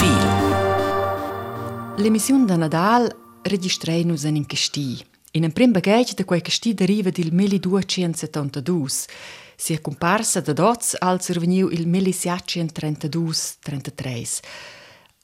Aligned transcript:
Profil. 0.00 1.98
L'emissione 1.98 2.46
da 2.46 2.56
Nadal 2.56 3.14
registrei 3.42 4.02
nus 4.04 4.22
in 4.22 4.46
Casti. 4.46 5.04
In 5.32 5.44
un 5.44 5.52
prim 5.52 5.72
bagage 5.72 6.14
da 6.14 6.24
quei 6.24 6.40
Casti 6.40 6.72
deriva 6.72 7.10
del 7.10 7.34
1272. 7.34 8.88
Si 9.56 9.74
è 9.74 9.80
comparsa 9.82 10.40
da 10.40 10.54
dots 10.54 10.96
al 10.98 11.22
surveniu 11.22 11.68
il 11.68 11.86
1732-33. 11.86 14.40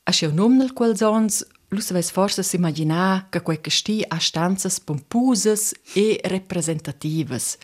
A 0.02 0.12
seu 0.12 0.30
nom 0.30 0.58
nel 0.58 0.74
quel 0.74 0.94
zons, 0.94 1.46
lu 1.68 1.80
saves 1.80 2.10
forse 2.10 2.42
s'immaginar 2.42 3.30
che 3.30 3.40
quei 3.40 3.62
Casti 3.62 4.04
ha 4.06 4.18
stanzas 4.18 4.78
pompusas 4.78 5.72
e 5.94 6.20
representativas. 6.22 7.56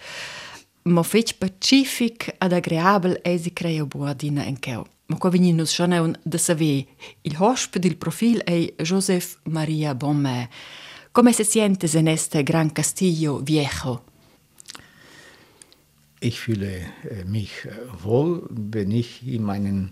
Ma 0.84 1.02
fetg 1.02 1.34
pacific 1.36 2.36
ad 2.38 2.52
agreabel 2.52 3.20
esi 3.22 3.52
creo 3.52 3.86
buadina 3.86 4.46
en 4.46 4.58
keu. 4.58 4.86
Ma 5.12 5.18
qua 5.18 5.28
vegni 5.28 5.52
nus 5.52 5.74
schon 5.74 5.92
un 5.92 6.14
de 6.24 6.38
saver. 6.38 6.86
Il 7.20 7.36
hosp 7.38 7.76
profil 7.98 8.38
è 8.38 8.72
Joseph 8.82 9.40
Maria 9.42 9.94
Bonmé. 9.94 10.48
Come 11.12 11.34
se 11.34 11.44
sientes 11.44 11.94
en 11.94 12.06
este 12.06 12.42
gran 12.42 12.72
castillo 12.72 13.42
viejo? 13.44 14.04
Ich 16.18 16.40
fühle 16.40 16.94
äh, 17.10 17.24
mich 17.26 17.66
äh, 17.66 17.72
wohl, 18.02 18.46
wenn 18.48 18.90
ich 18.90 19.20
in 19.26 19.42
meiner 19.42 19.90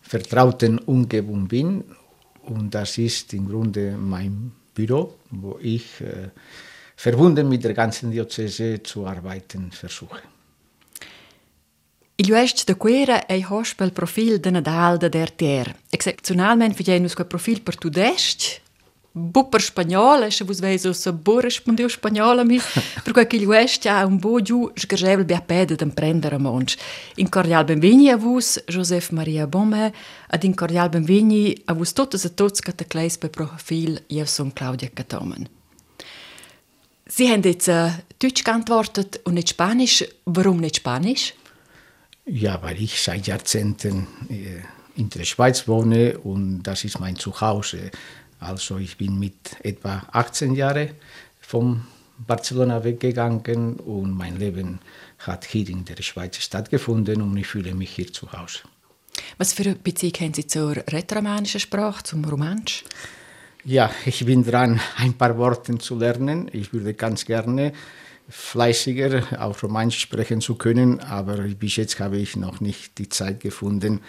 vertrauten 0.00 0.80
Umgebung 0.80 1.46
bin. 1.46 1.84
Und 2.42 2.74
das 2.74 2.98
ist 2.98 3.34
im 3.34 3.46
Grunde 3.46 3.96
mein 3.96 4.50
Büro, 4.74 5.14
wo 5.30 5.60
ich 5.62 6.00
äh, 6.00 6.30
verbunden 6.96 7.48
mit 7.48 7.62
der 7.62 7.74
ganzen 7.74 8.10
Diözese 8.10 8.82
zu 8.82 9.06
arbeiten 9.06 9.70
versuche. 9.70 10.22
Il 12.18 12.30
uest 12.32 12.64
da 12.64 12.74
quera 12.80 13.26
ei 13.28 13.42
hosp 13.44 13.82
el 13.84 13.92
profil 13.92 14.38
de 14.40 14.50
Nadal 14.50 14.96
de 14.96 15.08
dertier. 15.08 15.74
Excepcionalment 15.92 16.72
figenus 16.74 17.12
quel 17.12 17.26
profil 17.28 17.60
per 17.60 17.76
tudest, 17.76 18.62
bu 19.12 19.42
per 19.52 19.60
spagnol, 19.60 20.24
e 20.24 20.30
se 20.30 20.44
vos 20.48 20.62
veis 20.64 20.88
so 20.88 21.12
bo 21.12 21.40
respondiu 21.44 21.90
spagnol 21.92 22.40
a 22.40 22.44
mi, 22.44 22.56
per 23.04 23.12
quel 23.12 23.26
che 23.26 23.36
il 23.36 23.44
uest 23.46 23.84
ha 23.84 24.06
un 24.06 24.16
bo 24.16 24.40
giù 24.40 24.70
sgargebel 24.74 25.26
bia 25.26 25.42
pede 25.42 25.76
d'en 25.76 25.92
prendere 25.92 26.36
a 26.36 26.38
monch. 26.38 26.76
In 27.16 27.28
cordial 27.28 27.64
benvini 27.64 28.08
a 28.08 28.16
vos, 28.16 28.62
Joseph 28.66 29.10
Maria 29.10 29.46
Bomme, 29.46 29.92
ad 30.28 30.42
in 30.42 30.54
cordial 30.54 30.88
benvini 30.88 31.54
a 31.66 31.74
vos 31.74 31.92
totes 31.92 32.24
e 32.24 32.32
tots 32.32 32.60
kleis 32.88 33.18
per 33.18 33.28
profil, 33.28 34.02
io 34.06 34.24
son 34.24 34.54
Claudia 34.54 34.88
Catomen. 34.88 35.48
Sie 37.08 37.30
haben 37.30 37.42
jetzt 37.42 37.68
äh, 37.68 37.90
Deutsch 38.18 38.42
geantwortet 38.42 39.20
und 39.24 39.34
nicht 39.34 39.50
Spanisch. 39.50 40.02
Warum 40.24 40.60
nicht 40.60 40.76
Spanisch? 40.76 41.34
Ja, 42.26 42.60
weil 42.62 42.82
ich 42.82 43.00
seit 43.00 43.28
Jahrzehnten 43.28 44.06
äh, 44.28 44.60
in 44.96 45.10
der 45.10 45.24
Schweiz 45.24 45.68
wohne 45.68 46.18
und 46.18 46.64
das 46.64 46.84
ist 46.84 46.98
mein 46.98 47.16
Zuhause. 47.16 47.90
Also 48.40 48.78
ich 48.78 48.96
bin 48.96 49.18
mit 49.18 49.56
etwa 49.62 50.02
18 50.10 50.54
Jahren 50.54 50.90
von 51.40 51.82
Barcelona 52.18 52.82
weggegangen 52.82 53.76
und 53.76 54.10
mein 54.10 54.38
Leben 54.38 54.80
hat 55.18 55.44
hier 55.44 55.68
in 55.68 55.84
der 55.84 56.02
Schweiz 56.02 56.38
stattgefunden 56.38 57.22
und 57.22 57.36
ich 57.36 57.46
fühle 57.46 57.74
mich 57.74 57.90
hier 57.90 58.12
zu 58.12 58.32
Hause. 58.32 58.60
Was 59.38 59.52
für 59.52 59.62
eine 59.62 59.76
Beziehung 59.76 60.14
haben 60.20 60.34
Sie 60.34 60.46
zur 60.46 60.76
rätoromanischen 60.76 61.60
Sprache, 61.60 62.02
zum 62.02 62.24
Romansch? 62.24 62.84
Ja, 63.64 63.90
ich 64.04 64.24
bin 64.24 64.44
dran, 64.44 64.80
ein 64.96 65.14
paar 65.14 65.36
Worte 65.38 65.78
zu 65.78 65.96
lernen. 65.96 66.50
Ich 66.52 66.72
würde 66.72 66.94
ganz 66.94 67.24
gerne 67.24 67.72
fleißiger 68.28 69.40
auf 69.40 69.62
Romanisch 69.62 69.98
sprechen 69.98 70.40
zu 70.40 70.56
können, 70.56 71.00
aber 71.00 71.36
bis 71.36 71.76
jetzt 71.76 72.00
habe 72.00 72.18
ich 72.18 72.36
noch 72.36 72.60
nicht 72.60 72.98
die 72.98 73.08
Zeit 73.08 73.40
gefunden, 73.40 74.00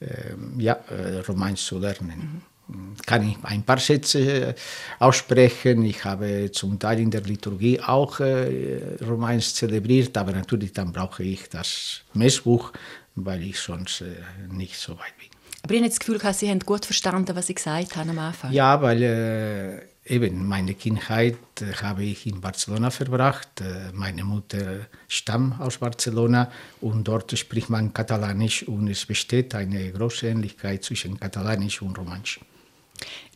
äh, 0.00 0.34
ja, 0.58 0.74
äh, 0.88 1.20
Romanisch 1.20 1.64
zu 1.64 1.78
lernen. 1.78 2.42
Mhm. 2.68 2.96
Kann 3.06 3.28
ich 3.28 3.36
ein 3.42 3.62
paar 3.62 3.78
Sätze 3.78 4.54
aussprechen. 4.98 5.84
Ich 5.84 6.04
habe 6.04 6.50
zum 6.50 6.78
Teil 6.78 6.98
in 6.98 7.10
der 7.10 7.20
Liturgie 7.20 7.80
auch 7.80 8.18
äh, 8.18 8.96
Romanisch 9.06 9.54
zelebriert, 9.54 10.16
aber 10.16 10.32
natürlich 10.32 10.72
dann 10.72 10.92
brauche 10.92 11.22
ich 11.22 11.48
das 11.48 12.00
Messbuch, 12.14 12.72
weil 13.14 13.42
ich 13.42 13.60
sonst 13.60 14.00
äh, 14.00 14.14
nicht 14.50 14.76
so 14.76 14.92
weit 14.94 15.16
bin. 15.18 15.28
Aber 15.62 15.74
ich 15.74 15.80
habe 15.80 15.88
das 15.88 15.98
Gefühl, 15.98 16.20
Sie 16.32 16.50
haben 16.50 16.60
gut 16.60 16.84
verstanden, 16.84 17.36
was 17.36 17.48
ich 17.48 17.56
gesagt 17.56 17.96
habe 17.96 18.10
am 18.10 18.18
Anfang. 18.18 18.52
Ja, 18.52 18.80
weil 18.82 19.02
äh, 19.02 19.80
eben 20.06 20.46
meine 20.46 20.74
Kindheit 20.74 21.36
äh, 21.60 21.72
habe 21.82 22.04
ich 22.04 22.26
in 22.26 22.40
Barcelona 22.40 22.90
verbracht. 22.90 23.60
Äh, 23.60 23.92
meine 23.92 24.24
Mutter 24.24 24.86
stammt 25.08 25.60
aus 25.60 25.78
Barcelona 25.78 26.50
und 26.80 27.04
dort 27.04 27.36
spricht 27.38 27.70
man 27.70 27.92
Katalanisch 27.92 28.62
und 28.64 28.88
es 28.88 29.04
besteht 29.06 29.54
eine 29.54 29.92
große 29.92 30.28
Ähnlichkeit 30.28 30.84
zwischen 30.84 31.18
Katalanisch 31.18 31.82
und 31.82 31.98
Romanisch. 31.98 32.40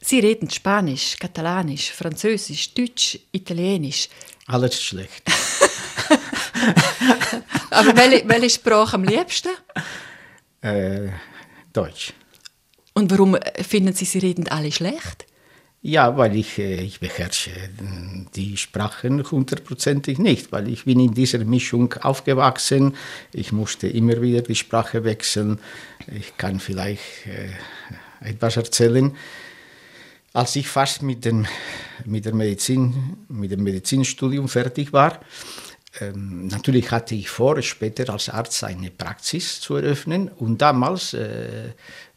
Sie 0.01 0.21
reden 0.21 0.49
Spanisch, 0.49 1.17
Katalanisch, 1.19 1.93
Französisch, 1.93 2.73
Deutsch, 2.75 3.19
Italienisch. 3.33 4.09
Alles 4.47 4.83
schlecht. 4.83 5.23
Aber 7.71 7.97
welche, 7.97 8.29
welche 8.29 8.51
Sprache 8.51 8.95
am 8.95 9.05
liebsten? 9.05 9.51
Äh, 10.63 11.11
Deutsch. 11.73 12.13
Und 12.95 13.11
warum 13.11 13.39
finden 13.63 13.95
Sie, 13.95 14.05
Sie 14.05 14.19
reden 14.19 14.49
alle 14.49 14.73
schlecht? 14.73 15.27
Ja, 15.83 16.19
weil 16.19 16.37
ich, 16.37 16.59
äh, 16.59 16.83
ich 16.83 17.01
beherrsche 17.01 17.51
die 18.35 18.59
Sprachen 18.59 19.31
hundertprozentig 19.31 20.19
nicht, 20.19 20.53
weil 20.53 20.69
ich 20.69 20.85
bin 20.85 21.01
in 21.01 21.15
dieser 21.15 21.39
Mischung 21.39 21.95
aufgewachsen. 21.95 22.97
Ich 23.33 23.51
musste 23.51 23.89
immer 23.89 24.21
wieder 24.21 24.43
die 24.43 24.55
Sprache 24.55 25.05
wechseln. 25.05 25.59
Ich 26.15 26.37
kann 26.37 26.61
vielleicht 26.61 27.01
äh, 27.27 28.29
etwas 28.29 28.59
erzählen. 28.59 29.17
Als 30.35 30.55
ich 30.55 30.69
fast 30.69 31.03
mit 31.03 31.25
dem, 31.25 31.47
mit, 32.05 32.27
der 32.27 32.35
Medizin, 32.35 33.17
mit 33.29 33.51
dem 33.51 33.63
Medizinstudium 33.63 34.49
fertig 34.49 34.93
war, 34.93 35.21
ähm, 35.99 36.47
natürlich 36.49 36.91
hatte 36.91 37.15
ich 37.15 37.31
vor, 37.31 37.61
später 37.63 38.13
als 38.13 38.29
Arzt 38.29 38.63
eine 38.65 38.91
Praxis 38.91 39.61
zu 39.61 39.77
eröffnen. 39.77 40.29
Und 40.29 40.61
damals 40.61 41.15
äh, 41.15 41.71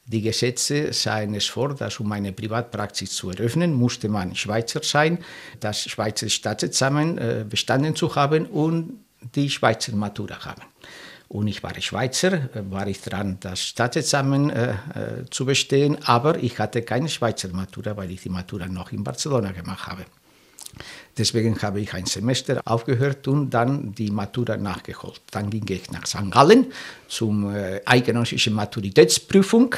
die 0.05 0.21
Gesetze 0.21 0.91
sahen 0.91 1.33
es 1.33 1.45
vor, 1.45 1.73
dass 1.75 1.99
um 1.99 2.11
eine 2.11 2.33
Privatpraxis 2.33 3.11
zu 3.15 3.29
eröffnen, 3.29 3.73
musste 3.73 4.09
man 4.09 4.35
Schweizer 4.35 4.81
sein, 4.83 5.19
das 5.59 5.83
Schweizer 5.83 6.29
Staatsexamen 6.29 7.17
äh, 7.17 7.45
bestanden 7.49 7.95
zu 7.95 8.13
haben 8.15 8.45
und 8.47 8.99
die 9.35 9.49
Schweizer 9.49 9.95
Matura 9.95 10.43
haben. 10.43 10.63
Und 11.29 11.47
ich 11.47 11.63
war 11.63 11.73
Schweizer, 11.79 12.49
war 12.69 12.85
ich 12.85 13.01
dran, 13.01 13.37
das 13.39 13.61
Staatsexamen 13.61 14.49
äh, 14.49 14.71
äh, 14.71 14.75
zu 15.31 15.45
bestehen, 15.45 15.97
aber 16.03 16.37
ich 16.37 16.59
hatte 16.59 16.81
keine 16.81 17.09
Schweizer 17.09 17.47
Matura, 17.49 17.95
weil 17.95 18.11
ich 18.11 18.21
die 18.21 18.29
Matura 18.29 18.67
noch 18.67 18.91
in 18.91 19.03
Barcelona 19.03 19.51
gemacht 19.51 19.87
habe. 19.87 20.05
Deswegen 21.17 21.61
habe 21.61 21.81
ich 21.81 21.93
ein 21.93 22.05
Semester 22.05 22.61
aufgehört 22.65 23.27
und 23.27 23.49
dann 23.51 23.93
die 23.93 24.09
Matura 24.09 24.57
nachgeholt. 24.57 25.21
Dann 25.31 25.49
ging 25.49 25.65
ich 25.69 25.91
nach 25.91 26.07
St. 26.07 26.31
Gallen 26.31 26.71
zum 27.07 27.53
äh, 27.53 27.81
eidgenössischen 27.85 28.53
Maturitätsprüfung 28.53 29.75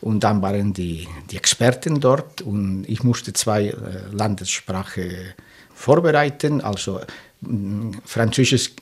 und 0.00 0.24
dann 0.24 0.40
waren 0.40 0.72
die, 0.72 1.06
die 1.30 1.36
Experten 1.36 2.00
dort 2.00 2.42
und 2.42 2.84
ich 2.88 3.02
musste 3.02 3.32
zwei 3.32 3.66
äh, 3.66 3.74
Landessprachen 4.12 5.34
vorbereiten, 5.74 6.60
also 6.60 7.00
mh, 7.42 7.98
Französisch 8.04 8.72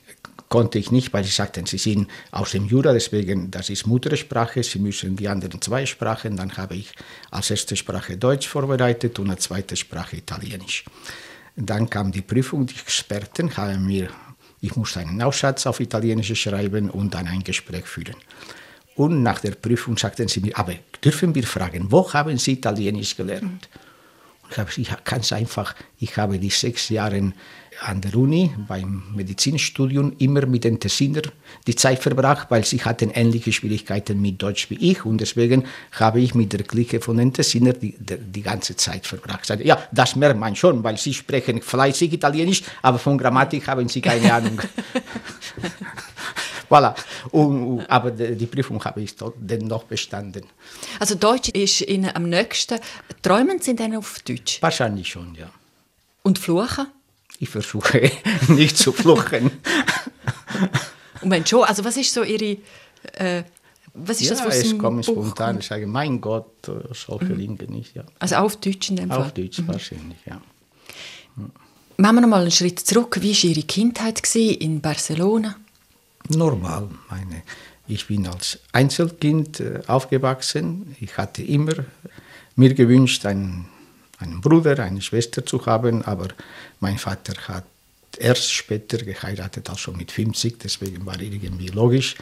konnte 0.49 0.79
ich 0.79 0.91
nicht, 0.91 1.13
weil 1.13 1.25
sie 1.25 1.31
sagten, 1.31 1.67
sie 1.67 1.79
sind 1.79 2.09
aus 2.31 2.53
dem 2.53 2.67
Jura, 2.67 2.93
deswegen 2.93 3.51
das 3.51 3.71
ist 3.71 3.87
Muttersprache, 3.87 4.63
sie 4.63 4.79
müssen 4.79 5.17
die 5.17 5.29
anderen 5.29 5.61
zwei 5.61 5.87
Sprachen. 5.87 6.37
Dann 6.37 6.57
habe 6.57 6.77
ich 6.77 6.93
als 7.31 7.51
erste 7.51 7.77
Sprache 7.77 8.17
Deutsch 8.17 8.47
vorbereitet 8.47 9.19
und 9.19 9.31
als 9.31 9.45
zweite 9.45 9.77
Sprache 9.77 10.17
Italienisch. 10.17 10.85
Dann 11.57 11.89
kam 11.89 12.13
die 12.13 12.21
Prüfung, 12.21 12.67
die 12.67 12.75
Experten 12.75 13.57
haben 13.57 13.87
mir, 13.87 14.11
ich 14.61 14.77
musste 14.77 15.01
einen 15.01 15.23
Aussatz 15.23 15.67
auf 15.67 15.81
Italienisch 15.81 16.35
schreiben 16.41 16.91
und 16.91 17.15
dann 17.15 17.27
ein 17.27 17.43
Gespräch 17.43 17.87
führen. 17.87 18.17
Und 18.95 19.23
nach 19.23 19.41
der 19.41 19.53
Prüfung 19.53 19.97
sagten 19.97 20.29
sie 20.29 20.41
mir, 20.41 20.57
aber 20.57 20.75
dürfen 21.03 21.35
wir 21.35 21.45
fragen, 21.45 21.91
wo 21.91 22.13
haben 22.13 22.39
Sie 22.39 22.53
Italienisch 22.53 23.17
gelernt? 23.17 23.69
Und 24.43 24.53
ich 24.79 24.91
habe 24.91 25.03
gesagt, 25.03 25.33
einfach, 25.33 25.75
ich 25.99 26.17
habe 26.17 26.39
die 26.39 26.51
sechs 26.51 26.89
Jahre 26.89 27.33
an 27.81 28.01
der 28.01 28.15
Uni 28.17 28.51
beim 28.69 29.03
Medizinstudium 29.15 30.15
immer 30.19 30.47
mit 30.47 30.65
den 30.65 30.81
Tessiner 30.81 31.23
die 31.67 31.75
Zeit 31.75 32.03
verbracht, 32.03 32.51
weil 32.51 32.65
sie 32.65 32.83
hatten 32.83 33.11
ähnliche 33.11 33.53
Schwierigkeiten 33.53 34.21
mit 34.21 34.41
Deutsch 34.41 34.71
wie 34.71 34.93
ich 34.93 35.05
und 35.05 35.21
deswegen 35.21 35.65
habe 35.93 36.21
ich 36.21 36.35
mit 36.35 36.53
der 36.53 36.63
Clique 36.63 37.01
von 37.01 37.19
den 37.19 37.33
Tessiner 37.33 37.73
die, 37.73 37.95
die, 37.99 38.17
die 38.17 38.43
ganze 38.43 38.77
Zeit 38.77 39.07
verbracht. 39.07 39.49
Ja, 39.63 39.79
das 39.93 40.17
merkt 40.17 40.39
man 40.39 40.57
schon, 40.57 40.83
weil 40.83 40.97
sie 40.97 41.13
sprechen 41.13 41.61
fleißig 41.61 42.13
Italienisch, 42.13 42.63
aber 42.83 42.99
von 42.99 43.19
Grammatik 43.19 43.67
haben 43.69 43.89
sie 43.89 44.01
keine 44.01 44.33
Ahnung. 44.33 44.61
voilà. 46.71 46.95
Und, 47.31 47.81
aber 47.89 48.11
die 48.11 48.47
Prüfung 48.47 48.83
habe 48.85 49.03
ich 49.03 49.15
dennoch 49.37 49.85
bestanden. 49.85 50.47
Also 50.99 51.15
Deutsch 51.15 51.51
ist 51.51 51.83
Ihnen 51.83 52.11
am 52.15 52.29
nächsten. 52.29 52.79
Träumen 53.23 53.61
Sie 53.61 53.77
denn 53.77 53.97
auf 53.97 54.21
Deutsch? 54.21 54.63
Wahrscheinlich 54.63 55.09
schon, 55.09 55.35
ja. 55.35 55.51
Und 56.23 56.39
Fluchen? 56.39 56.87
Ich 57.39 57.49
versuche 57.49 58.11
nicht 58.49 58.77
zu 58.79 58.93
fluchen. 58.93 59.51
Und 61.23 61.31
wenn 61.31 61.47
schon, 61.47 61.65
also 61.65 61.85
was 61.85 61.97
ist 61.97 62.13
so 62.13 62.23
Ihre 62.23 62.57
äh, 63.15 63.43
Was 63.95 64.21
ist 64.21 64.29
ja, 64.31 64.37
das, 64.37 64.47
was 64.47 64.79
kommt 64.79 65.07
Buch 65.07 65.13
spontan. 65.13 65.53
kommt? 65.55 65.63
Ich 65.63 65.69
sage, 65.69 65.87
mein 65.87 66.21
Gott, 66.21 66.47
solche 66.93 67.25
Mhm. 67.27 67.57
Dinge 67.59 67.73
nicht. 67.73 67.95
Ja. 67.97 68.05
Also 68.19 68.37
auf 68.37 68.57
Deutsch 68.57 68.91
in 68.91 68.97
dem 68.97 69.09
Fall. 69.11 69.19
Auf 69.23 69.33
Deutsch 69.33 69.61
wahrscheinlich, 69.67 70.19
ja. 70.27 70.41
Machen 71.99 72.17
wir 72.17 72.21
noch 72.23 72.29
mal 72.29 72.43
einen 72.43 72.51
Schritt 72.51 72.81
zurück. 72.81 73.19
Wie 73.21 73.33
war 73.35 73.45
Ihre 73.51 73.63
Kindheit 73.63 74.35
in 74.35 74.81
Barcelona? 74.81 75.57
Normal. 76.29 76.89
Meine, 77.11 77.43
ich 77.89 78.07
bin 78.07 78.27
als 78.27 78.59
Einzelkind 78.73 79.61
äh, 79.61 79.81
aufgewachsen. 79.87 80.95
Ich 81.01 81.17
hatte 81.17 81.43
immer 81.43 81.73
mir 82.57 82.75
gewünscht, 82.75 83.25
einen, 83.25 83.67
einen 84.19 84.41
Bruder, 84.41 84.79
eine 84.83 85.03
Schwester 85.03 85.45
zu 85.45 85.65
haben, 85.67 86.03
aber 86.03 86.29
mein 86.81 86.99
Vater 86.99 87.35
hat 87.49 87.65
erst 88.19 88.53
später 88.53 88.99
geheiratet, 88.99 89.69
also 89.69 89.93
mit 89.93 90.11
50. 90.11 90.59
Deswegen 90.59 91.05
war 91.05 91.21
irgendwie 91.21 91.69
logisch, 91.69 92.17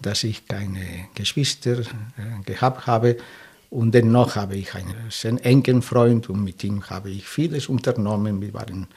dass 0.00 0.24
ich 0.24 0.46
keine 0.46 1.08
Geschwister 1.14 1.80
äh, 1.80 1.84
gehabt 2.44 2.86
habe. 2.86 3.16
Und 3.70 3.92
dennoch 3.92 4.34
habe 4.34 4.56
ich 4.56 4.74
einen 4.74 4.96
sehr 5.10 5.44
engen 5.44 5.82
Freund 5.82 6.28
und 6.28 6.42
mit 6.42 6.64
ihm 6.64 6.82
habe 6.90 7.10
ich 7.10 7.26
vieles 7.26 7.68
unternommen. 7.68 8.40
Wir 8.40 8.52
waren 8.52 8.88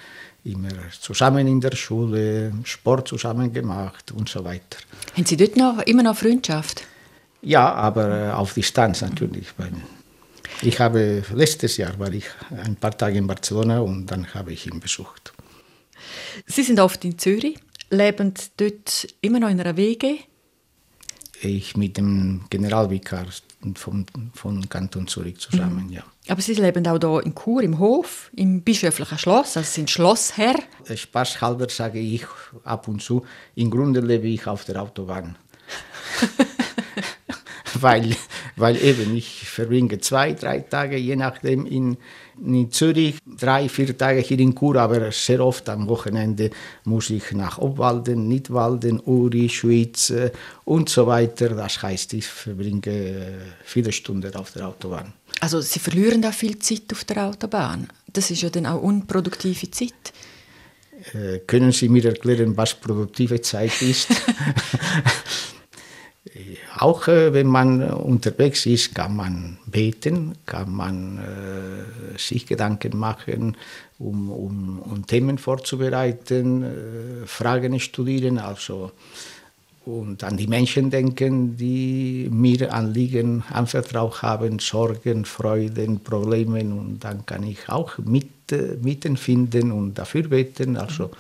immer 0.44 0.72
zusammen 1.00 1.48
in 1.48 1.62
der 1.62 1.76
Schule, 1.76 2.52
Sport 2.64 3.08
zusammen 3.08 3.54
gemacht 3.54 4.12
und 4.12 4.30
so 4.30 4.44
weiter. 4.44 4.78
Haben 5.16 5.26
Sie 5.26 5.38
dort 5.38 5.56
noch, 5.58 5.80
immer 5.86 6.04
noch 6.04 6.18
Freundschaft? 6.18 6.84
Ja, 7.44 7.72
aber 7.74 8.30
äh, 8.30 8.32
auf 8.32 8.54
Distanz 8.54 9.02
natürlich. 9.02 9.48
Weil 9.58 9.74
ich 10.66 10.80
habe 10.80 11.24
letztes 11.34 11.78
Jahr 11.78 11.98
war 12.00 12.12
ich 12.12 12.26
ein 12.50 12.76
paar 12.76 12.98
Tage 12.98 13.18
in 13.18 13.28
Barcelona 13.28 13.80
und 13.80 14.08
dann 14.08 14.34
habe 14.34 14.54
ich 14.54 14.66
ihn 14.68 14.80
besucht. 14.80 15.34
Sie 16.46 16.64
sind 16.64 16.80
oft 16.80 17.04
in 17.06 17.18
Zürich, 17.18 17.60
leben 17.90 18.34
dort 18.58 19.08
immer 19.22 19.40
noch 19.40 19.50
in 19.50 19.60
einer 19.60 19.78
WG. 19.78 20.20
Ich 21.42 21.76
mit 21.76 21.98
dem 21.98 22.46
Generalvikar 22.50 23.26
von, 23.76 24.06
von 24.34 24.70
Kanton 24.70 25.08
Zürich 25.08 25.40
zusammen, 25.40 25.90
ja. 25.90 26.04
Aber 26.30 26.42
Sie 26.42 26.54
leben 26.54 26.88
auch 26.88 27.00
hier 27.00 27.26
in 27.26 27.36
Chur, 27.36 27.62
im 27.62 27.80
Hof, 27.80 28.32
im 28.36 28.62
bischöflichen 28.62 29.18
Schloss, 29.18 29.58
also 29.58 29.70
sind 29.70 29.90
Schlossherr. 29.90 30.56
Spaßhalber 30.94 31.68
sage 31.70 32.00
ich 32.00 32.26
ab 32.64 32.88
und 32.88 33.02
zu, 33.02 33.26
im 33.56 33.70
Grunde 33.70 34.00
lebe 34.00 34.28
ich 34.28 34.48
auf 34.48 34.64
der 34.64 34.82
Autobahn. 34.82 35.38
weil, 37.84 38.16
weil 38.56 38.82
eben 38.84 39.16
ich 39.16 39.48
verbringe 39.48 40.00
zwei, 40.00 40.34
drei 40.34 40.60
Tage, 40.60 40.98
je 40.98 41.16
nachdem, 41.16 41.66
in, 41.66 41.98
in 42.44 42.72
Zürich, 42.72 43.18
drei, 43.26 43.70
vier 43.70 43.96
Tage 43.98 44.22
hier 44.22 44.40
in 44.40 44.56
Chur, 44.58 44.78
aber 44.78 45.12
sehr 45.12 45.46
oft 45.46 45.70
am 45.70 45.88
Wochenende 45.88 46.50
muss 46.86 47.10
ich 47.10 47.32
nach 47.34 47.60
Obwalden, 47.60 48.28
Nidwalden, 48.28 49.00
Uri, 49.06 49.50
Schwyz 49.50 50.10
äh, 50.10 50.32
und 50.66 50.90
so 50.90 51.06
weiter. 51.06 51.50
Das 51.50 51.82
heißt, 51.82 52.14
ich 52.14 52.26
verbringe 52.26 52.88
äh, 52.88 53.32
viele 53.64 53.92
Stunden 53.92 54.34
auf 54.36 54.52
der 54.52 54.68
Autobahn. 54.68 55.14
Also 55.42 55.62
Sie 55.62 55.80
verlieren 55.80 56.22
da 56.22 56.32
viel 56.32 56.58
Zeit 56.60 56.92
auf 56.92 57.04
der 57.04 57.28
Autobahn. 57.28 57.90
Das 58.12 58.32
ist 58.32 58.42
ja 58.42 58.50
dann 58.50 58.66
auch 58.66 58.82
unproduktive 58.82 59.70
Zeit. 59.70 60.14
Äh, 61.14 61.40
können 61.40 61.72
Sie 61.72 61.90
mir 61.90 62.06
erklären, 62.06 62.56
was 62.56 62.74
produktive 62.76 63.42
Zeit 63.42 63.82
ist? 63.82 64.08
Auch 66.78 67.08
äh, 67.08 67.34
wenn 67.34 67.48
man 67.48 67.84
unterwegs 67.92 68.66
ist, 68.66 68.96
kann 68.96 69.16
man 69.16 69.58
beten, 69.66 70.36
kann 70.46 70.72
man 70.72 71.18
äh, 71.20 72.18
sich 72.18 72.46
Gedanken 72.46 72.98
machen, 72.98 73.58
um, 74.00 74.30
um, 74.30 74.80
um 74.80 75.08
Themen 75.08 75.38
vorzubereiten, 75.38 76.64
äh, 76.64 77.26
Fragen 77.26 77.80
studieren, 77.80 78.38
also 78.38 78.92
und 79.86 80.24
an 80.24 80.38
die 80.38 80.48
Menschen 80.48 80.90
denken, 80.90 81.58
die 81.58 82.30
mir 82.32 82.74
Anliegen 82.74 83.44
anvertraut 83.50 84.22
haben, 84.22 84.60
Sorgen, 84.60 85.26
Freuden, 85.26 86.00
Probleme 86.00 86.62
und 86.62 87.00
dann 87.02 87.26
kann 87.26 87.44
ich 87.44 87.68
auch 87.68 87.98
mit, 87.98 88.52
äh, 88.52 88.78
und 89.72 89.94
dafür 89.96 90.24
beten. 90.24 90.78
Also 90.78 91.12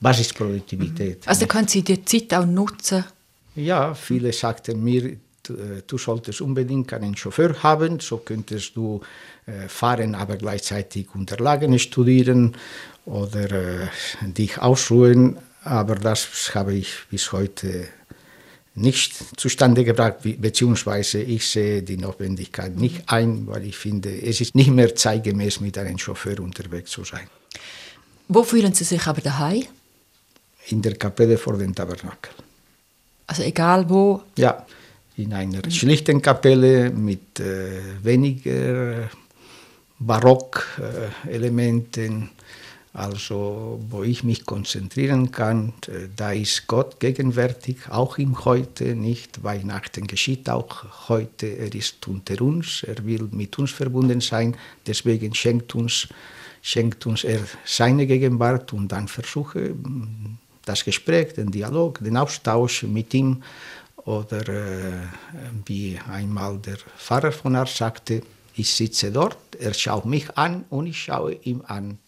was 0.00 0.20
ist 0.20 0.34
Produktivität? 0.34 1.28
Also 1.28 1.46
können 1.46 1.68
Sie 1.68 1.82
die 1.82 2.04
Zeit 2.04 2.34
auch 2.34 2.46
nutzen. 2.46 3.04
Ja, 3.54 3.94
viele 3.94 4.32
sagten 4.32 4.82
mir, 4.82 5.16
du, 5.42 5.54
äh, 5.54 5.82
du 5.86 5.98
solltest 5.98 6.40
unbedingt 6.40 6.92
einen 6.92 7.16
Chauffeur 7.16 7.62
haben, 7.62 8.00
so 8.00 8.18
könntest 8.18 8.76
du 8.76 9.00
äh, 9.46 9.68
fahren, 9.68 10.14
aber 10.14 10.36
gleichzeitig 10.36 11.14
Unterlagen 11.14 11.78
studieren 11.78 12.56
oder 13.04 13.50
äh, 13.50 13.88
dich 14.22 14.58
ausruhen. 14.58 15.36
Aber 15.64 15.96
das 15.96 16.54
habe 16.54 16.74
ich 16.74 16.88
bis 17.10 17.30
heute 17.32 17.88
nicht 18.74 19.14
zustande 19.38 19.84
gebracht, 19.84 20.22
be- 20.22 20.38
beziehungsweise 20.38 21.20
ich 21.20 21.46
sehe 21.46 21.82
die 21.82 21.98
Notwendigkeit 21.98 22.74
nicht 22.74 23.02
ein, 23.08 23.46
weil 23.46 23.66
ich 23.66 23.76
finde, 23.76 24.10
es 24.10 24.40
ist 24.40 24.54
nicht 24.54 24.70
mehr 24.70 24.96
zeitgemäß, 24.96 25.60
mit 25.60 25.76
einem 25.76 25.98
Chauffeur 25.98 26.40
unterwegs 26.40 26.90
zu 26.90 27.04
sein. 27.04 27.28
Wo 28.28 28.44
fühlen 28.44 28.72
Sie 28.72 28.84
sich 28.84 29.06
aber 29.06 29.20
daheim? 29.20 29.64
In 30.68 30.80
der 30.80 30.94
Kapelle 30.96 31.36
vor 31.36 31.58
dem 31.58 31.74
Tabernakel. 31.74 32.32
Also 33.26 33.42
egal 33.42 33.88
wo. 33.88 34.22
Ja, 34.36 34.66
in 35.16 35.32
einer 35.32 35.62
schlichten 35.70 36.20
Kapelle 36.22 36.90
mit 36.90 37.40
äh, 37.40 37.80
weniger 38.02 39.08
Barockelementen, 39.98 42.30
also 42.94 43.80
wo 43.88 44.02
ich 44.02 44.22
mich 44.24 44.44
konzentrieren 44.44 45.30
kann. 45.30 45.72
Äh, 45.86 46.08
Da 46.16 46.32
ist 46.32 46.66
Gott 46.66 47.00
gegenwärtig, 47.00 47.90
auch 47.90 48.18
im 48.18 48.44
Heute, 48.44 48.94
nicht? 48.94 49.42
Weihnachten 49.44 50.06
geschieht 50.06 50.50
auch 50.50 51.08
heute, 51.08 51.46
er 51.46 51.74
ist 51.74 52.06
unter 52.08 52.40
uns, 52.42 52.82
er 52.82 53.04
will 53.04 53.28
mit 53.30 53.58
uns 53.58 53.70
verbunden 53.70 54.20
sein, 54.20 54.56
deswegen 54.86 55.34
schenkt 55.34 55.74
uns, 55.74 56.08
schenkt 56.60 57.06
uns 57.06 57.24
er 57.24 57.40
seine 57.64 58.06
Gegenwart 58.06 58.72
und 58.72 58.88
dann 58.88 59.08
versuche 59.08 59.74
das 60.64 60.84
Gespräch, 60.84 61.34
den 61.34 61.50
Dialog, 61.50 61.98
den 62.00 62.16
Austausch 62.16 62.84
mit 62.84 63.12
ihm 63.14 63.42
oder 64.04 64.48
äh, 64.48 64.92
wie 65.66 65.98
einmal 66.10 66.58
der 66.58 66.76
Pfarrer 66.98 67.32
von 67.32 67.56
Ars 67.56 67.76
sagte, 67.76 68.22
ich 68.54 68.74
sitze 68.74 69.10
dort, 69.10 69.38
er 69.58 69.72
schaut 69.74 70.04
mich 70.04 70.36
an 70.36 70.64
und 70.70 70.86
ich 70.86 71.04
schaue 71.04 71.34
ihm 71.34 71.62
an. 71.66 71.98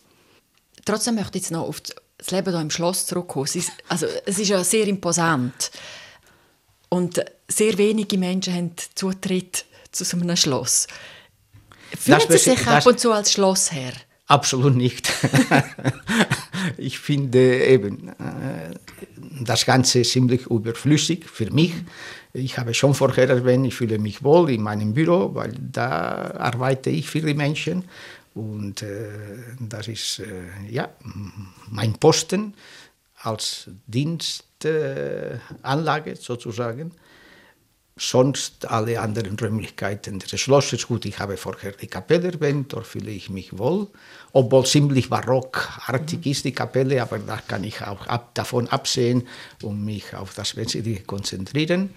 Trotzdem 0.85 1.15
möchte 1.15 1.39
ich 1.39 1.45
jetzt 1.45 1.53
noch 1.53 1.67
auf 1.67 1.81
das 1.81 2.31
Leben 2.31 2.51
hier 2.51 2.61
im 2.61 2.71
Schloss 2.71 3.07
zurückkommen. 3.07 3.47
Es 3.47 3.57
ist, 3.57 3.73
also, 3.89 4.07
es 4.27 4.39
ist 4.39 4.49
ja 4.49 4.63
sehr 4.63 4.87
imposant. 4.87 5.71
Und 6.89 7.25
sehr 7.49 7.77
wenige 7.79 8.19
Menschen 8.19 8.55
haben 8.55 8.73
Zutritt 8.95 9.65
zu 9.91 10.05
so 10.05 10.17
einem 10.17 10.37
Schloss. 10.37 10.87
Fühlen 11.97 12.21
Sie 12.29 12.39
sich 12.39 12.67
ab 12.67 12.87
und 12.87 13.01
zu 13.01 13.13
als 13.13 13.33
Schlossherr? 13.33 13.93
Absolut 14.27 14.75
nicht. 14.75 15.13
ich 16.79 16.99
finde 16.99 17.67
eben 17.67 18.09
äh, 18.09 18.75
das 19.43 19.67
Ganze 19.67 20.01
ziemlich 20.03 20.47
überflüssig 20.47 21.29
für 21.29 21.51
mich. 21.51 21.75
Ich 22.33 22.57
habe 22.59 22.73
schon 22.73 22.95
vorher 22.95 23.29
erwähnt, 23.29 23.67
ich 23.67 23.75
fühle 23.75 23.99
mich 23.99 24.25
wohl 24.25 24.51
in 24.51 24.63
meinem 24.63 24.95
Büro, 24.95 25.35
weil 25.35 25.53
da 25.61 26.31
arbeite 26.39 26.89
ich 26.91 27.07
für 27.09 27.21
die 27.21 27.35
Menschen. 27.35 27.85
Und 28.35 28.83
äh, 28.83 29.11
das 29.61 29.89
ist 29.89 30.21
äh, 30.21 30.25
ja, 30.71 30.89
mein 31.71 31.93
Posten 31.95 32.55
als 33.21 33.69
Dienstanlage 33.87 36.17
sozusagen. 36.17 36.93
Sonst 37.97 38.69
alle 38.69 39.01
anderen 39.01 39.39
Räumlichkeiten 39.39 40.19
des 40.19 40.41
Schlosses, 40.41 40.89
gut, 40.89 41.05
ich 41.05 41.21
habe 41.21 41.37
vorher 41.37 41.71
die 41.73 41.87
Kapelle 41.87 42.33
erwähnt, 42.33 42.73
dort 42.73 42.89
fühle 42.89 43.13
ich 43.13 43.31
mich 43.31 43.57
wohl, 43.57 43.87
obwohl 44.33 44.67
ziemlich 44.67 45.09
barockartig 45.09 46.27
ist 46.27 46.45
die 46.45 46.51
Kapelle, 46.51 47.01
aber 47.01 47.21
da 47.21 47.37
kann 47.37 47.63
ich 47.63 47.83
auch 47.83 48.09
ab, 48.09 48.35
davon 48.35 48.67
absehen 48.67 49.29
und 49.63 49.85
mich 49.85 50.13
auf 50.13 50.35
das 50.35 50.57
Wesentliche 50.57 51.05
konzentrieren. 51.05 51.95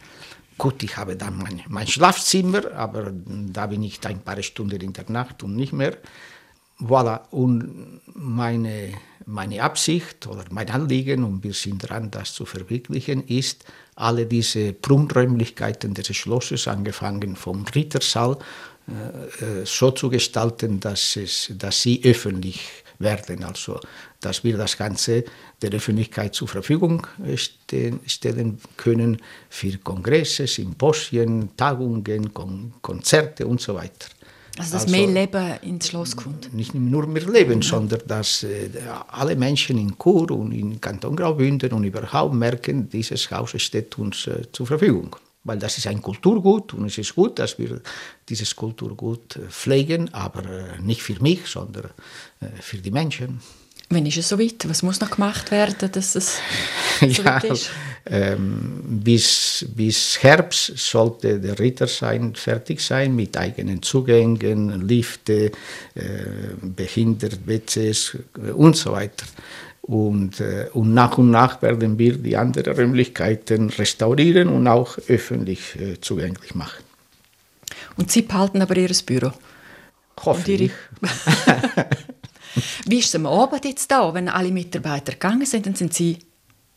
Gut, 0.60 0.84
ich 0.84 0.98
habe 0.98 1.16
dann 1.16 1.36
mein, 1.36 1.64
mein 1.68 1.88
Schlafzimmer, 1.88 2.72
aber 2.74 3.12
da 3.12 3.66
bin 3.66 3.82
ich 3.82 4.06
ein 4.06 4.22
paar 4.22 4.42
Stunden 4.44 4.80
in 4.80 4.94
der 4.94 5.10
Nacht 5.10 5.42
und 5.42 5.56
nicht 5.56 5.74
mehr. 5.74 5.98
Voilà, 6.80 7.22
und 7.32 8.02
meine, 8.14 8.94
meine 9.26 9.64
Absicht 9.64 10.28
oder 10.28 10.46
mein 10.52 10.70
Anliegen, 10.70 11.24
und 11.24 11.44
wir 11.44 11.54
sind 11.54 11.80
dran, 11.80 12.12
das 12.12 12.34
zu 12.34 12.46
verwirklichen, 12.46 13.26
ist, 13.28 13.66
alle 13.96 14.28
diese 14.28 14.74
Prunkräumlichkeiten 14.74 15.96
des 15.96 16.16
Schlosses, 16.16 16.68
angefangen 16.68 17.36
vom 17.36 17.66
Rittersaal, 17.66 18.38
äh, 18.88 19.62
äh, 19.62 19.66
so 19.66 19.92
zu 19.92 20.10
gestalten, 20.10 20.80
dass, 20.80 21.16
es, 21.16 21.52
dass 21.58 21.82
sie 21.82 22.02
öffentlich 22.04 22.62
werden, 23.00 23.44
also 23.44 23.80
dass 24.22 24.44
wir 24.44 24.58
das 24.58 24.78
Ganze 24.78 25.26
der 25.62 25.72
Öffentlichkeit 25.72 26.34
zur 26.34 26.48
Verfügung 26.48 27.06
stellen 28.06 28.60
können 28.76 29.22
für 29.50 29.78
Kongresse, 29.80 30.48
Symposien, 30.48 31.56
Tagungen, 31.58 32.34
Kon 32.34 32.74
Konzerte 32.82 33.46
und 33.46 33.62
so 33.62 33.76
weiter. 33.76 34.08
Also, 34.58 34.74
dass 34.74 34.84
Also- 34.84 34.96
mehr 34.96 35.08
Leben 35.08 35.54
ins 35.62 35.88
Schloss 35.88 36.16
kommt. 36.16 36.54
nicht 36.54 36.74
nur 36.74 37.06
mehr 37.08 37.26
leben, 37.30 37.62
sondern 37.62 38.02
dass 38.08 38.44
äh, 38.44 38.70
alle 39.10 39.36
Menschen 39.36 39.78
in 39.78 39.98
Chur 39.98 40.32
und 40.32 40.52
in 40.52 40.82
Kanton 40.82 41.16
Graubünden 41.16 41.72
und 41.74 41.84
überhaupt 41.84 42.34
merken, 42.34 42.90
dieses 42.90 43.30
Haus 43.32 43.52
steht 43.62 43.98
uns 43.98 44.28
äh, 44.28 44.44
zur 44.52 44.66
Verfügung. 44.68 45.16
weil 45.44 45.60
das 45.60 45.78
ist 45.78 45.88
ein 45.88 46.02
Kulturgut 46.02 46.74
und 46.74 46.88
es 46.88 46.98
ist 46.98 47.16
gut, 47.16 47.40
dass 47.40 47.58
wir 47.58 47.80
dieses 48.28 48.54
Kulturgut 48.54 49.40
pflegen, 49.50 50.14
aber 50.14 50.44
nicht 50.82 51.02
für 51.02 51.18
mich, 51.22 51.48
sondern 51.48 51.90
für 52.60 52.78
die 52.80 52.92
Menschen. 52.92 53.40
Wann 53.90 54.06
ist 54.06 54.18
es 54.18 54.28
soweit? 54.28 54.68
Was 54.68 54.84
muss 54.84 55.00
noch 55.00 55.12
gemacht 55.12 55.50
werden, 55.52 55.90
dass 55.90 56.16
es 56.16 56.40
so 57.00 57.06
ja, 57.24 57.38
ist? 57.38 57.70
Ähm, 58.10 58.82
bis, 59.04 59.66
bis 59.76 60.24
Herbst 60.24 60.78
sollte 60.78 61.40
der 61.40 61.60
Ritterschein 61.60 62.36
fertig 62.36 62.80
sein 62.80 63.16
mit 63.16 63.36
eigenen 63.36 63.82
Zugängen, 63.82 64.88
Lifte, 64.88 65.52
äh, 65.96 66.02
behindert 66.62 67.40
WCs 67.46 68.18
und 68.56 68.78
so 68.78 68.94
weiter. 68.94 69.26
Und, 69.82 70.40
äh, 70.42 70.68
und 70.74 70.94
nach 70.94 71.18
und 71.18 71.32
nach 71.32 71.62
werden 71.62 71.98
wir 71.98 72.18
die 72.18 72.36
anderen 72.36 72.76
Räumlichkeiten 72.76 73.70
restaurieren 73.70 74.50
und 74.50 74.68
auch 74.68 74.98
öffentlich 75.08 75.76
äh, 75.80 76.00
zugänglich 76.00 76.56
machen. 76.56 76.84
Und 77.96 78.12
Sie 78.12 78.22
behalten 78.22 78.62
aber 78.62 78.78
Ihr 78.78 78.92
Büro? 79.06 79.32
Hoffentlich. 80.24 80.72
Wie 82.86 83.00
ist 83.00 83.08
es 83.08 83.16
am 83.16 83.26
Abend 83.26 83.66
jetzt 83.66 83.90
da, 83.92 84.14
wenn 84.14 84.30
alle 84.30 84.52
Mitarbeiter 84.52 85.14
gegangen 85.14 85.46
sind, 85.46 85.66
dann 85.66 85.76
sind 85.76 85.94
Sie 85.94 86.18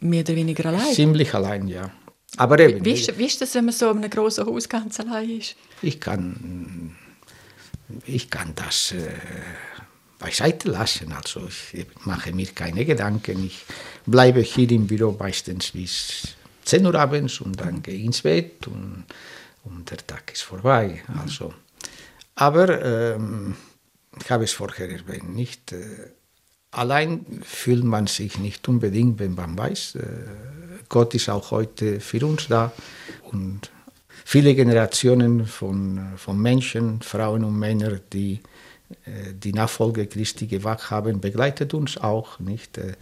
mehr 0.00 0.21
oder 0.21 0.35
weniger 0.35 0.66
allein? 0.66 0.95
Ziemlich 0.95 1.35
allein, 1.35 1.69
ja. 1.69 1.90
Aber 2.37 2.59
eben, 2.61 2.85
wie, 2.85 2.92
ist, 2.92 3.19
wie 3.19 3.26
ist 3.26 3.40
das, 3.40 3.54
wenn 3.54 3.64
man 3.66 3.75
so 3.75 3.90
in 3.90 3.99
einem 3.99 4.11
großen 4.11 4.47
Haus 4.47 4.69
ganz 4.69 5.00
allein 5.00 5.30
ist? 5.30 5.57
Ich 5.83 6.00
kann, 6.00 6.97
ich 8.07 8.30
kann 8.30 8.54
das 8.54 8.92
äh, 8.92 9.11
beiseite 10.19 10.71
lassen. 10.71 11.12
Also 11.12 11.49
ich 11.73 11.87
mache 12.04 12.33
mir 12.33 12.47
keine 12.47 12.85
Gedanken. 12.85 13.45
Ich 13.45 13.64
bleibe 14.07 14.40
hier 14.40 14.71
im 14.71 14.87
Büro 14.87 15.16
meistens 15.19 15.73
bis 15.73 16.37
10 16.64 16.87
Uhr 16.87 16.95
abends 16.95 17.40
und 17.40 17.61
dann 17.61 17.83
gehe 17.83 17.95
ich 17.95 18.04
ins 18.04 18.23
Bett 18.23 18.66
und, 18.69 19.07
und 19.64 19.90
der 19.90 20.07
Tag 20.07 20.33
ist 20.33 20.42
vorbei. 20.42 21.02
Also, 21.21 21.52
aber 22.37 23.14
ähm, 23.14 23.57
ich 24.21 24.30
habe 24.30 24.45
es 24.45 24.52
vorher 24.52 24.88
erwähnt, 24.88 25.35
nicht 25.35 25.73
äh, 25.73 26.12
allein 26.71 27.25
fühlt 27.43 27.85
man 27.85 28.07
sich 28.07 28.39
nicht 28.39 28.69
unbedingt, 28.69 29.19
wenn 29.19 29.35
man 29.35 29.57
weiß, 29.57 29.97
äh, 29.97 30.07
Gott 30.89 31.15
ist 31.15 31.29
auch 31.29 31.50
heute 31.50 32.00
für 32.00 32.25
uns 32.27 32.49
da 32.49 32.73
und 33.31 33.71
viele 34.25 34.55
Generationen 34.55 35.47
von, 35.47 36.00
von 36.17 36.41
Menschen, 36.41 37.00
Frauen 37.03 37.45
und 37.45 37.59
Männern, 37.59 38.00
die 38.12 38.41
äh, 39.05 39.33
die 39.33 39.53
Nachfolge 39.53 40.07
Christi 40.07 40.47
gewagt 40.47 40.91
haben, 40.91 41.21
begleitet 41.21 41.75
uns 41.75 41.97
auch 41.97 42.41
nicht. 42.41 42.77
Äh, 42.79 42.95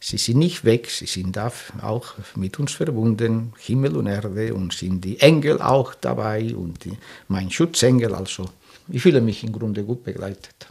sie 0.00 0.18
sind 0.18 0.38
nicht 0.38 0.64
weg, 0.64 0.90
sie 0.90 1.06
sind 1.06 1.36
da 1.36 1.52
auch 1.82 2.14
mit 2.34 2.58
uns 2.58 2.72
verbunden, 2.72 3.52
Himmel 3.58 3.96
und 3.96 4.06
Erde 4.06 4.54
und 4.54 4.72
sind 4.72 5.04
die 5.04 5.20
Engel 5.20 5.62
auch 5.62 5.94
dabei 5.94 6.54
und 6.54 6.84
die, 6.84 6.98
mein 7.28 7.50
Schutzengel 7.50 8.14
also 8.14 8.50
ich 8.88 9.02
fühle 9.02 9.20
mich 9.20 9.42
im 9.42 9.52
Grunde 9.52 9.82
gut 9.82 10.04
begleitet. 10.04 10.68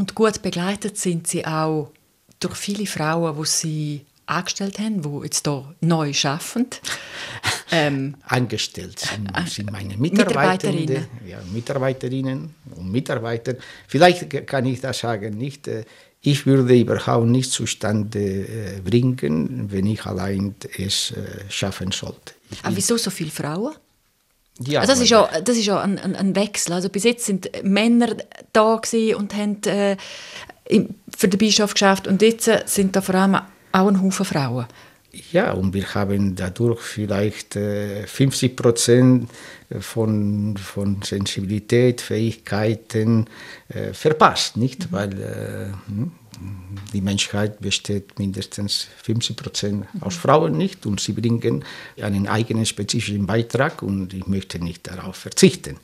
Und 0.00 0.14
gut 0.14 0.40
begleitet 0.40 0.96
sind 0.96 1.26
Sie 1.26 1.44
auch 1.44 1.92
durch 2.40 2.56
viele 2.56 2.86
Frauen, 2.86 3.36
die 3.36 3.46
Sie 3.46 4.00
angestellt 4.24 4.78
haben, 4.78 5.02
die 5.02 5.24
jetzt 5.26 5.46
hier 5.46 5.74
neu 5.82 6.12
arbeiten. 6.24 6.66
Ähm, 7.72 8.16
Angestellt 8.24 8.98
sind, 8.98 9.30
äh, 9.30 9.48
sind 9.48 9.70
meine 9.70 9.96
Mitarbeiterinnen, 9.96 11.06
ja, 11.24 11.38
Mitarbeiterinnen 11.52 12.52
und 12.74 12.90
Mitarbeiter. 12.90 13.54
Vielleicht 13.86 14.44
kann 14.48 14.66
ich 14.66 14.80
das 14.80 14.98
sagen, 14.98 15.38
nicht. 15.38 15.68
Äh, 15.68 15.84
ich 16.20 16.46
würde 16.46 16.74
überhaupt 16.74 17.28
nicht 17.28 17.52
zustande 17.52 18.18
äh, 18.18 18.80
bringen, 18.80 19.70
wenn 19.70 19.86
ich 19.86 20.04
allein 20.04 20.56
es 20.78 21.14
schaffen 21.48 21.92
sollte. 21.92 22.34
Aber 22.64 22.76
wieso 22.76 22.96
so 22.96 23.08
viele 23.08 23.30
Frauen? 23.30 23.76
Ja, 24.66 24.80
also 24.80 24.92
das, 24.92 25.00
ist 25.00 25.08
ja, 25.08 25.28
das 25.42 25.56
ist 25.56 25.66
ja 25.66 25.80
ein, 25.80 25.98
ein, 25.98 26.14
ein, 26.14 26.36
Wechsel. 26.36 26.74
Also 26.74 26.90
bis 26.90 27.04
jetzt 27.04 27.24
sind 27.24 27.50
Männer 27.62 28.16
da 28.52 28.74
und 29.16 29.34
haben 29.34 29.62
äh, 29.64 29.96
für 31.16 31.28
den 31.28 31.38
Bischof 31.38 31.72
geschafft 31.72 32.06
und 32.06 32.20
jetzt 32.22 32.50
sind 32.66 32.94
da 32.94 33.00
vor 33.00 33.14
allem 33.14 33.36
auch 33.36 33.88
ein 33.88 34.02
Haufen 34.02 34.26
Frauen. 34.26 34.66
Ja, 35.32 35.52
und 35.52 35.74
wir 35.74 35.92
haben 35.94 36.36
dadurch 36.36 36.80
vielleicht 36.80 37.56
äh, 37.56 38.06
50 38.06 38.56
Prozent 38.56 39.30
von, 39.80 40.56
von 40.56 41.02
Sensibilität, 41.02 42.00
Fähigkeiten 42.00 43.26
äh, 43.68 43.92
verpasst, 43.92 44.56
nicht? 44.56 44.90
Mhm. 44.90 44.96
Weil 44.96 45.20
äh, 45.20 45.88
hm, 45.88 46.12
die 46.92 47.00
Menschheit 47.00 47.60
besteht 47.60 48.18
mindestens 48.18 48.86
50 49.02 49.36
Prozent 49.36 49.86
aus 50.00 50.16
Frauen 50.16 50.56
nicht 50.56 50.86
und 50.86 51.00
sie 51.00 51.12
bringen 51.12 51.64
einen 52.00 52.26
eigenen 52.26 52.66
spezifischen 52.66 53.26
Beitrag 53.26 53.82
und 53.82 54.12
ich 54.14 54.26
möchte 54.26 54.58
nicht 54.58 54.86
darauf 54.86 55.16
verzichten. 55.16 55.76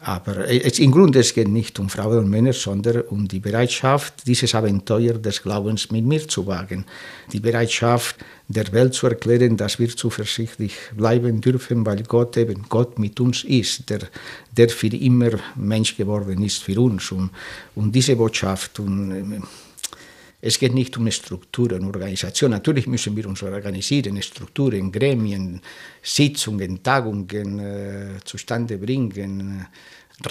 Aber 0.00 0.50
es, 0.50 0.80
im 0.80 0.90
Grunde 0.90 1.20
es 1.20 1.32
geht 1.34 1.48
nicht 1.48 1.78
um 1.78 1.88
Frauen 1.88 2.18
und 2.18 2.28
Männer, 2.28 2.52
sondern 2.52 3.02
um 3.02 3.28
die 3.28 3.38
Bereitschaft, 3.38 4.26
dieses 4.26 4.54
Abenteuer 4.54 5.14
des 5.14 5.42
Glaubens 5.42 5.90
mit 5.90 6.04
mir 6.04 6.26
zu 6.26 6.46
wagen. 6.46 6.84
Die 7.32 7.38
Bereitschaft, 7.38 8.16
der 8.48 8.70
Welt 8.72 8.92
zu 8.94 9.06
erklären, 9.06 9.56
dass 9.56 9.78
wir 9.78 9.88
zuversichtlich 9.88 10.74
bleiben 10.96 11.40
dürfen, 11.40 11.86
weil 11.86 12.02
Gott 12.02 12.36
eben 12.36 12.66
Gott 12.68 12.98
mit 12.98 13.20
uns 13.20 13.44
ist, 13.44 13.88
der, 13.88 14.00
der 14.50 14.68
für 14.68 14.88
immer 14.88 15.30
Mensch 15.54 15.96
geworden 15.96 16.42
ist 16.42 16.62
für 16.62 16.78
uns. 16.80 17.12
Und, 17.12 17.30
und 17.76 17.94
diese 17.94 18.16
Botschaft 18.16 18.80
und 18.80 19.44
es 20.46 20.58
geht 20.58 20.74
nicht 20.74 20.94
um 20.98 21.10
Strukturen, 21.10 21.86
Organisation. 21.86 22.50
Natürlich 22.50 22.86
müssen 22.86 23.16
wir 23.16 23.26
uns 23.26 23.42
organisieren, 23.42 24.20
Strukturen, 24.20 24.92
Gremien, 24.92 25.58
Sitzungen, 26.02 26.82
Tagungen 26.82 27.58
äh, 27.58 28.20
zustande 28.24 28.76
bringen, 28.76 29.66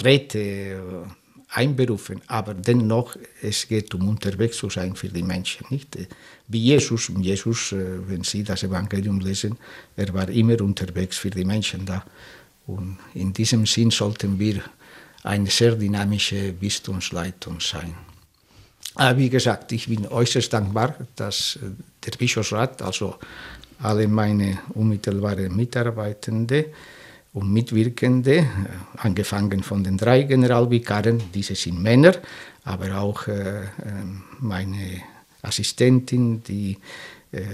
Räte 0.04 0.38
äh, 0.38 0.76
einberufen. 1.48 2.22
Aber 2.28 2.54
dennoch, 2.54 3.16
es 3.42 3.66
geht 3.66 3.92
um 3.92 4.08
unterwegs 4.08 4.58
zu 4.58 4.70
sein 4.70 4.94
für 4.94 5.08
die 5.08 5.24
Menschen. 5.24 5.66
Nicht? 5.70 5.98
Wie 6.46 6.60
Jesus, 6.60 7.10
Jesus, 7.20 7.72
äh, 7.72 8.08
wenn 8.08 8.22
Sie 8.22 8.44
das 8.44 8.62
Evangelium 8.62 9.18
lesen, 9.18 9.58
er 9.96 10.14
war 10.14 10.28
immer 10.28 10.60
unterwegs 10.60 11.18
für 11.18 11.30
die 11.30 11.44
Menschen 11.44 11.86
da. 11.86 12.04
Und 12.68 12.98
in 13.14 13.32
diesem 13.32 13.66
Sinn 13.66 13.90
sollten 13.90 14.38
wir 14.38 14.62
eine 15.24 15.50
sehr 15.50 15.74
dynamische 15.74 16.52
Bistumsleitung 16.52 17.58
sein. 17.60 18.13
Aber 18.94 19.18
wie 19.18 19.28
gesagt, 19.28 19.72
ich 19.72 19.88
bin 19.88 20.06
äußerst 20.06 20.52
dankbar, 20.52 20.94
dass 21.16 21.56
äh, 21.56 21.70
der 22.04 22.16
Bischofsrat, 22.16 22.82
also 22.82 23.16
alle 23.80 24.06
meine 24.06 24.58
unmittelbaren 24.74 25.54
Mitarbeitende 25.54 26.66
und 27.32 27.52
Mitwirkende, 27.52 28.36
äh, 28.36 28.46
angefangen 28.98 29.62
von 29.62 29.82
den 29.82 29.96
drei 29.96 30.22
Generalvikaren, 30.22 31.20
diese 31.34 31.56
sind 31.56 31.82
Männer, 31.82 32.14
aber 32.64 32.98
auch 32.98 33.26
äh, 33.26 33.62
ähm, 33.84 34.22
meine 34.40 35.02
Assistentin, 35.42 36.42
die 36.42 36.78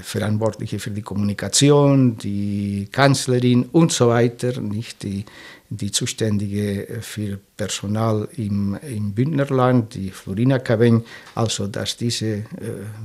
Verantwortliche 0.02 0.78
für 0.78 0.90
die 0.90 1.00
Kommunikation, 1.00 2.18
die 2.18 2.86
Kanzlerin 2.92 3.64
und 3.72 3.92
so 3.92 4.08
weiter, 4.08 4.60
nicht 4.60 5.02
die 5.02 5.24
die 5.70 5.92
Zuständige 5.92 6.98
für 7.00 7.38
Personal 7.56 8.28
im, 8.36 8.76
im 8.82 9.14
Bündnerland, 9.14 9.94
die 9.94 10.10
Florina 10.10 10.58
Caveng, 10.58 11.04
also 11.36 11.68
dass 11.68 11.96
diese 11.96 12.26
äh, 12.26 12.44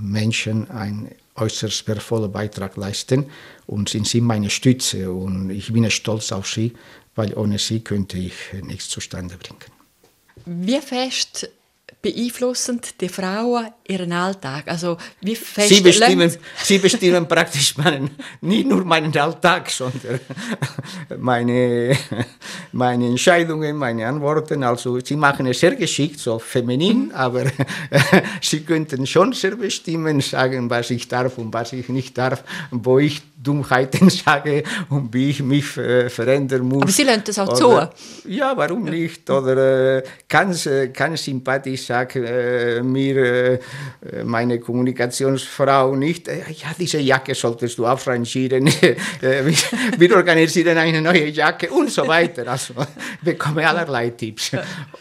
Menschen 0.02 0.70
einen 0.72 1.10
äußerst 1.36 1.88
wertvollen 1.88 2.32
Beitrag 2.32 2.76
leisten 2.76 3.26
und 3.68 3.90
sind 3.90 4.08
sie 4.08 4.22
meine 4.22 4.50
Stütze 4.50 5.12
und 5.12 5.52
ich 5.52 5.72
bin 5.72 5.90
stolz 5.92 6.32
auf 6.32 6.48
sie, 6.48 6.74
weil 7.14 7.34
ohne 7.36 7.60
sie 7.60 7.82
könnte 7.82 8.18
ich 8.18 8.34
nichts 8.64 8.90
zustande 8.90 9.38
bringen. 9.38 9.60
Wie 10.46 10.82
fest 10.82 11.50
beeinflussen 12.02 12.82
die 13.00 13.10
Frauen 13.10 13.70
ihren 13.88 14.12
Alltag? 14.12 14.68
Also 14.68 14.98
wie 15.22 15.36
sie, 15.36 15.82
bestimmen, 15.82 16.32
sie 16.64 16.78
bestimmen 16.78 17.28
praktisch 17.28 17.78
meinen, 17.78 18.12
nicht 18.42 18.68
nur 18.68 18.84
meinen 18.86 19.16
Alltag, 19.18 19.70
sondern 19.70 20.20
meine, 21.18 21.98
meine 22.72 23.08
Entscheidungen, 23.08 23.76
meine 23.76 24.08
Antworten. 24.08 24.64
Also 24.64 25.00
sie 25.00 25.16
machen 25.16 25.48
es 25.48 25.60
sehr 25.60 25.76
geschickt, 25.76 26.20
so 26.20 26.40
feminin, 26.40 27.06
mhm. 27.06 27.12
aber 27.12 27.46
sie 28.42 28.62
könnten 28.62 29.06
schon 29.06 29.34
sehr 29.34 29.56
bestimmen, 29.56 30.22
sagen, 30.22 30.70
was 30.70 30.90
ich 30.90 31.08
darf 31.08 31.38
und 31.38 31.54
was 31.54 31.74
ich 31.74 31.90
nicht 31.90 32.18
darf, 32.18 32.44
wo 32.72 33.00
ich 33.00 33.22
Dummheiten 33.46 34.10
sage 34.10 34.64
und 34.90 35.14
wie 35.14 35.30
ich 35.30 35.42
mich 35.42 35.78
äh, 35.78 36.10
verändern 36.10 36.64
muss. 36.64 36.82
Aber 36.82 36.92
Sie 36.92 37.04
lernen 37.04 37.24
das 37.26 37.38
auch 37.40 37.48
Oder, 37.48 37.92
zu? 37.92 38.30
Ja, 38.30 38.54
warum 38.56 38.84
nicht? 38.86 39.30
Oder 39.30 39.98
äh, 39.98 40.04
ganz, 40.28 40.66
äh, 40.66 40.90
ganz 40.90 41.24
sympathisch 41.24 41.86
sagt 41.86 42.16
äh, 42.16 42.82
mir, 42.82 43.18
äh, 43.18 43.60
meine 44.24 44.60
Kommunikationsfrau 44.60 45.96
nicht, 45.96 46.28
äh, 46.28 46.40
ja, 46.52 46.70
diese 46.78 47.00
Jacke 47.00 47.36
solltest 47.36 47.78
du 47.78 47.86
aufrangieren, 47.86 48.66
wir 49.98 50.16
organisieren 50.16 50.78
eine 50.78 51.02
neue 51.02 51.30
Jacke 51.30 51.70
und 51.70 51.90
so 51.90 52.08
weiter. 52.08 52.48
Also 52.48 52.74
bekomme 53.22 53.68
allerlei 53.68 54.10
Tipps. 54.12 54.52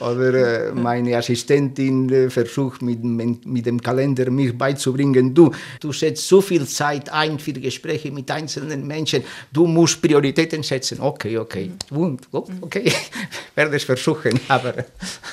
Oder 0.00 0.74
meine 0.74 1.16
Assistentin 1.16 2.30
versucht 2.30 2.82
mit, 2.82 3.02
mit 3.04 3.66
dem 3.66 3.80
Kalender 3.80 4.30
mir 4.30 4.56
beizubringen, 4.56 5.34
du, 5.34 5.50
du 5.80 5.92
setzt 5.92 6.26
so 6.26 6.40
viel 6.40 6.66
Zeit 6.66 7.10
ein 7.12 7.38
für 7.38 7.52
Gespräche 7.52 8.10
mit 8.10 8.30
einzelnen 8.30 8.86
Menschen, 8.86 9.22
du 9.52 9.66
musst 9.66 10.00
Prioritäten 10.00 10.62
setzen. 10.62 11.00
Okay, 11.00 11.38
okay, 11.38 11.70
okay, 12.60 12.92
werde 13.54 13.76
es 13.76 13.84
versuchen, 13.84 14.38
aber... 14.48 14.74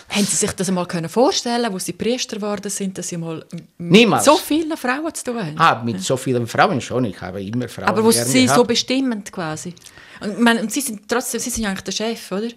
Haben 0.09 0.25
Sie 0.25 0.35
sich 0.35 0.51
das 0.51 0.69
einmal 0.69 0.87
vorstellen 1.07 1.71
wo 1.71 1.79
Sie 1.79 1.93
Priester 1.93 2.37
geworden 2.37 2.69
sind, 2.69 2.97
dass 2.97 3.07
Sie 3.07 3.17
mal 3.17 3.30
mit 3.77 4.23
so 4.23 4.37
vielen 4.37 4.77
Frauen 4.77 5.13
zu 5.13 5.23
tun 5.25 5.37
haben? 5.37 5.57
Ah, 5.57 5.81
mit 5.83 6.01
so 6.01 6.17
vielen 6.17 6.47
Frauen 6.47 6.81
schon, 6.81 7.05
ich 7.05 7.19
habe 7.21 7.41
immer 7.43 7.67
Frauen 7.67 7.87
Aber 7.87 8.03
wo 8.03 8.11
Sie 8.11 8.43
gehabt. 8.43 8.57
so 8.57 8.63
bestimmend 8.63 9.31
quasi? 9.31 9.73
Und, 10.21 10.39
meine, 10.39 10.61
und 10.61 10.71
Sie 10.71 10.81
sind 10.81 11.07
trotzdem, 11.07 11.39
Sie 11.39 11.49
sind 11.49 11.65
eigentlich 11.65 11.81
der 11.81 11.91
Chef, 11.91 12.31
oder? 12.31 12.49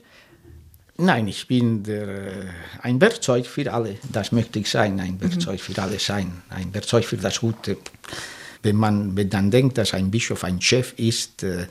Nein, 0.96 1.26
ich 1.26 1.46
bin 1.48 1.82
der, 1.82 2.08
äh, 2.08 2.46
ein 2.82 3.00
Werkzeug 3.00 3.46
für 3.46 3.72
alle. 3.72 3.96
Das 4.12 4.30
möchte 4.30 4.60
ich 4.60 4.70
sein, 4.70 5.00
ein 5.00 5.20
Werkzeug 5.20 5.54
mhm. 5.54 5.74
für 5.74 5.82
alle 5.82 5.98
sein, 5.98 6.42
ein 6.50 6.72
Werkzeug 6.72 7.04
für 7.04 7.16
das 7.16 7.40
Gute. 7.40 7.76
Wenn 8.62 8.76
man 8.76 9.16
wenn 9.16 9.28
dann 9.28 9.50
denkt, 9.50 9.76
dass 9.76 9.92
ein 9.92 10.10
Bischof 10.10 10.44
ein 10.44 10.60
Chef 10.60 10.94
ist. 10.96 11.42
Äh, 11.42 11.66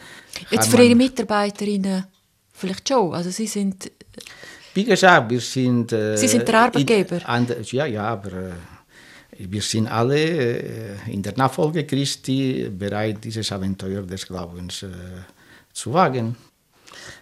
Jetzt 0.50 0.69
für 0.69 0.83
Ihre 0.83 0.95
Mitarbeiterinnen 0.95 2.05
vielleicht 2.51 2.88
schon. 2.88 3.13
Also 3.13 3.29
Sie 3.29 3.48
sind. 3.48 3.89
Wie 4.74 4.83
gesagt, 4.83 5.29
wir 5.29 5.39
sind. 5.39 5.93
Äh, 5.93 6.17
Sie 6.17 6.27
sind 6.27 6.48
der 6.48 6.60
Arbeitgeber. 6.60 7.15
In, 7.15 7.48
ja, 7.72 7.86
ja, 7.86 8.03
aber 8.03 8.31
äh, 8.33 8.51
wir 9.38 9.62
sind 9.62 9.88
alle 9.88 10.18
äh, 10.18 11.12
in 11.12 11.22
der 11.22 11.36
Nachfolge 11.38 11.86
Christi 11.86 12.70
bereit, 12.70 13.24
dieses 13.24 13.52
Abenteuer 13.52 14.04
des 14.04 14.28
Glaubens 14.28 14.86
zu 15.74 15.94
wagen. 15.94 16.36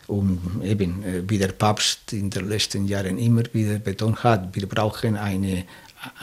Und 0.07 0.61
eben, 0.63 1.03
äh, 1.03 1.23
wie 1.27 1.37
der 1.37 1.53
Papst 1.53 2.13
in 2.13 2.29
den 2.29 2.49
letzten 2.49 2.85
Jahren 2.87 3.17
immer 3.17 3.43
wieder 3.53 3.79
betont 3.79 4.23
hat, 4.23 4.53
wir 4.53 4.67
brauchen 4.67 5.15
eine, 5.15 5.65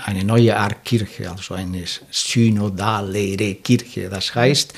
eine 0.05 0.25
neue 0.25 0.57
Art 0.57 0.85
Kirche, 0.85 1.31
also 1.31 1.55
eine 1.55 1.85
synodale 2.11 3.55
Kirche. 3.57 4.09
Das 4.09 4.35
heißt, 4.35 4.75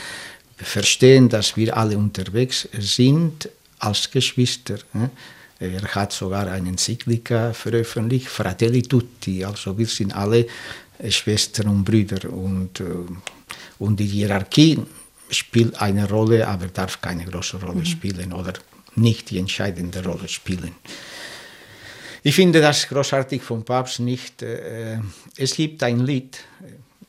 wir 0.58 0.66
verstehen, 0.66 1.28
dass 1.28 1.56
wir 1.56 1.76
alle 1.76 1.98
unterwegs 1.98 2.68
sind 2.78 3.48
als 3.78 4.10
Geschwister. 4.10 4.78
Ne? 4.92 5.10
Er 5.58 5.82
hat 5.94 6.12
sogar 6.12 6.46
eine 6.46 6.68
Enzyklika 6.68 7.52
veröffentlicht, 7.52 8.28
Fratelli 8.28 8.82
Tutti, 8.82 9.44
also 9.44 9.76
wir 9.76 9.86
sind 9.86 10.14
alle 10.14 10.46
Schwestern 11.08 11.68
und 11.68 11.84
Brüder. 11.84 12.30
Und, 12.30 12.80
äh, 12.80 12.84
und 13.78 13.98
die 13.98 14.06
Hierarchie 14.06 14.78
spielt 15.30 15.80
eine 15.80 16.08
Rolle, 16.08 16.46
aber 16.46 16.66
darf 16.68 17.00
keine 17.00 17.24
große 17.24 17.60
Rolle 17.60 17.80
mhm. 17.80 17.86
spielen 17.86 18.32
oder 18.32 18.54
nicht 18.96 19.30
die 19.30 19.38
entscheidende 19.38 20.04
Rolle 20.04 20.28
spielen. 20.28 20.74
Ich 22.22 22.34
finde 22.34 22.60
das 22.60 22.86
großartig 22.88 23.42
vom 23.42 23.64
Papst 23.64 24.00
nicht. 24.00 24.42
Äh, 24.42 24.98
es 25.36 25.54
gibt 25.54 25.82
ein 25.82 26.00
Lied, 26.00 26.38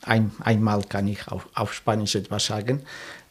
ein, 0.02 0.32
einmal 0.40 0.82
kann 0.84 1.08
ich 1.08 1.28
auf, 1.28 1.48
auf 1.54 1.74
Spanisch 1.74 2.14
etwas 2.14 2.46
sagen. 2.46 2.82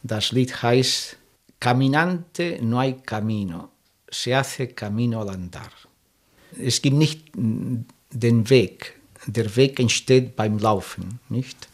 Das 0.03 0.31
Lied 0.31 0.61
heißt 0.61 1.17
Caminante 1.61 2.57
no 2.61 2.79
hay 2.79 2.95
camino, 3.05 3.69
se 4.09 4.35
hace 4.35 4.73
camino 4.73 5.21
al 5.21 5.29
andar. 5.29 5.71
Es 6.59 6.81
gibt 6.81 6.97
nicht 6.97 7.31
den 7.35 8.49
Weg, 8.49 8.99
der 9.25 9.55
Weg 9.55 9.79
entsteht 9.79 10.35
beim 10.35 10.57
Laufen, 10.57 11.19
nicht? 11.29 11.67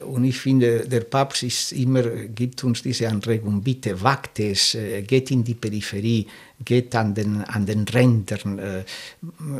Und 0.00 0.24
ich 0.24 0.38
finde, 0.38 0.86
der 0.86 1.00
Papst 1.00 1.42
ist 1.42 1.72
immer, 1.72 2.02
gibt 2.02 2.62
uns 2.62 2.82
diese 2.82 3.08
Anregung, 3.08 3.62
bitte 3.62 4.00
wagt 4.00 4.38
es, 4.38 4.76
äh, 4.76 5.02
geht 5.02 5.32
in 5.32 5.42
die 5.42 5.54
Peripherie, 5.54 6.24
geht 6.64 6.94
an 6.94 7.14
den, 7.14 7.42
an 7.42 7.66
den 7.66 7.82
Rändern. 7.82 8.60
Äh, 8.60 8.84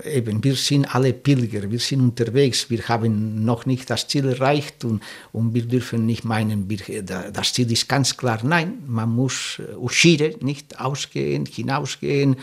eben, 0.05 0.43
wir 0.45 0.55
sind 0.55 0.95
alle 0.95 1.13
Pilger, 1.13 1.69
wir 1.69 1.81
sind 1.81 2.01
unterwegs, 2.01 2.71
wir 2.71 2.87
haben 2.87 3.45
noch 3.45 3.67
nicht 3.67 3.91
das 3.91 4.07
Ziel 4.07 4.27
erreicht 4.27 4.85
und, 4.85 5.03
und 5.33 5.55
wir 5.55 5.63
dürfen 5.63 6.07
nicht 6.07 6.25
meinen, 6.25 6.71
wir, 6.71 7.03
das 7.03 7.53
Ziel 7.53 7.71
ist 7.73 7.89
ganz 7.89 8.17
klar. 8.17 8.39
Nein, 8.45 8.79
man 8.87 9.11
muss 9.11 9.59
äh, 9.59 9.75
uscire, 9.75 10.37
nicht 10.41 10.79
ausgehen, 10.79 11.47
hinausgehen, 11.47 12.37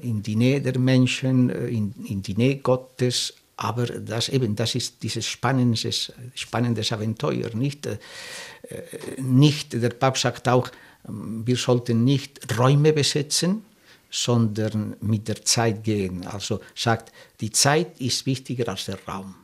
in 0.00 0.22
die 0.22 0.36
Nähe 0.36 0.62
der 0.62 0.78
Menschen, 0.78 1.50
in, 1.50 1.92
in 2.08 2.22
die 2.22 2.34
Nähe 2.34 2.56
Gottes, 2.56 3.34
aber 3.56 3.86
das 3.86 4.28
eben, 4.28 4.56
das 4.56 4.74
ist 4.74 5.02
dieses 5.02 5.26
spannendes, 5.26 6.12
spannendes 6.34 6.92
Abenteuer. 6.92 7.50
Nicht, 7.54 7.86
äh, 7.86 7.98
nicht, 9.18 9.74
der 9.74 9.90
Papst 9.90 10.22
sagt 10.22 10.48
auch, 10.48 10.68
wir 11.04 11.56
sollten 11.56 12.04
nicht 12.04 12.58
Räume 12.58 12.92
besetzen, 12.92 13.64
sondern 14.10 14.96
mit 15.00 15.26
der 15.28 15.44
Zeit 15.44 15.82
gehen. 15.82 16.26
Also 16.26 16.60
sagt, 16.74 17.12
die 17.40 17.50
Zeit 17.50 18.00
ist 18.00 18.26
wichtiger 18.26 18.68
als 18.68 18.84
der 18.86 18.98
Raum. 19.06 19.34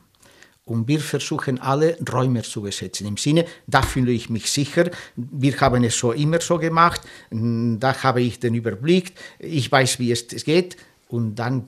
Und 0.65 0.87
wir 0.87 0.99
versuchen 0.99 1.59
alle 1.59 1.97
Räume 2.11 2.43
zu 2.43 2.61
besetzen. 2.61 3.07
Im 3.07 3.17
Sinne, 3.17 3.45
da 3.65 3.81
fühle 3.81 4.11
ich 4.11 4.29
mich 4.29 4.51
sicher. 4.51 4.91
Wir 5.15 5.59
haben 5.59 5.83
es 5.83 5.97
so 5.97 6.11
immer 6.11 6.39
so 6.39 6.59
gemacht. 6.59 7.01
Da 7.31 8.03
habe 8.03 8.21
ich 8.21 8.39
den 8.39 8.53
Überblick. 8.53 9.13
Ich 9.39 9.71
weiß, 9.71 9.97
wie 9.97 10.11
es 10.11 10.27
geht 10.45 10.77
und 11.09 11.35
dann 11.35 11.65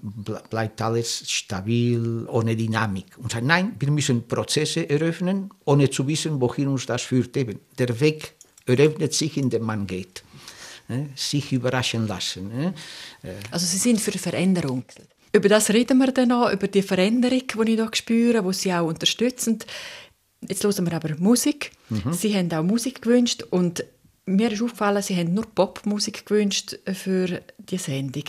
bleibt 0.50 0.82
alles 0.84 1.30
stabil, 1.30 2.28
ohne 2.28 2.56
Dynamik. 2.56 3.18
Und 3.18 3.32
sagt, 3.32 3.44
nein, 3.44 3.76
wir 3.80 3.90
müssen 3.90 4.28
Prozesse 4.28 4.88
eröffnen, 4.88 5.50
ohne 5.66 5.90
zu 5.90 6.08
wissen, 6.08 6.40
wohin 6.40 6.68
uns 6.68 6.86
das 6.86 7.02
führt. 7.02 7.36
Eben, 7.36 7.60
der 7.80 8.00
Weg 8.00 8.36
eröffnet 8.68 9.16
sich, 9.16 9.38
indem 9.38 9.64
man 9.64 9.88
geht. 9.88 10.24
Sich 11.16 11.52
überraschen 11.54 12.06
lassen. 12.06 12.52
Äh. 12.52 12.74
Also 13.50 13.66
Sie 13.66 13.78
sind 13.78 14.00
für 14.00 14.12
Veränderung. 14.12 14.84
Über 15.34 15.50
das 15.50 15.70
reden 15.70 15.98
wir 15.98 16.12
dann 16.12 16.30
noch, 16.30 16.52
über 16.52 16.68
die 16.68 16.84
Veränderung, 16.84 17.42
die 17.66 17.74
ich 17.74 17.78
hier 17.78 17.90
spüre, 17.94 18.44
die 18.44 18.54
Sie 18.54 18.74
auch 18.74 18.88
unterstützen. 18.88 19.58
Jetzt 20.48 20.64
hören 20.64 20.86
wir 20.86 20.94
aber 20.94 21.16
Musik. 21.18 21.72
Mhm. 21.90 22.14
Sie 22.14 22.36
haben 22.36 22.52
auch 22.52 22.64
Musik 22.64 23.02
gewünscht 23.02 23.44
und 23.50 23.84
mir 24.26 24.52
ist 24.52 24.62
aufgefallen, 24.62 25.02
Sie 25.02 25.16
haben 25.16 25.34
nur 25.34 25.46
Popmusik 25.46 26.26
gewünscht 26.26 26.78
für 26.94 27.42
die 27.58 27.78
Sendung. 27.78 28.24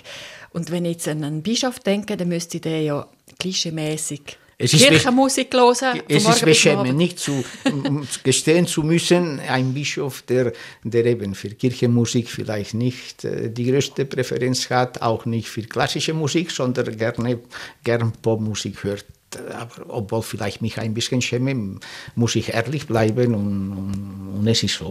Und 0.51 0.71
wenn 0.71 0.85
ich 0.85 0.93
jetzt 0.93 1.09
an 1.09 1.25
einen 1.25 1.43
Bischof 1.43 1.81
denke, 1.81 2.17
dann 2.17 2.29
müsste 2.29 2.61
der 2.61 2.83
ja 2.83 3.07
klischeemäßig 3.39 4.39
Kirchenmusik 4.59 5.53
hören. 5.55 6.03
Es 6.09 6.27
ist 6.27 6.45
beschämend, 6.45 6.97
nicht 6.97 7.19
zu 7.19 7.45
gestehen 8.23 8.67
zu 8.67 8.83
müssen, 8.83 9.41
ein 9.41 9.75
Bischof, 9.75 10.23
der, 10.23 10.53
der 10.85 11.05
eben 11.07 11.35
für 11.35 11.51
Kirchenmusik 11.51 12.29
vielleicht 12.29 12.75
nicht 12.75 13.25
äh, 13.25 13.51
die 13.51 13.71
größte 13.71 14.05
Präferenz 14.05 14.71
hat, 14.71 15.03
auch 15.03 15.27
nicht 15.27 15.49
für 15.49 15.63
klassische 15.63 16.15
Musik, 16.15 16.51
sondern 16.51 16.97
gerne 16.97 17.41
gern 17.83 18.13
Popmusik 18.23 18.85
hört. 18.85 19.05
Aber 19.53 19.87
obwohl 19.89 20.23
vielleicht 20.23 20.61
mich 20.61 20.79
ein 20.79 20.95
bisschen 20.95 21.23
schäme, 21.23 21.81
muss 22.15 22.37
ich 22.37 22.51
ehrlich 22.51 22.87
bleiben 22.87 23.35
und, 23.35 23.73
und, 23.73 24.35
und 24.39 24.47
es 24.47 24.63
ist 24.63 24.77
so. 24.77 24.91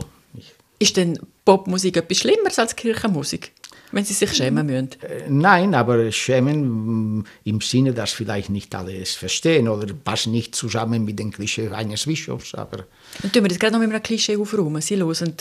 Ist 0.81 0.97
denn 0.97 1.19
Popmusik 1.45 1.97
etwas 1.97 2.17
Schlimmeres 2.17 2.57
als 2.57 2.75
Kirchenmusik? 2.75 3.51
wenn 3.93 4.05
sie 4.05 4.13
sich 4.13 4.33
schämen 4.33 4.65
müssen? 4.65 4.89
Äh, 5.01 5.23
nein, 5.27 5.75
aber 5.75 6.11
schämen 6.11 7.17
mm, 7.19 7.25
im 7.43 7.59
Sinne, 7.59 7.93
dass 7.93 8.13
vielleicht 8.13 8.49
nicht 8.49 8.73
alle 8.73 8.95
es 8.95 9.15
verstehen 9.15 9.67
oder 9.67 9.93
passt 9.93 10.27
nicht 10.27 10.55
zusammen 10.55 11.03
mit 11.03 11.19
dem 11.19 11.31
Klischee 11.31 11.67
eines 11.69 12.05
Bischofs. 12.05 12.55
Aber 12.55 12.85
Dann 13.21 13.31
tun 13.33 13.43
wir 13.43 13.49
das 13.49 13.59
gerade 13.59 13.73
noch 13.73 13.81
mit 13.81 13.89
einem 13.89 14.01
Klischee 14.01 14.37
aufräumen. 14.37 14.81
Sie 14.81 14.95
hören 14.95 15.35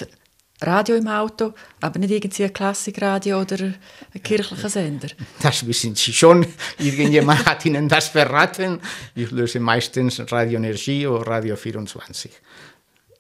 Radio 0.62 0.96
im 0.96 1.08
Auto, 1.08 1.54
aber 1.80 1.98
nicht 1.98 2.10
irgendwie 2.10 2.44
ein 2.44 2.52
Klassikradio 2.52 3.40
oder 3.40 3.72
ein 4.12 4.22
kirchlicher 4.22 4.68
Sender. 4.68 5.08
Das 5.42 5.66
wissen 5.66 5.94
Sie 5.94 6.12
schon. 6.12 6.46
Irgendjemand 6.78 7.46
hat 7.46 7.64
Ihnen 7.64 7.88
das 7.88 8.08
verraten. 8.08 8.78
Ich 9.14 9.30
löse 9.30 9.58
meistens 9.58 10.20
Radio 10.30 10.58
Energie 10.58 11.06
oder 11.06 11.26
Radio 11.26 11.56
24. 11.56 12.30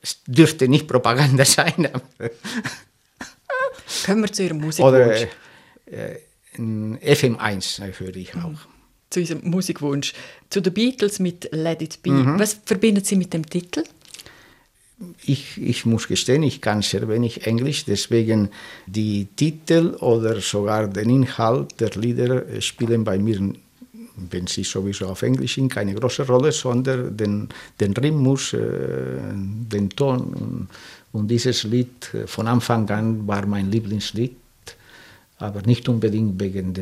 Es 0.02 0.22
dürfte 0.26 0.68
nicht 0.68 0.86
Propaganda 0.88 1.44
sein. 1.56 1.88
Kommen 4.06 4.22
wir 4.22 4.32
zu 4.32 4.42
Ihrem 4.44 4.58
Musikwunsch. 4.58 4.88
Oder 4.88 5.22
äh, 5.86 6.18
FM1 6.56 7.98
höre 7.98 8.16
ich 8.16 8.34
auch. 8.34 8.50
Mhm. 8.50 8.58
Zu 9.10 9.20
Ihrem 9.20 9.40
Musikwunsch. 9.50 10.14
Zu 10.48 10.60
den 10.60 10.72
Beatles 10.72 11.18
mit 11.18 11.48
Let 11.52 11.82
It 11.82 12.02
Be. 12.02 12.10
Mhm. 12.10 12.38
Was 12.38 12.58
verbinden 12.64 13.04
Sie 13.04 13.16
mit 13.16 13.32
dem 13.32 13.44
Titel? 13.44 13.84
Ich, 15.24 15.56
ich, 15.56 15.86
muss 15.86 16.08
gestehen, 16.08 16.42
ich 16.42 16.60
kann 16.60 16.82
sehr 16.82 17.08
wenig 17.08 17.46
Englisch, 17.46 17.86
deswegen 17.86 18.50
die 18.86 19.28
Titel 19.34 19.94
oder 20.00 20.42
sogar 20.42 20.88
den 20.88 21.08
Inhalt 21.08 21.80
der 21.80 21.90
Lieder 21.92 22.60
spielen 22.60 23.04
bei 23.04 23.18
mir, 23.18 23.54
wenn 24.30 24.46
sie 24.46 24.64
sowieso 24.64 25.06
auf 25.06 25.22
Englisch 25.22 25.54
sind, 25.54 25.72
keine 25.72 25.94
große 25.94 26.26
Rolle, 26.26 26.52
sondern 26.52 27.16
den, 27.16 27.48
den 27.78 27.92
Rhythmus, 27.92 28.52
äh, 28.52 28.58
den 29.32 29.88
Ton. 29.90 30.68
Und 31.12 31.28
dieses 31.28 31.64
Lied 31.64 32.12
äh, 32.14 32.26
von 32.26 32.46
Anfang 32.46 32.88
an 32.90 33.26
war 33.26 33.46
mein 33.46 33.70
Lieblingslied, 33.70 34.36
aber 35.38 35.62
nicht 35.62 35.88
unbedingt 35.88 36.40
wegen 36.40 36.74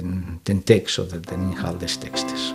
den 0.46 0.64
Text 0.64 0.98
oder 0.98 1.18
den 1.18 1.52
Inhalt 1.52 1.80
des 1.80 1.98
Textes. 1.98 2.54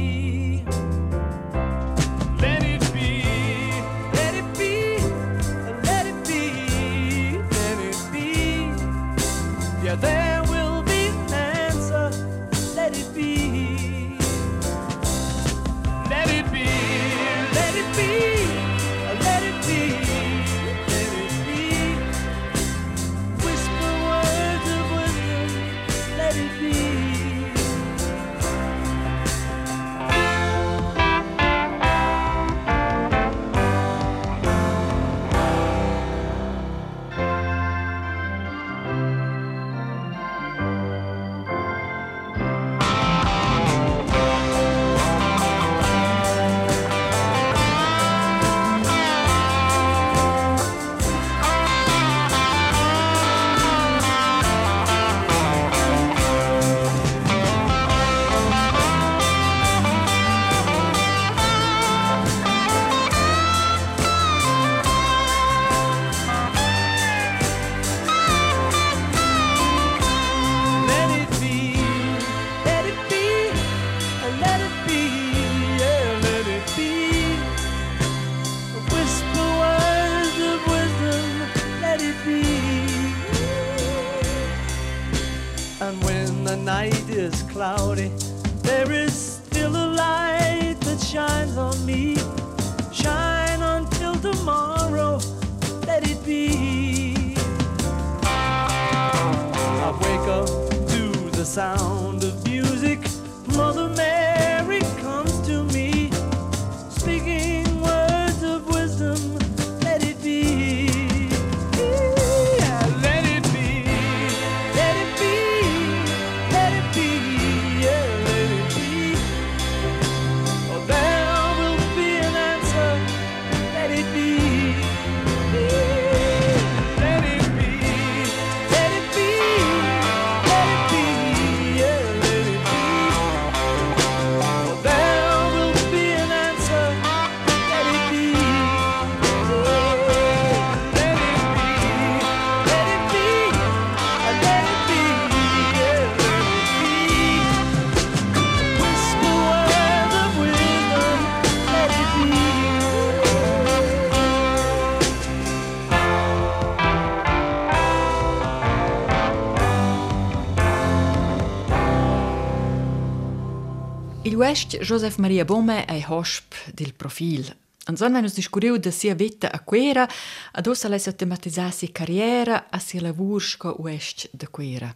Il 164.41 164.47
West 164.47 164.75
Joseph 164.77 165.17
Maria 165.17 165.45
Bome 165.45 165.85
è 165.85 166.03
hosp 166.07 166.55
del 166.73 166.95
profil. 166.95 167.55
Anson 167.85 168.13
wenn 168.13 168.23
us 168.23 168.33
discuriu 168.33 168.77
de 168.79 168.89
sia 168.89 169.13
vita 169.13 169.51
a 169.51 169.59
quera, 169.59 170.09
ad 170.53 170.65
ossa 170.65 170.87
lei 170.87 170.97
sa 170.97 171.11
tematizzar 171.11 171.71
sia 171.71 171.89
carriera 171.91 172.65
a 172.71 172.79
sia 172.79 173.01
lavur 173.01 173.39
sco 173.39 173.75
West 173.77 174.29
de 174.31 174.47
quera. 174.49 174.95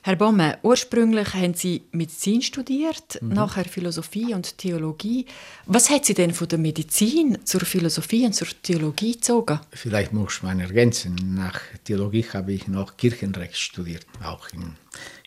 Herr 0.00 0.16
Bomme, 0.16 0.58
ursprünglich 0.62 1.34
haben 1.34 1.52
Sie 1.52 1.82
Medizin 1.90 2.40
studiert, 2.40 3.18
nachher 3.20 3.66
Philosophie 3.66 4.32
und 4.32 4.56
Theologie. 4.56 5.26
Was 5.66 5.90
hat 5.90 6.06
Sie 6.06 6.14
denn 6.14 6.32
von 6.32 6.48
der 6.48 6.58
Medizin 6.58 7.44
zur 7.44 7.60
Philosophie 7.60 8.24
und 8.24 8.32
zur 8.32 8.48
Theologie 8.62 9.12
gezogen? 9.12 9.60
Vielleicht 9.70 10.14
muss 10.14 10.42
man 10.42 10.60
ergänzen, 10.60 11.14
nach 11.34 11.60
Theologie 11.84 12.24
habe 12.32 12.54
ich 12.54 12.68
noch 12.68 12.96
Kirchenrecht 12.96 13.58
studiert, 13.58 14.06
auch 14.24 14.48
in, 14.54 14.76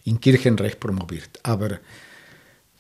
in 0.03 0.19
Kirchenrecht 0.19 0.79
promoviert. 0.79 1.39
Aber 1.43 1.77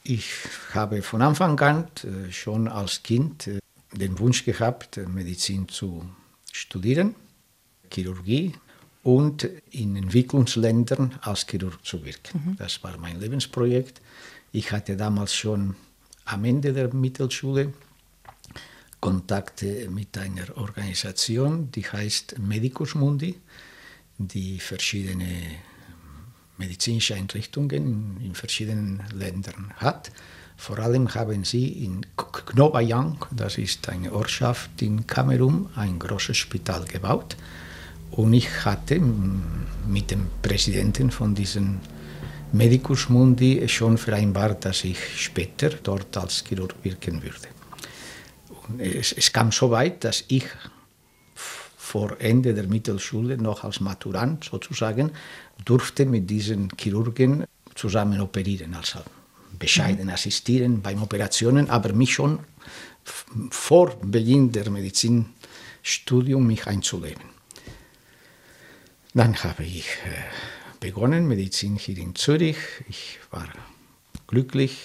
ich 0.03 0.31
habe 0.73 1.01
von 1.01 1.21
Anfang 1.21 1.59
an 1.59 1.87
äh, 2.03 2.31
schon 2.31 2.67
als 2.67 3.03
Kind 3.03 3.47
äh, 3.47 3.59
den 3.93 4.17
Wunsch 4.19 4.45
gehabt, 4.45 4.97
äh, 4.97 5.05
Medizin 5.05 5.67
zu 5.67 6.07
studieren, 6.51 7.15
Chirurgie 7.91 8.53
und 9.03 9.43
in 9.71 9.95
Entwicklungsländern 9.95 11.19
als 11.21 11.45
Chirurg 11.47 11.85
zu 11.85 12.03
wirken. 12.05 12.55
Das 12.57 12.83
war 12.83 12.97
mein 12.97 13.19
Lebensprojekt. 13.19 14.01
Ich 14.51 14.71
hatte 14.71 14.95
damals 14.97 15.33
schon 15.33 15.75
am 16.25 16.45
Ende 16.45 16.73
der 16.73 16.93
Mittelschule 16.93 17.73
Kontakte 18.99 19.89
mit 19.89 20.17
einer 20.17 20.57
Organisation, 20.57 21.71
die 21.71 21.83
heißt 21.83 22.37
Medicus 22.39 22.95
Mundi, 22.95 23.35
die 24.17 24.59
verschiedene 24.59 25.41
medizinische 26.59 27.15
Einrichtungen 27.15 28.17
in, 28.23 28.35
verschiedenen 28.35 29.03
Ländern 29.13 29.73
hat. 29.77 30.11
Vor 30.57 30.77
allem 30.79 31.15
haben 31.15 31.45
sie 31.45 31.85
in 31.85 32.05
Knobayang, 32.17 33.25
das 33.31 33.57
ist 33.57 33.87
eine 33.87 34.11
Ortschaft 34.13 34.81
in 34.81 35.07
Kamerun, 35.07 35.69
ein 35.75 35.97
großes 35.97 36.35
Spital 36.35 36.83
gebaut. 36.83 37.37
Und 38.11 38.33
ich 38.33 38.65
hatte 38.65 38.99
mit 38.99 40.11
dem 40.11 40.27
Präsidenten 40.41 41.11
von 41.11 41.33
diesem 41.33 41.79
Medicus 42.51 43.07
Mundi 43.07 43.67
schon 43.69 43.97
vereinbart, 43.97 44.65
dass 44.65 44.83
ich 44.83 44.99
später 45.15 45.69
dort 45.69 46.17
als 46.17 46.43
Chirurg 46.45 46.75
wirken 46.83 47.21
würde. 47.23 47.47
Und 48.67 48.81
es, 48.81 49.13
es 49.13 49.31
kam 49.31 49.51
so 49.51 49.71
weit, 49.71 50.03
dass 50.03 50.25
ich 50.27 50.45
vor 51.89 52.17
Ende 52.19 52.53
der 52.53 52.67
Mittelschule 52.67 53.37
noch 53.37 53.63
als 53.63 53.79
Maturant 53.79 54.43
sozusagen 54.43 55.11
durfte 55.65 56.05
mit 56.05 56.29
diesen 56.29 56.69
Chirurgen 56.77 57.45
zusammen 57.75 58.19
operieren, 58.21 58.73
also 58.73 58.99
bescheiden 59.57 60.05
mhm. 60.05 60.13
assistieren 60.13 60.81
beim 60.81 61.01
Operationen, 61.01 61.69
aber 61.69 61.93
mich 61.93 62.13
schon 62.13 62.39
vor 63.49 63.95
Beginn 64.01 64.51
der 64.51 64.69
Medizinstudium 64.69 66.45
mich 66.45 66.67
einzuleben. 66.67 67.23
Dann 69.13 69.35
habe 69.43 69.63
ich 69.63 69.87
äh, 70.05 70.79
begonnen, 70.79 71.27
Medizin 71.27 71.75
hier 71.75 71.97
in 71.97 72.15
Zürich. 72.15 72.57
Ich 72.87 73.19
war 73.31 73.49
glücklich. 74.27 74.77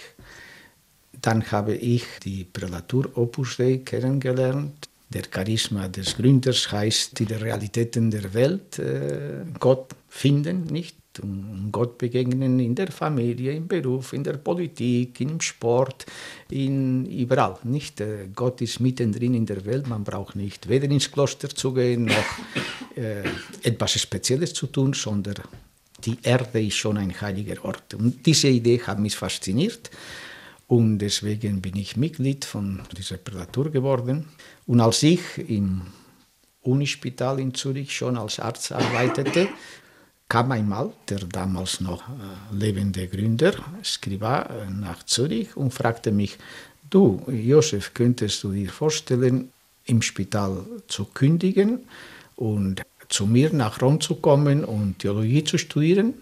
Dann 1.21 1.51
habe 1.51 1.75
ich 1.75 2.05
die 2.25 2.45
Prälatur 2.45 3.11
Opus 3.17 3.59
Dei 3.59 3.83
kennengelernt. 3.85 4.89
Der 5.11 5.25
Charisma 5.33 5.89
des 5.89 6.17
Gründers 6.17 6.73
heißt, 6.73 7.19
die 7.19 7.25
Realitäten 7.25 8.11
der 8.11 8.33
Welt 8.35 8.79
äh, 8.79 9.45
Gott 9.61 9.95
finden, 10.15 10.65
nicht? 10.65 10.97
um 11.23 11.69
Gott 11.71 11.99
begegnen 11.99 12.59
in 12.59 12.75
der 12.75 12.91
Familie, 12.91 13.53
im 13.53 13.69
Beruf, 13.69 14.13
in 14.13 14.25
der 14.25 14.35
Politik, 14.35 15.21
im 15.21 15.41
Sport, 15.41 16.07
in, 16.51 17.07
überall. 17.07 17.57
Nicht? 17.63 18.01
Äh, 18.01 18.29
Gott 18.35 18.61
ist 18.61 18.81
mittendrin 18.81 19.35
in 19.35 19.47
der 19.47 19.65
Welt, 19.65 19.87
man 19.87 20.03
braucht 20.03 20.35
nicht 20.35 20.69
weder 20.69 20.91
ins 20.91 21.11
Kloster 21.11 21.49
zu 21.49 21.73
gehen 21.73 22.07
noch 22.07 22.97
äh, 22.97 23.23
etwas 23.63 24.01
Spezielles 24.01 24.55
zu 24.55 24.67
tun, 24.67 24.93
sondern 24.93 25.37
die 26.05 26.19
Erde 26.23 26.65
ist 26.65 26.77
schon 26.77 26.97
ein 26.97 27.21
heiliger 27.21 27.65
Ort. 27.65 27.95
Und 27.95 28.27
diese 28.27 28.49
Idee 28.49 28.81
hat 28.81 28.99
mich 28.99 29.17
fasziniert 29.17 29.91
und 30.67 30.99
deswegen 30.99 31.61
bin 31.61 31.77
ich 31.77 31.97
Mitglied 31.97 32.45
von 32.45 32.83
dieser 32.97 33.19
Prälatur 33.19 33.71
geworden. 33.71 34.27
Und 34.67 34.81
als 34.81 35.03
ich 35.03 35.21
im 35.49 35.83
Unispital 36.61 37.39
in 37.39 37.55
Zürich 37.55 37.95
schon 37.95 38.17
als 38.17 38.41
Arzt 38.41 38.73
arbeitete, 38.73 39.49
kam 40.29 40.53
einmal 40.53 40.93
der 41.09 41.21
damals 41.21 41.81
noch 41.81 42.03
äh, 42.09 42.55
lebende 42.55 43.07
Gründer, 43.09 43.55
Skriba, 43.83 44.43
äh, 44.43 44.71
nach 44.71 45.05
Zürich 45.05 45.57
und 45.57 45.73
fragte 45.73 46.13
mich, 46.13 46.39
du, 46.91 47.23
Josef, 47.29 47.93
könntest 47.95 48.43
du 48.43 48.53
dir 48.53 48.71
vorstellen, 48.71 49.51
im 49.87 50.01
Spital 50.01 50.65
zu 50.89 51.05
kündigen 51.05 51.81
und 52.37 52.83
zu 53.09 53.27
mir 53.27 53.53
nach 53.53 53.83
Rom 53.83 54.01
zu 54.01 54.17
kommen 54.17 54.65
und 54.65 55.01
Theologie 55.01 55.45
zu 55.45 55.59
studieren? 55.59 56.15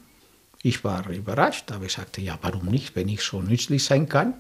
Ich 0.63 0.85
war 0.85 1.09
überrascht, 1.11 1.71
aber 1.73 1.87
ich 1.87 1.93
sagte, 1.93 2.21
ja, 2.21 2.39
warum 2.43 2.67
nicht, 2.67 2.95
wenn 2.97 3.09
ich 3.09 3.23
so 3.23 3.41
nützlich 3.41 3.85
sein 3.85 4.09
kann? 4.09 4.35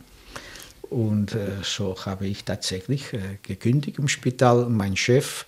Und 0.91 1.35
äh, 1.35 1.63
so 1.63 1.97
habe 2.05 2.27
ich 2.27 2.45
tatsächlich 2.45 3.13
äh, 3.15 3.39
gekündigt 3.43 3.99
im 3.99 4.09
Spital. 4.09 4.69
Mein 4.69 4.97
Chef 4.97 5.47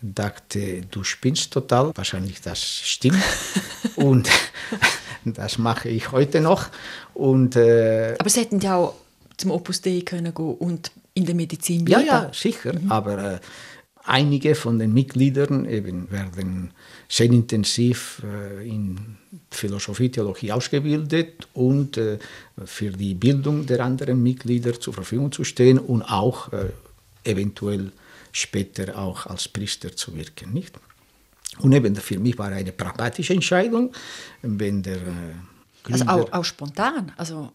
dachte, 0.00 0.82
du 0.90 1.04
spinnst 1.04 1.52
total. 1.52 1.92
Wahrscheinlich 1.94 2.40
das 2.40 2.62
stimmt. 2.62 3.22
und 3.96 4.28
das 5.24 5.58
mache 5.58 5.88
ich 5.88 6.12
heute 6.12 6.40
noch. 6.40 6.68
Und, 7.14 7.56
äh, 7.56 8.14
Aber 8.18 8.30
Sie 8.30 8.40
hätten 8.40 8.60
ja 8.60 8.76
auch 8.76 8.94
zum 9.36 9.50
Opus 9.50 9.80
Dei 9.80 10.02
können 10.04 10.34
gehen 10.34 10.54
und 10.54 10.90
in 11.14 11.26
der 11.26 11.34
Medizin 11.34 11.84
bleiben. 11.84 12.06
Ja, 12.06 12.24
ja, 12.24 12.30
sicher. 12.32 12.78
Mhm. 12.78 12.90
Aber 12.90 13.34
äh, 13.34 13.38
einige 14.04 14.54
von 14.54 14.78
den 14.78 14.92
Mitgliedern 14.92 15.66
eben 15.66 16.10
werden 16.10 16.70
sehr 17.08 17.26
intensiv 17.26 18.22
äh, 18.24 18.68
in 18.68 19.16
Philosophie, 19.50 20.10
Theologie 20.10 20.52
ausgebildet 20.52 21.48
und 21.54 21.96
äh, 21.96 22.18
für 22.64 22.90
die 22.90 23.14
Bildung 23.14 23.66
der 23.66 23.84
anderen 23.84 24.22
Mitglieder 24.22 24.78
zur 24.78 24.94
Verfügung 24.94 25.32
zu 25.32 25.44
stehen 25.44 25.78
und 25.78 26.02
auch 26.02 26.52
äh, 26.52 26.66
eventuell 27.24 27.92
später 28.36 28.98
auch 28.98 29.26
als 29.26 29.48
Priester 29.48 29.94
zu 29.96 30.14
wirken. 30.14 30.52
Nicht? 30.52 30.78
Und 31.58 31.72
eben 31.72 31.96
für 31.96 32.18
mich 32.18 32.36
war 32.38 32.48
eine 32.48 32.72
pragmatische 32.72 33.32
Entscheidung, 33.32 33.92
wenn 34.42 34.82
der 34.82 34.96
äh, 34.96 35.90
Also 35.92 36.04
auch, 36.06 36.32
auch, 36.32 36.44
spontan, 36.44 37.12
also 37.16 37.52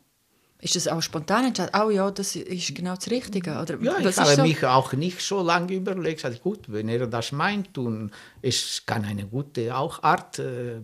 ist 0.60 0.76
das 0.76 0.88
auch 0.88 1.02
spontan 1.02 1.46
entscheidend? 1.46 1.76
Oh 1.76 1.89
ja, 1.89 2.10
das 2.10 2.36
ist 2.36 2.74
genau 2.74 2.96
das 2.96 3.10
Richtige? 3.12 3.60
Oder 3.60 3.80
ja, 3.82 3.98
ich 4.00 4.17
habe 4.17 4.36
so? 4.36 4.41
mich 4.41 4.63
auch 4.65 4.94
nicht 4.94 5.22
so 5.22 5.41
lange 5.41 5.74
überlegt. 5.74 6.24
Also 6.26 6.39
gut, 6.39 6.62
wenn 6.67 6.89
er 6.89 7.08
das 7.08 7.32
meint 7.32 7.78
und 7.78 8.12
es 8.41 8.84
kann 8.86 9.06
eine 9.06 9.26
gute 9.26 9.76
auch 9.76 10.02
Art, 10.04 10.39
äh, 10.39 10.82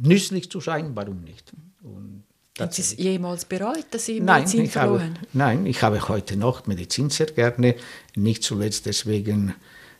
nützlich 0.00 0.50
zu 0.50 0.60
sein, 0.60 0.92
warum 0.94 1.22
nicht? 1.22 1.52
Und 1.82 2.24
haben 2.60 2.72
Sie 2.72 2.82
es 2.82 2.96
jemals 2.96 3.44
bereut, 3.44 3.86
dass 3.90 4.06
Sie 4.06 4.20
Medizin 4.20 4.60
nein, 4.60 4.70
verloren 4.70 5.14
habe, 5.16 5.26
Nein, 5.32 5.66
ich 5.66 5.82
habe 5.82 6.08
heute 6.08 6.36
noch 6.36 6.66
Medizin 6.66 7.10
sehr 7.10 7.26
gerne. 7.26 7.74
Nicht 8.14 8.42
zuletzt 8.42 8.86
deswegen 8.86 9.54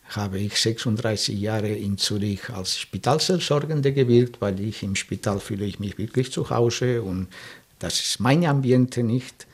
habe 0.08 0.38
ich 0.38 0.56
36 0.60 1.38
Jahre 1.38 1.68
in 1.68 1.96
Zürich 1.96 2.50
als 2.50 2.78
Spitalseelsorgende 2.78 3.92
gewirkt, 3.92 4.40
weil 4.40 4.60
ich 4.60 4.82
im 4.82 4.96
Spital 4.96 5.38
fühle 5.40 5.64
ich 5.64 5.78
mich 5.78 5.98
wirklich 5.98 6.32
zu 6.32 6.50
Hause 6.50 7.02
und 7.02 7.28
das 7.78 8.00
ist 8.00 8.20
mein 8.20 8.44
Ambiente 8.44 9.02
nicht. 9.02 9.46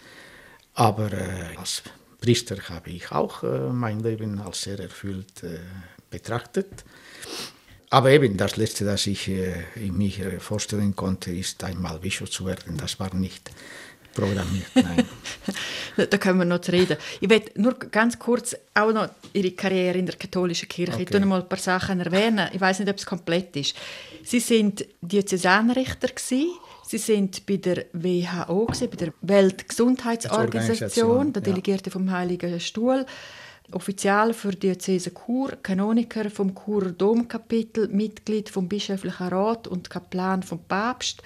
Aber 0.75 1.13
äh, 1.13 1.57
als 1.57 1.83
Priester 2.21 2.57
habe 2.69 2.91
ich 2.91 3.13
auch 3.13 3.43
äh, 3.43 3.71
mein 3.71 4.01
Leben 4.01 4.41
als 4.41 4.63
sehr 4.63 4.79
erfüllt 4.79 5.43
äh, 5.43 5.59
betrachtet. 6.11 6.85
Aber 7.91 8.11
eben 8.11 8.37
das 8.37 8.57
Letzte, 8.57 8.85
das 8.85 9.07
ich 9.07 9.29
äh, 9.29 9.55
mich 9.77 10.21
äh, 10.21 10.41
vorstellen 10.41 10.97
konnte, 10.97 11.31
ist 11.31 11.63
einmal 11.63 11.99
Bischof 11.99 12.31
zu 12.31 12.47
werden. 12.47 12.77
Das 12.77 12.99
war 12.99 13.15
nicht 13.15 13.51
programmiert, 14.13 14.67
nein. 14.75 15.05
da 16.11 16.19
können 16.19 16.39
wir 16.39 16.47
noch 16.47 16.67
reden. 16.69 16.97
Ich 17.21 17.29
will 17.29 17.43
nur 17.55 17.75
ganz 17.75 18.19
kurz 18.19 18.57
auch 18.75 18.93
noch 18.93 19.09
Ihre 19.35 19.53
Karriere 19.53 19.99
in 19.99 20.07
der 20.07 20.17
katholischen 20.17 20.69
Kirche. 20.69 20.95
Okay. 20.95 21.07
Ich 21.09 21.21
noch 21.21 21.27
mal 21.27 21.43
ein 21.43 21.49
paar 21.49 21.59
Sachen 21.59 22.01
erwähnen. 22.01 22.49
Ich 22.53 22.61
weiß 22.61 22.81
nicht, 22.81 22.89
ob 22.89 22.97
es 22.97 23.07
komplett 23.07 23.55
ist. 23.57 23.77
Sie 24.25 24.41
sind 24.41 24.85
Diözesanrichter 25.01 26.09
Sie 26.89 26.99
sind 26.99 27.45
bei 27.47 27.57
der 27.57 27.87
WHO, 27.93 28.67
bei 28.67 28.87
der 28.87 29.13
Weltgesundheitsorganisation, 29.21 31.33
der 31.33 31.43
Delegierte 31.43 31.91
vom 31.91 32.11
Heiligen 32.11 32.61
Stuhl. 32.61 33.05
Offizial 33.73 34.33
für 34.33 34.53
die 34.53 34.69
Diözese 34.69 35.13
Chur, 35.13 35.57
Kanoniker 35.63 36.31
vom 36.31 36.55
Churer 36.55 36.93
Domkapitel, 36.93 37.89
Mitglied 37.89 38.49
vom 38.49 38.69
Bischöflichen 38.69 39.29
Rat 39.29 39.67
und 39.67 39.91
Kaplan 39.91 40.43
vom 40.43 40.61
Papst 40.65 41.23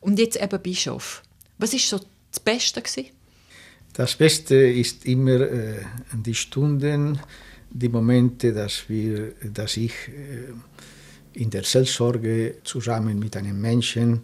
und 0.00 0.18
jetzt 0.18 0.40
eben 0.40 0.60
Bischof. 0.62 1.22
Was 1.58 1.74
ist 1.74 1.88
so 1.88 2.00
das 2.30 2.40
Beste 2.40 2.80
gewesen? 2.80 3.10
Das 3.92 4.14
Beste 4.14 4.56
ist 4.56 5.06
immer 5.06 5.40
äh, 5.40 5.84
die 6.12 6.34
Stunden, 6.34 7.18
die 7.70 7.88
Momente, 7.88 8.52
dass 8.52 8.88
wir, 8.88 9.32
dass 9.42 9.76
ich 9.76 9.92
äh, 10.08 10.52
in 11.40 11.50
der 11.50 11.64
Selbstsorge 11.64 12.56
zusammen 12.64 13.18
mit 13.18 13.36
einem 13.36 13.60
Menschen 13.60 14.22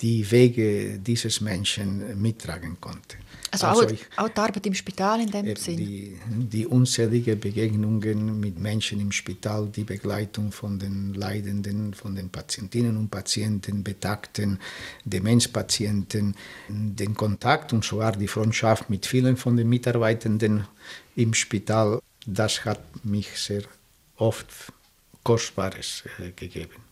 die 0.00 0.30
Wege 0.30 0.98
dieses 0.98 1.40
Menschen 1.40 2.20
mittragen 2.20 2.76
konnte. 2.80 3.16
Also, 3.50 3.66
also 3.66 3.82
auch, 3.82 3.90
ich, 3.90 4.06
auch, 4.16 4.28
die 4.28 4.40
Arbeit 4.40 4.66
im 4.66 4.74
Spital 4.74 5.20
in 5.20 5.30
dem 5.30 5.56
Sinne? 5.56 5.76
Die, 5.76 6.18
die 6.26 6.66
unzähligen 6.66 7.38
Begegnungen 7.38 8.40
mit 8.40 8.58
Menschen 8.58 9.00
im 9.00 9.12
Spital, 9.12 9.68
die 9.68 9.84
Begleitung 9.84 10.52
von 10.52 10.78
den 10.78 11.14
Leidenden, 11.14 11.94
von 11.94 12.14
den 12.14 12.28
Patientinnen 12.28 12.96
und 12.96 13.10
Patienten, 13.10 13.84
Betagten, 13.84 14.58
Demenzpatienten, 15.04 16.34
den 16.68 17.14
Kontakt 17.14 17.72
und 17.72 17.84
sogar 17.84 18.12
die 18.12 18.28
Freundschaft 18.28 18.90
mit 18.90 19.06
vielen 19.06 19.36
von 19.36 19.56
den 19.56 19.68
Mitarbeitenden 19.68 20.66
im 21.14 21.32
Spital, 21.32 22.00
das 22.26 22.64
hat 22.64 22.80
mich 23.04 23.28
sehr 23.38 23.62
oft 24.16 24.46
Kostbares 25.22 26.04
äh, 26.18 26.30
gegeben. 26.30 26.82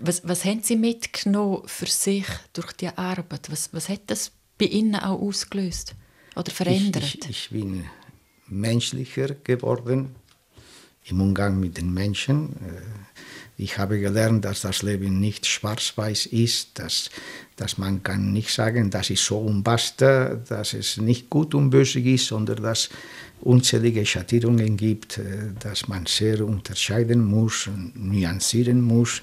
Was, 0.00 0.26
was 0.26 0.44
haben 0.44 0.62
Sie 0.62 0.76
mitgenommen 0.76 1.62
für 1.66 1.86
sich 1.86 2.26
durch 2.52 2.72
die 2.72 2.88
Arbeit? 2.88 3.50
Was, 3.50 3.72
was 3.72 3.88
hat 3.88 4.02
das 4.08 4.32
bei 4.58 4.66
Ihnen 4.66 4.96
auch 4.96 5.20
ausgelöst 5.20 5.94
oder 6.38 6.52
verändert? 6.52 7.02
Ich, 7.02 7.20
ich, 7.20 7.30
ich 7.30 7.50
bin 7.50 7.84
menschlicher 8.46 9.34
geworden 9.44 10.14
im 11.04 11.20
Umgang 11.20 11.58
mit 11.58 11.76
den 11.76 11.92
Menschen. 11.92 12.52
Äh, 12.52 12.82
ich 13.60 13.76
habe 13.76 13.98
gelernt, 13.98 14.44
dass 14.44 14.60
das 14.60 14.82
Leben 14.82 15.18
nicht 15.18 15.44
schwarz-weiß 15.44 16.26
ist, 16.26 16.78
dass, 16.78 17.10
dass 17.56 17.76
man 17.76 18.04
kann 18.04 18.32
nicht 18.32 18.54
sagen, 18.54 18.88
das 18.90 19.10
ist 19.10 19.24
so 19.24 19.40
und 19.40 19.64
basta, 19.64 20.36
dass 20.36 20.74
es 20.74 20.96
nicht 20.96 21.28
gut 21.28 21.56
und 21.56 21.70
böse 21.70 21.98
ist, 21.98 22.26
sondern 22.26 22.62
dass 22.62 22.88
unzählige 23.40 24.06
Schattierungen 24.06 24.76
gibt, 24.76 25.18
äh, 25.18 25.52
dass 25.58 25.88
man 25.88 26.06
sehr 26.06 26.44
unterscheiden 26.44 27.24
muss, 27.24 27.68
nuancieren 27.94 28.80
muss, 28.80 29.22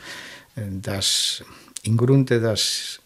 äh, 0.55 0.63
dass 0.81 1.43
im 1.83 1.95
Grunde 1.95 2.41
das 2.41 2.99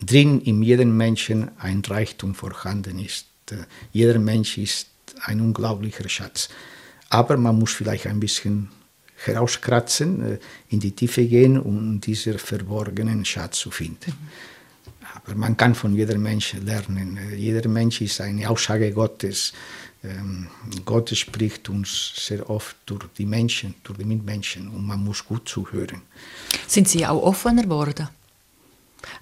drin 0.00 0.40
in 0.40 0.62
jedem 0.62 0.96
Menschen 0.96 1.50
ein 1.58 1.82
Reichtum 1.86 2.34
vorhanden 2.34 2.98
ist. 2.98 3.26
Äh, 3.50 3.56
jeder 3.92 4.18
Mensch 4.18 4.58
ist 4.58 4.88
ein 5.22 5.40
unglaublicher 5.40 6.08
Schatz. 6.08 6.48
Aber 7.08 7.36
man 7.36 7.58
muss 7.58 7.72
vielleicht 7.72 8.06
ein 8.06 8.20
bisschen 8.20 8.68
herauskratzen, 9.24 10.34
äh, 10.34 10.38
in 10.68 10.80
die 10.80 10.92
Tiefe 10.92 11.24
gehen, 11.24 11.58
um 11.58 12.00
diesen 12.00 12.38
verborgenen 12.38 13.24
Schatz 13.24 13.58
zu 13.58 13.70
finden. 13.70 14.12
aber 15.14 15.34
man 15.34 15.56
kann 15.56 15.74
von 15.74 15.94
jedem 15.94 16.22
Menschen 16.22 16.66
lernen. 16.66 17.18
Jeder 17.34 17.68
Mensch 17.68 18.00
ist 18.02 18.20
eine 18.20 18.48
Aussage 18.50 18.92
Gottes. 18.92 19.52
Ähm, 20.04 20.48
Gott 20.84 21.10
spricht 21.16 21.68
uns 21.68 22.12
sehr 22.14 22.48
oft 22.50 22.76
durch 22.86 23.06
die 23.16 23.26
Menschen, 23.26 23.74
durch 23.82 23.98
die 23.98 24.04
Mitmenschen 24.04 24.68
und 24.68 24.86
man 24.86 25.02
muss 25.02 25.24
gut 25.24 25.48
zuhören. 25.48 26.02
Sind 26.66 26.88
Sie 26.88 27.06
auch 27.06 27.22
offener 27.22 27.62
geworden? 27.62 28.08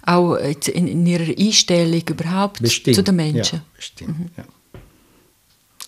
Auch 0.03 0.35
in, 0.35 0.87
in 0.87 1.05
Ihrer 1.05 1.37
Einstellung 1.37 2.01
überhaupt 2.09 2.61
bestimmt, 2.61 2.95
zu 2.95 3.03
den 3.03 3.15
Menschen? 3.15 3.59
Ja, 3.59 3.65
bestimmt, 3.75 4.19
mhm. 4.19 4.29
ja. 4.37 4.45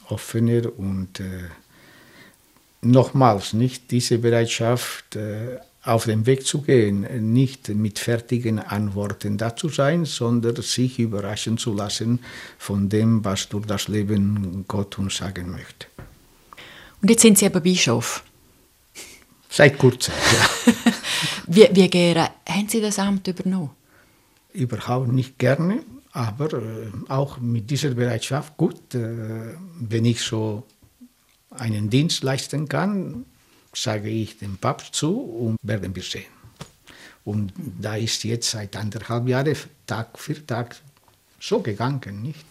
Offener 0.10 0.78
und 0.78 1.20
äh, 1.20 1.50
nochmals, 2.82 3.54
nicht 3.54 3.92
diese 3.92 4.18
Bereitschaft, 4.18 5.16
äh, 5.16 5.58
auf 5.88 6.04
den 6.04 6.26
Weg 6.26 6.46
zu 6.46 6.62
gehen, 6.62 7.32
nicht 7.34 7.70
mit 7.70 7.98
fertigen 7.98 8.60
Antworten 8.60 9.38
da 9.38 9.56
zu 9.56 9.70
sein, 9.70 10.04
sondern 10.04 10.62
sich 10.62 11.00
überraschen 11.00 11.58
zu 11.58 11.74
lassen 11.74 12.20
von 12.58 12.90
dem, 12.90 13.24
was 13.24 13.48
durch 13.48 13.66
das 13.66 13.88
Leben 13.88 14.66
Gott 14.68 15.00
uns 15.00 15.16
sagen 15.16 15.50
möchte. 15.52 15.88
Und 17.02 17.10
jetzt 17.10 17.22
sind 17.22 17.38
Sie 17.38 17.46
aber 17.46 17.62
Bischof. 17.62 18.24
Seit 19.50 19.78
kurzem, 19.78 20.14
ja. 20.34 20.74
wie, 21.48 21.70
wie 21.72 21.90
gerne 21.90 22.32
haben 22.48 22.68
Sie 22.68 22.82
das 22.82 23.00
Amt 23.00 23.28
übernommen? 23.28 23.70
Überhaupt 24.54 25.12
nicht 25.12 25.38
gerne, 25.38 25.84
aber 26.12 26.54
äh, 26.54 26.92
auch 27.10 27.40
mit 27.40 27.70
dieser 27.70 27.92
Bereitschaft 27.92 28.58
gut, 28.58 28.96
äh, 28.96 29.56
wenn 29.80 30.06
ich 30.06 30.22
so 30.22 30.64
einen 31.52 31.90
Dienst 31.90 32.24
leisten 32.24 32.68
kann, 32.68 33.26
sage 33.74 34.10
ich 34.10 34.40
dem 34.40 34.58
Papst 34.58 34.96
zu 34.96 35.20
und 35.20 35.58
werden 35.62 35.96
wir 35.96 36.04
sehen. 36.04 36.26
Und 37.24 37.52
da 37.58 37.96
ist 37.96 38.24
jetzt 38.24 38.50
seit 38.52 38.76
anderthalb 38.76 39.28
Jahren 39.28 39.56
Tag 39.86 40.18
für 40.18 40.46
Tag 40.46 40.78
so 41.40 41.60
gegangen, 41.60 42.22
nicht? 42.22 42.46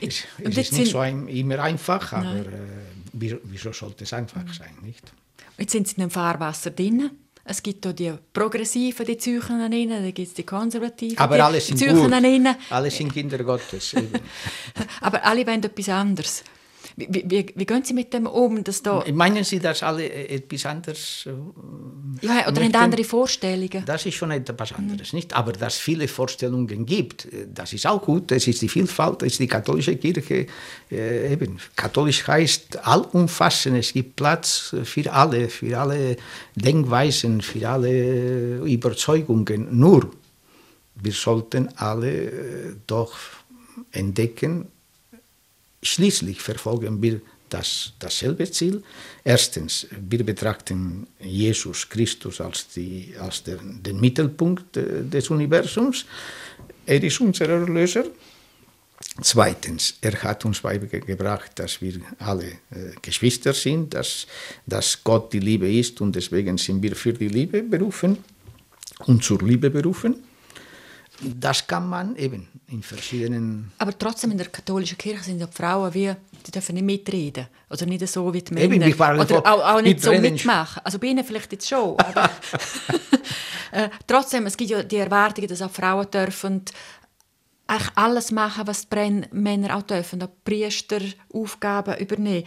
Es, 0.00 0.24
es 0.38 0.56
ist 0.56 0.72
nicht 0.74 0.92
so 0.92 0.98
ein, 0.98 1.26
immer 1.28 1.60
einfach, 1.60 2.12
aber 2.12 2.40
äh, 2.40 3.38
wieso 3.44 3.72
sollte 3.72 4.04
es 4.04 4.12
einfach 4.12 4.52
sein, 4.54 4.76
nicht? 4.82 5.12
Jetzt 5.56 5.72
sind 5.72 5.88
Sie 5.88 5.96
in 5.96 6.02
einem 6.02 6.10
Fahrwasser 6.10 6.70
drin. 6.70 7.10
Es 7.50 7.62
gibt 7.62 7.82
hier 7.82 7.94
die 7.94 8.12
Progressiven, 8.30 9.06
die 9.06 9.16
ihnen, 9.72 10.02
dann 10.02 10.12
gibt 10.12 10.28
es 10.28 10.34
die 10.34 10.42
Konservativen, 10.42 11.16
aber 11.16 11.36
die 11.36 11.40
alle 11.40 11.60
sind 11.62 11.78
Züchen 11.78 11.96
gut. 11.96 12.12
an 12.12 12.24
ihnen. 12.24 12.54
Alle 12.68 12.90
sind 12.90 13.10
Kinder 13.10 13.38
Gottes. 13.38 13.94
aber 15.00 15.24
alle 15.24 15.46
wollen 15.46 15.62
etwas 15.62 15.88
anderes. 15.88 16.44
Wie, 16.98 17.24
wie, 17.30 17.46
wie, 17.54 17.64
gehen 17.64 17.84
Sie 17.84 17.94
mit 17.94 18.12
dem 18.12 18.26
um? 18.26 18.64
Dass 18.64 18.82
da 18.82 19.04
Meinen 19.12 19.44
Sie, 19.44 19.60
dass 19.60 19.84
alle 19.84 20.10
etwas 20.10 20.66
anderes 20.66 21.26
äh, 21.26 22.26
Ja, 22.26 22.48
oder 22.48 22.60
möchten? 22.60 22.74
andere 22.74 23.04
Vorstellungen? 23.04 23.84
Das 23.86 24.04
ist 24.04 24.16
schon 24.16 24.32
etwas 24.32 24.72
anderes, 24.72 25.12
mhm. 25.12 25.18
nicht? 25.18 25.32
Aber 25.32 25.52
dass 25.52 25.74
es 25.74 25.80
viele 25.80 26.08
Vorstellungen 26.08 26.86
gibt, 26.86 27.28
das 27.54 27.72
ist 27.72 27.86
auch 27.86 28.02
gut. 28.02 28.32
Es 28.32 28.48
ist 28.48 28.62
die 28.62 28.68
Vielfalt, 28.68 29.22
es 29.22 29.34
ist 29.34 29.38
die 29.38 29.46
katholische 29.46 29.94
Kirche. 29.94 30.48
Äh, 30.90 31.32
eben, 31.32 31.58
katholisch 31.76 32.26
heißt 32.26 32.84
allumfassend. 32.84 33.76
Es 33.76 33.92
gibt 33.92 34.16
Platz 34.16 34.74
für 34.82 35.12
alle, 35.12 35.48
für 35.50 35.78
alle 35.78 36.16
Denkweisen, 36.56 37.42
für 37.42 37.68
alle 37.68 38.56
Überzeugungen. 38.64 39.68
Nur, 39.70 40.10
wir 40.96 41.12
sollten 41.12 41.68
alle 41.76 42.10
äh, 42.10 42.74
doch 42.88 43.14
entdecken, 43.92 44.66
Schließlich 45.82 46.40
verfolgen 46.40 47.00
wir 47.00 47.20
das, 47.48 47.92
dasselbe 47.98 48.50
Ziel. 48.50 48.82
Erstens, 49.24 49.86
wir 50.08 50.24
betrachten 50.24 51.06
Jesus 51.20 51.88
Christus 51.88 52.40
als, 52.40 52.68
die, 52.68 53.14
als 53.18 53.42
der, 53.42 53.56
den 53.56 54.00
Mittelpunkt 54.00 54.76
des 54.76 55.30
Universums. 55.30 56.04
Er 56.86 57.02
ist 57.02 57.20
unser 57.20 57.48
Erlöser. 57.48 58.04
Zweitens, 59.20 59.94
er 60.00 60.22
hat 60.22 60.44
uns 60.44 60.60
beigebracht, 60.60 61.52
dass 61.56 61.80
wir 61.80 62.00
alle 62.18 62.46
äh, 62.46 62.92
Geschwister 63.02 63.52
sind, 63.52 63.94
dass, 63.94 64.26
dass 64.66 65.02
Gott 65.02 65.32
die 65.32 65.40
Liebe 65.40 65.72
ist 65.72 66.00
und 66.00 66.14
deswegen 66.14 66.56
sind 66.58 66.82
wir 66.82 66.94
für 66.94 67.12
die 67.12 67.28
Liebe 67.28 67.62
berufen 67.62 68.18
und 69.06 69.22
zur 69.22 69.40
Liebe 69.42 69.70
berufen. 69.70 70.22
Das 71.20 71.66
kann 71.66 71.88
man 71.88 72.16
eben 72.16 72.46
in 72.68 72.82
verschiedenen... 72.82 73.72
Aber 73.78 73.96
trotzdem 73.98 74.30
in 74.30 74.38
der 74.38 74.48
katholischen 74.48 74.96
Kirche 74.96 75.24
sind 75.24 75.40
ja 75.40 75.46
die 75.46 75.52
Frauen 75.52 75.92
wie, 75.92 76.12
die 76.46 76.50
dürfen 76.50 76.74
nicht 76.74 76.84
mitreden. 76.84 77.46
Oder 77.70 77.86
nicht 77.86 78.06
so 78.06 78.32
wie 78.32 78.42
die 78.42 78.54
Männer. 78.54 78.86
Eben, 78.86 78.94
Oder 78.94 79.38
auch, 79.46 79.74
auch 79.74 79.82
nicht 79.82 80.00
so 80.00 80.12
mitmachen. 80.12 80.80
Also 80.84 80.98
bei 80.98 81.08
ihnen 81.08 81.24
vielleicht 81.24 81.52
jetzt 81.52 81.68
schon. 81.68 81.98
Aber 81.98 82.30
äh, 83.72 83.88
trotzdem, 84.06 84.46
es 84.46 84.56
gibt 84.56 84.70
ja 84.70 84.82
die 84.82 84.96
Erwartung, 84.96 85.46
dass 85.46 85.62
auch 85.62 85.70
Frauen 85.70 86.08
dürfen 86.10 86.62
eigentlich 87.66 87.92
alles 87.96 88.30
machen, 88.30 88.66
was 88.66 88.88
die 88.88 89.22
Männer 89.32 89.76
auch 89.76 89.82
dürfen. 89.82 90.22
Auch 90.22 90.30
Priester 90.44 91.00
Aufgaben 91.32 91.96
übernehmen. 91.98 92.44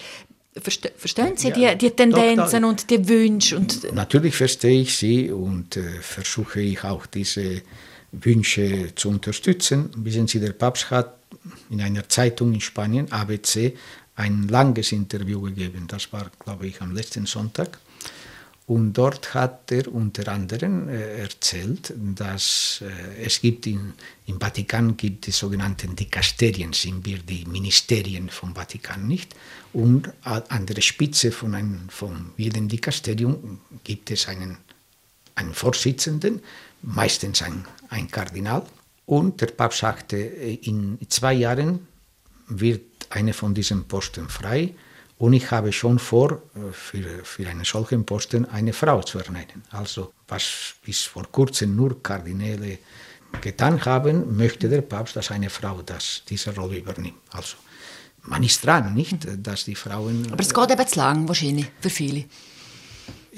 Verste 0.53 0.91
verstehen 0.97 1.37
Sie 1.37 1.47
ja, 1.47 1.75
die, 1.75 1.89
die 1.89 1.91
Tendenzen 1.91 2.35
doch, 2.35 2.59
doch. 2.59 2.69
und 2.69 2.89
die 2.89 3.07
Wünsche? 3.07 3.57
Und 3.57 3.93
Natürlich 3.93 4.35
verstehe 4.35 4.81
ich 4.81 4.97
sie 4.97 5.31
und 5.31 5.77
äh, 5.77 6.01
versuche 6.01 6.59
ich 6.59 6.83
auch 6.83 7.05
diese 7.05 7.61
Wünsche 8.11 8.93
zu 8.95 9.09
unterstützen. 9.09 9.89
Wissen 9.95 10.27
Sie, 10.27 10.39
der 10.39 10.53
Papst 10.53 10.91
hat 10.91 11.15
in 11.69 11.81
einer 11.81 12.07
Zeitung 12.09 12.53
in 12.53 12.61
Spanien, 12.61 13.11
ABC, 13.11 13.75
ein 14.15 14.47
langes 14.47 14.91
Interview 14.91 15.41
gegeben. 15.41 15.85
Das 15.87 16.11
war, 16.11 16.29
glaube 16.39 16.67
ich, 16.67 16.81
am 16.81 16.93
letzten 16.93 17.25
Sonntag. 17.25 17.79
Und 18.67 18.93
dort 18.93 19.33
hat 19.33 19.71
er 19.71 19.93
unter 19.93 20.31
anderem 20.31 20.87
äh, 20.87 21.17
erzählt, 21.19 21.93
dass 21.97 22.81
äh, 22.81 23.25
es 23.25 23.41
gibt 23.41 23.67
in, 23.67 23.93
im 24.27 24.39
Vatikan 24.39 24.95
gibt 24.95 25.27
die 25.27 25.31
sogenannten 25.31 25.95
Dikasterien, 25.95 26.71
sind 26.71 27.05
wir 27.05 27.17
die 27.17 27.43
Ministerien 27.45 28.29
vom 28.29 28.55
Vatikan 28.55 29.07
nicht. 29.07 29.35
Und 29.73 30.13
an 30.23 30.65
der 30.65 30.81
Spitze 30.81 31.31
von, 31.31 31.55
einem, 31.55 31.89
von 31.89 32.31
jedem 32.37 32.69
Dikasterium 32.69 33.59
gibt 33.83 34.11
es 34.11 34.27
einen, 34.27 34.57
einen 35.35 35.53
Vorsitzenden, 35.53 36.41
meistens 36.81 37.41
ein, 37.41 37.65
ein 37.89 38.09
Kardinal. 38.09 38.63
Und 39.05 39.41
der 39.41 39.47
Papst 39.47 39.79
sagte, 39.79 40.17
in 40.17 40.97
zwei 41.09 41.33
Jahren 41.33 41.87
wird 42.47 42.81
eine 43.09 43.33
von 43.33 43.53
diesen 43.53 43.87
Posten 43.87 44.29
frei 44.29 44.73
und 45.17 45.33
ich 45.33 45.51
habe 45.51 45.71
schon 45.71 45.99
vor, 45.99 46.41
für, 46.71 47.03
für 47.23 47.47
einen 47.47 47.63
solchen 47.63 48.05
Posten 48.05 48.45
eine 48.45 48.73
Frau 48.73 49.01
zu 49.01 49.19
ernennen. 49.19 49.63
Also 49.69 50.13
was 50.27 50.73
bis 50.83 51.03
vor 51.03 51.25
kurzem 51.31 51.75
nur 51.75 52.01
Kardinäle 52.01 52.79
getan 53.39 53.83
haben, 53.85 54.35
möchte 54.35 54.67
der 54.67 54.81
Papst, 54.81 55.15
dass 55.15 55.31
eine 55.31 55.49
Frau 55.49 55.81
das, 55.81 56.23
diese 56.27 56.55
Rolle 56.55 56.77
übernimmt. 56.77 57.19
Also 57.31 57.57
man 58.23 58.43
ist 58.43 58.65
dran, 58.65 58.93
nicht, 58.93 59.27
dass 59.37 59.65
die 59.65 59.75
Frauen... 59.75 60.27
Aber 60.31 60.41
es 60.41 60.53
geht 60.53 60.71
eben 60.71 60.87
zu 60.87 60.99
lang 60.99 61.27
wahrscheinlich 61.27 61.67
für 61.79 61.89
viele. 61.89 62.25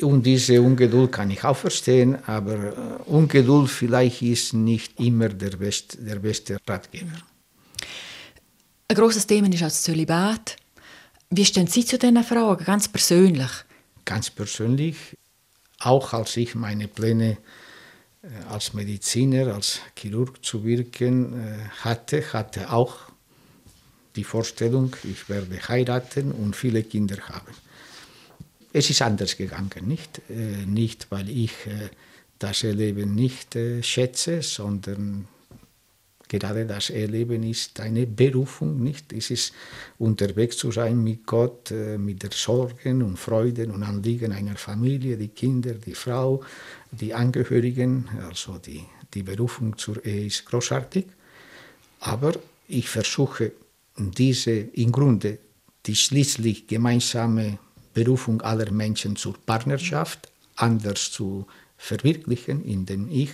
Und 0.02 0.26
diese 0.26 0.62
Ungeduld 0.62 1.12
kann 1.12 1.30
ich 1.30 1.44
auch 1.44 1.56
verstehen, 1.56 2.18
aber 2.26 2.56
äh, 2.56 3.04
Ungeduld 3.06 3.70
vielleicht 3.70 4.24
ist 4.24 4.54
nicht 4.54 5.00
immer 5.00 5.30
der, 5.30 5.56
best, 5.56 5.98
der 6.00 6.18
beste 6.18 6.58
Ratgeber. 6.66 7.12
Ein 8.88 8.98
großes 8.98 9.28
Thema 9.28 9.48
ist 9.50 9.62
auch 9.62 9.68
das 9.68 9.84
Zölibat. 9.84 10.58
Wie 11.30 11.46
stehen 11.46 11.68
Sie 11.68 11.86
zu 11.86 12.00
diesen 12.00 12.24
Fragen, 12.24 12.66
ganz 12.66 12.88
persönlich? 12.88 13.52
Ganz 14.04 14.30
persönlich, 14.32 14.96
auch 15.80 16.14
als 16.14 16.38
ich 16.38 16.56
meine 16.56 16.88
Pläne 16.88 17.38
äh, 18.24 18.28
als 18.50 18.74
Mediziner, 18.74 19.54
als 19.54 19.80
Chirurg 19.96 20.44
zu 20.44 20.64
wirken 20.64 21.34
äh, 21.34 21.70
hatte, 21.82 22.34
hatte 22.34 22.72
auch 22.72 22.96
die 24.16 24.24
Vorstellung, 24.24 24.96
ich 25.04 25.30
werde 25.30 25.56
heiraten 25.68 26.32
und 26.32 26.56
viele 26.56 26.84
Kinder 26.84 27.18
haben 27.30 27.54
es 28.74 28.90
ist 28.90 29.02
anders 29.04 29.38
gegangen, 29.38 29.88
nicht? 29.88 30.22
Äh, 30.30 30.66
nicht, 30.66 31.08
weil 31.12 31.30
ich 31.30 31.52
äh, 31.68 31.90
das 32.40 32.64
Erleben 32.64 33.14
nicht 33.14 33.56
äh, 33.56 33.84
schätze, 33.84 34.42
sondern 34.42 35.28
gerade 36.28 36.66
das 36.66 36.90
Erleben 36.90 37.44
ist 37.44 37.80
eine 37.80 38.08
Berufung, 38.08 38.82
nicht? 38.82 39.14
Es 39.14 39.30
ist 39.30 39.54
unterwegs 40.00 40.58
zu 40.58 40.72
sein 40.72 41.04
mit 41.04 41.28
Gott, 41.28 41.70
mit 41.70 42.24
der 42.24 42.32
Sorgen 42.32 43.04
und 43.04 43.20
Freuden 43.20 43.70
und 43.70 43.84
Anliegen 43.84 44.32
einer 44.32 44.56
Familie, 44.56 45.16
die 45.16 45.28
Kinder, 45.28 45.76
die 45.76 45.94
Frau, 45.94 46.44
die 46.90 47.14
Angehörigen, 47.14 48.10
also 48.28 48.58
die, 48.58 48.84
die 49.14 49.22
Berufung 49.22 49.78
zur 49.78 50.04
Ehe 50.04 50.26
ist 50.26 50.46
großartig. 50.46 51.06
Aber 52.00 52.34
ich 52.68 52.90
versuche 52.90 53.52
diese 53.96 54.54
im 54.54 54.92
Grunde 54.92 55.38
die 55.86 55.96
schließlich 55.96 56.66
gemeinsame 56.66 57.60
Berufung 57.94 58.42
aller 58.42 58.72
Menschen 58.72 59.16
zur 59.16 59.36
Partnerschaft 59.46 60.32
anders 60.56 61.12
zu 61.12 61.48
verwirklichen, 61.78 62.64
indem 62.64 63.10
ich 63.10 63.32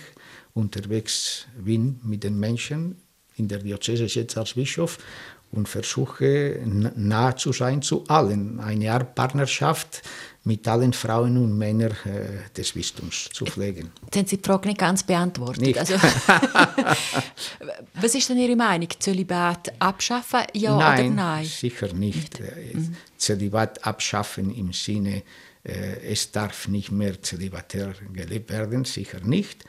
unterwegs 0.54 1.46
bin 1.56 2.00
mit 2.02 2.24
den 2.24 2.38
Menschen 2.38 2.96
in 3.36 3.48
der 3.48 3.58
Diözese 3.58 4.04
jetzt 4.04 4.36
als 4.36 4.54
Bischof 4.54 4.98
und 5.52 5.68
versuche 5.68 6.60
nah 6.64 7.36
zu 7.36 7.52
sein 7.52 7.82
zu 7.82 8.04
allen. 8.06 8.60
Eine 8.60 8.92
Art 8.92 9.14
Partnerschaft 9.14 10.02
mit 10.44 10.66
allen 10.66 10.92
Frauen 10.92 11.36
und 11.36 11.58
Männern 11.58 11.92
äh, 12.04 12.48
des 12.56 12.72
Bistums 12.72 13.28
zu 13.32 13.44
pflegen. 13.44 13.90
Jetzt 14.04 14.16
haben 14.16 14.26
Sie 14.26 14.36
die 14.38 14.46
Frage 14.46 14.68
nicht 14.68 14.78
ganz 14.78 15.02
beantwortet. 15.02 15.62
Nicht. 15.62 15.78
Also, 15.78 15.94
was 18.00 18.14
ist 18.14 18.28
denn 18.28 18.38
Ihre 18.38 18.56
Meinung? 18.56 18.88
Zölibat 18.98 19.72
abschaffen, 19.80 20.40
ja 20.54 20.76
nein, 20.76 21.06
oder 21.06 21.14
nein? 21.14 21.44
sicher 21.44 21.92
nicht. 21.92 22.40
Äh, 22.40 22.74
Zölibat 23.18 23.84
abschaffen 23.84 24.54
im 24.54 24.72
Sinne, 24.72 25.22
äh, 25.62 26.10
es 26.10 26.32
darf 26.32 26.68
nicht 26.68 26.90
mehr 26.90 27.20
zölibatär 27.20 27.92
gelebt 28.12 28.50
werden, 28.50 28.86
sicher 28.86 29.20
nicht. 29.22 29.64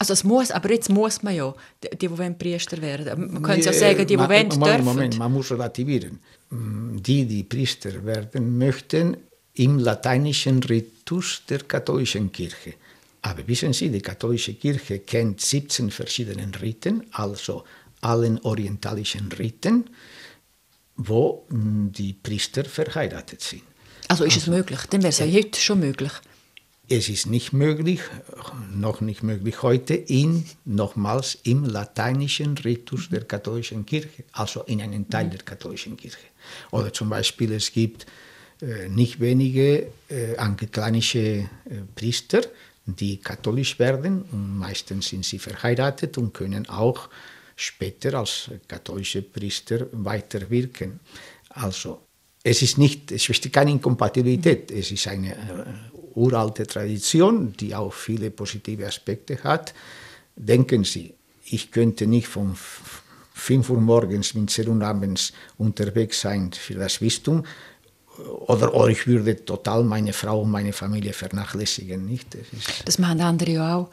Also 0.00 0.14
es 0.14 0.24
muss, 0.24 0.50
aber 0.50 0.70
jetzt 0.72 0.88
muss 0.88 1.22
man 1.22 1.34
ja, 1.34 1.54
die, 1.84 1.94
die 1.94 2.10
wollen 2.10 2.38
Priester 2.38 2.80
werden. 2.80 3.34
Man 3.34 3.42
könnte 3.42 3.66
ja 3.66 3.72
sagen, 3.74 3.98
die, 3.98 4.06
die 4.06 4.18
wollen, 4.18 4.48
Moment, 4.48 4.62
dürfen. 4.64 4.84
Moment, 4.84 5.18
man 5.18 5.30
muss 5.30 5.50
relativieren. 5.50 6.18
Mm, 6.48 6.96
Die, 7.02 7.26
die 7.26 7.42
Priester 7.42 8.02
werden 8.06 8.56
möchten, 8.56 9.18
im 9.56 9.78
lateinischen 9.78 10.62
Ritus 10.62 11.42
der 11.46 11.58
katholischen 11.58 12.32
Kirche. 12.32 12.72
Aber 13.20 13.46
wissen 13.46 13.74
Sie, 13.74 13.90
die 13.90 14.00
katholische 14.00 14.54
Kirche 14.54 15.00
kennt 15.00 15.42
17 15.42 15.90
verschiedene 15.90 16.50
Riten, 16.62 17.04
also 17.12 17.64
allen 18.00 18.40
orientalischen 18.40 19.30
Riten, 19.32 19.84
wo 20.96 21.44
mm, 21.50 21.88
die 21.92 22.14
Priester 22.14 22.64
verheiratet 22.64 23.42
sind. 23.42 23.64
Also 24.08 24.24
ist 24.24 24.38
es 24.38 24.46
möglich? 24.46 24.80
Dann 24.88 25.02
wäre 25.02 25.10
es 25.10 25.18
ja 25.18 25.26
heute 25.26 25.60
schon 25.60 25.80
möglich. 25.80 26.12
Es 26.92 27.08
ist 27.08 27.26
nicht 27.26 27.52
möglich, 27.52 28.00
noch 28.74 29.00
nicht 29.00 29.22
möglich 29.22 29.62
heute, 29.62 29.94
in, 29.94 30.44
nochmals 30.64 31.38
im 31.44 31.64
lateinischen 31.64 32.58
Ritus 32.58 33.08
der 33.08 33.22
katholischen 33.26 33.86
Kirche, 33.86 34.24
also 34.32 34.64
in 34.64 34.82
einem 34.82 35.08
Teil 35.08 35.30
der 35.30 35.38
katholischen 35.38 35.96
Kirche. 35.96 36.18
Oder 36.72 36.92
zum 36.92 37.08
Beispiel, 37.08 37.52
es 37.52 37.70
gibt 37.70 38.06
äh, 38.60 38.88
nicht 38.88 39.20
wenige 39.20 39.86
äh, 40.08 40.36
angeklanische 40.36 41.20
äh, 41.20 41.48
Priester, 41.94 42.40
die 42.86 43.18
katholisch 43.18 43.78
werden 43.78 44.22
und 44.22 44.58
meistens 44.58 45.10
sind 45.10 45.24
sie 45.24 45.38
verheiratet 45.38 46.18
und 46.18 46.34
können 46.34 46.68
auch 46.68 47.08
später 47.54 48.14
als 48.14 48.50
katholische 48.66 49.22
Priester 49.22 49.86
weiterwirken. 49.92 50.98
Also 51.50 52.00
es 52.42 52.62
ist 52.62 52.78
nicht, 52.78 53.12
es 53.12 53.26
besteht 53.26 53.52
keine 53.52 53.70
Inkompatibilität. 53.70 54.70
Es 54.70 54.90
ist 54.90 55.06
eine 55.06 55.34
äh, 55.34 55.38
uralte 56.14 56.66
Tradition, 56.66 57.52
die 57.58 57.74
auch 57.74 57.92
viele 57.92 58.30
positive 58.30 58.86
Aspekte 58.86 59.42
hat. 59.44 59.74
Denken 60.36 60.84
Sie, 60.84 61.14
ich 61.44 61.70
könnte 61.70 62.06
nicht 62.06 62.28
von 62.28 62.52
f- 62.52 63.02
5 63.34 63.70
Uhr 63.70 63.80
morgens 63.80 64.32
bis 64.34 64.52
10 64.54 64.68
Uhr 64.68 64.82
abends 64.82 65.32
unterwegs 65.58 66.20
sein 66.20 66.52
für 66.52 66.74
das 66.74 66.98
Bistum 66.98 67.44
oder, 68.46 68.74
oder 68.74 68.88
ich 68.88 69.06
würde 69.06 69.44
total 69.44 69.82
meine 69.84 70.12
Frau 70.12 70.42
und 70.42 70.50
meine 70.50 70.72
Familie 70.72 71.12
vernachlässigen. 71.12 72.04
Nicht? 72.04 72.34
Das 72.34 72.84
Das 72.84 72.98
machen 72.98 73.20
andere 73.20 73.50
ja 73.52 73.76
auch. 73.76 73.90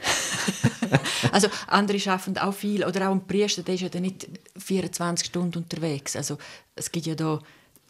also 1.32 1.48
andere 1.66 1.98
schaffen 2.00 2.38
auch 2.38 2.54
viel. 2.54 2.84
Oder 2.84 3.08
auch 3.08 3.12
ein 3.12 3.26
Priester, 3.26 3.62
der 3.62 3.74
ist 3.74 3.94
ja 3.94 4.00
nicht 4.00 4.28
24 4.56 5.26
Stunden 5.26 5.58
unterwegs. 5.58 6.16
Also 6.16 6.38
es 6.74 6.90
gibt 6.90 7.06
ja 7.06 7.14
da 7.14 7.40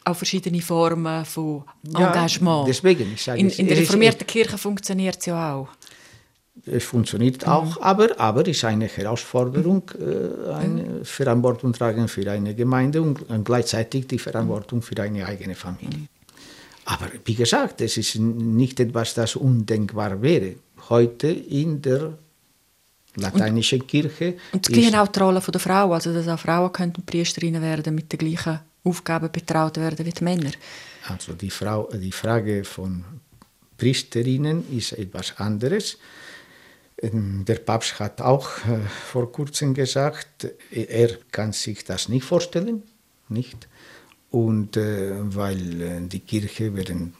auch 0.05 0.15
verschiedene 0.15 0.61
Formen 0.61 1.25
von 1.25 1.63
Ja, 1.83 2.07
Engagement. 2.07 2.67
deswegen, 2.67 3.11
ich 3.13 3.23
sage 3.23 3.39
in, 3.39 3.47
es- 3.47 3.59
in 3.59 3.67
der 3.67 3.77
es 3.77 3.83
reformierten 3.83 4.25
Kirche 4.25 4.57
funktioniert 4.57 5.17
es 5.19 5.25
ja 5.27 5.55
auch. 5.55 5.67
es 6.65 6.83
funktioniert 6.83 7.47
auch, 7.47 7.79
aber, 7.81 8.19
aber 8.19 8.45
ist 8.47 8.63
eine 8.65 8.85
Herausforderung, 8.87 9.83
äh, 9.99 10.51
eine 10.53 11.05
Verantwortung 11.05 11.73
tragen 11.73 12.07
für 12.07 12.29
eine 12.31 12.53
Gemeinde 12.53 13.01
und, 13.01 13.29
und 13.29 13.43
gleichzeitig 13.45 14.07
die 14.07 14.19
Verantwortung 14.19 14.81
für 14.81 15.01
eine 15.01 15.25
eigene 15.25 15.55
Familie. 15.55 16.07
Aber 16.85 17.07
wie 17.25 17.35
gesagt, 17.35 17.81
es 17.81 17.97
ist 17.97 18.15
nicht 18.17 18.79
etwas, 18.79 19.13
das 19.13 19.35
undenkbar 19.35 20.21
wäre. 20.21 20.55
Heute 20.89 21.27
in 21.27 21.81
der 21.81 22.13
lateinischen 23.15 23.85
Kirche 23.85 24.35
Und 24.51 24.65
es 24.67 24.69
ist- 24.69 24.81
gleiche 24.81 25.01
auch 25.01 25.07
die 25.07 25.19
Rolle 25.19 25.39
der 25.41 25.59
Frau, 25.59 25.93
also 25.93 26.13
dass 26.13 26.27
auch 26.27 26.39
Frauen 26.39 26.71
könnten 26.73 27.03
Priesterinnen 27.03 27.61
werden, 27.61 27.93
mit 27.95 28.11
den 28.11 28.17
gleichen 28.19 28.59
Aufgaben 28.83 29.31
betraut 29.31 29.77
werden 29.77 30.05
wie 30.05 30.11
die 30.11 30.23
Männer. 30.23 30.51
Also 31.07 31.33
die, 31.33 31.49
Frau, 31.49 31.89
die 31.93 32.11
Frage 32.11 32.63
von 32.63 33.03
Priesterinnen 33.77 34.65
ist 34.77 34.93
etwas 34.93 35.33
anderes. 35.37 35.97
Ähm, 37.01 37.43
Der 37.45 37.55
Papst 37.55 37.99
hat 37.99 38.21
auch 38.21 38.49
äh, 38.65 38.79
vor 39.11 39.31
kurzem 39.31 39.73
gesagt, 39.73 40.47
er 40.71 41.09
kann 41.31 41.53
sich 41.53 41.83
das 41.85 42.09
nicht 42.09 42.25
vorstellen, 42.25 42.83
nicht. 43.29 43.67
Und 44.31 44.77
äh, 44.77 45.11
weil 45.35 45.81
äh, 45.81 46.01
die 46.01 46.19
Kirche 46.19 46.75
während 46.75 47.15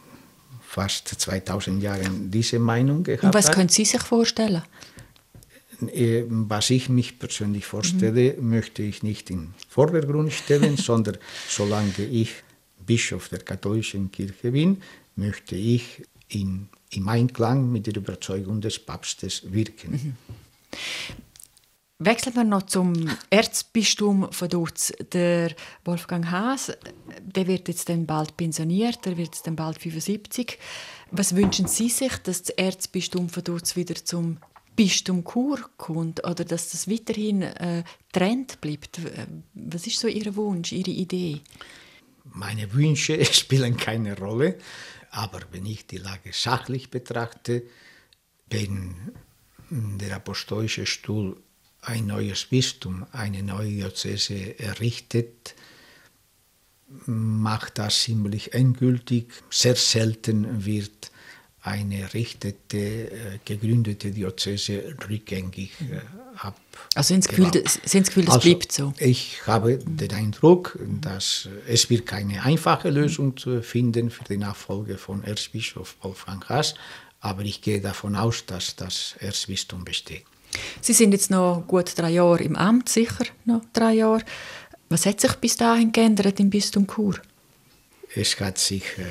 fast 0.62 1.08
2000 1.08 1.82
Jahren 1.82 2.30
diese 2.30 2.60
Meinung 2.60 3.04
gehabt 3.04 3.24
Und 3.24 3.34
was 3.34 3.48
hat. 3.48 3.56
können 3.56 3.70
Sie 3.70 3.86
sich 3.86 4.02
vorstellen? 4.02 4.62
Äh, 5.88 6.26
Was 6.28 6.70
ich 6.70 6.90
mich 6.90 7.20
persönlich 7.20 7.66
vorstelle, 7.66 8.36
möchte 8.40 8.84
ich 8.84 9.04
nicht 9.04 9.30
in 9.30 9.38
den 9.38 9.54
Vordergrund 9.70 10.34
stellen, 10.34 10.78
sondern 10.90 11.18
solange 11.48 12.04
ich 12.12 12.32
Bischof 12.86 13.30
der 13.30 13.40
katholischen 13.40 14.12
Kirche 14.12 14.52
bin, 14.52 14.82
möchte 15.16 15.56
ich 15.56 16.04
in, 16.30 16.70
im 16.92 17.08
Einklang 17.08 17.72
mit 17.72 17.88
der 17.88 17.98
Überzeugung 17.98 18.62
des 18.62 18.80
Papstes 18.80 19.52
wirken. 19.52 20.18
Wechseln 22.02 22.36
wir 22.36 22.46
noch 22.46 22.62
zum 22.64 22.94
Erzbistum 23.30 24.32
von 24.32 24.48
Dutz. 24.48 24.94
Der 25.12 25.54
Wolfgang 25.84 26.32
Haas, 26.32 26.72
der 27.22 27.46
wird 27.46 27.68
jetzt 27.68 27.90
dann 27.90 28.06
bald 28.06 28.38
pensioniert, 28.38 29.06
der 29.06 29.18
wird 29.18 29.36
jetzt 29.36 29.48
dann 29.48 29.58
bald 29.58 29.80
75. 29.82 30.58
Was 31.12 31.36
wünschen 31.36 31.68
Sie 31.68 31.90
sich, 31.90 32.16
dass 32.20 32.44
das 32.44 32.52
Erzbistum 32.52 33.28
von 33.28 33.44
Dutz 33.44 33.76
wieder 33.76 33.96
zum 33.96 34.38
Bistum 34.80 35.26
Chur 35.26 35.60
kommt 35.76 36.24
oder 36.24 36.46
dass 36.46 36.70
das 36.70 36.90
weiterhin 36.90 37.42
äh, 37.42 37.84
Trend 38.14 38.62
bleibt? 38.62 39.02
Was 39.54 39.86
ist 39.86 40.00
so 40.00 40.08
Ihr 40.08 40.34
Wunsch, 40.38 40.72
Ihre 40.72 40.92
Idee? 40.92 41.42
Meine 42.24 42.72
Wünsche 42.72 43.26
spielen 43.34 43.76
keine 43.76 44.18
Rolle, 44.18 44.58
aber 45.12 45.42
wenn 45.52 45.66
ich 45.66 45.86
die 45.86 45.98
Lage 45.98 46.32
sachlich 46.32 46.90
betrachte, 46.90 47.64
wenn 48.50 48.96
der 49.70 50.16
apostolische 50.16 50.86
Stuhl 50.86 51.36
ein 51.82 52.08
neues 52.08 52.46
Bistum, 52.46 53.06
eine 53.12 53.44
neue 53.44 53.68
Diözese 53.68 54.58
errichtet, 54.60 55.56
macht 57.06 57.80
das 57.80 58.04
ziemlich 58.04 58.54
endgültig. 58.54 59.34
Sehr 59.50 59.76
selten 59.76 60.66
wird 60.66 61.12
eine 61.62 62.02
errichtete, 62.02 62.78
äh, 62.78 63.40
gegründete 63.44 64.12
Diözese 64.12 64.96
rückgängig 65.10 65.72
äh, 65.82 66.00
ab. 66.38 66.58
Also 66.96 67.10
sind 67.10 67.24
Sie 67.24 67.30
Gefühl, 67.30 67.52
gebaut. 67.52 67.66
das, 67.66 67.80
sind 67.84 68.08
Gefühl, 68.08 68.26
das 68.26 68.36
Also, 68.36 68.50
bleibt 68.50 68.72
so? 68.72 68.94
Ich 68.98 69.46
habe 69.46 69.78
den 69.78 70.14
Eindruck, 70.14 70.80
dass 71.02 71.50
es 71.68 71.90
wird 71.90 72.06
keine 72.06 72.44
einfache 72.44 72.90
Lösung 72.90 73.36
zu 73.36 73.62
finden 73.62 74.10
für 74.10 74.24
die 74.24 74.38
Nachfolge 74.38 74.98
von 74.98 75.24
Erzbischof 75.24 75.98
Wolfgang 76.02 76.48
Haas, 76.48 76.76
aber 77.20 77.44
ich 77.44 77.62
gehe 77.62 77.82
davon 77.82 78.16
aus, 78.16 78.46
dass 78.46 78.76
das 78.76 79.16
Erzbistum 79.20 79.84
besteht. 79.84 80.24
Sie 80.82 80.94
sind 80.94 81.12
jetzt 81.12 81.30
noch 81.30 81.64
gut 81.68 81.92
drei 81.98 82.12
Jahre 82.12 82.42
im 82.44 82.56
Amt, 82.56 82.90
sicher 82.90 83.26
noch 83.46 83.62
drei 83.74 83.94
Jahre. 83.94 84.24
Was 84.88 85.06
hat 85.06 85.20
sich 85.20 85.34
bis 85.36 85.58
dahin 85.58 85.92
geändert 85.92 86.40
im 86.40 86.50
Bistum 86.50 86.88
Chur? 86.88 87.16
Es 88.16 88.40
hat 88.40 88.58
sich 88.58 88.84
äh, 88.98 89.04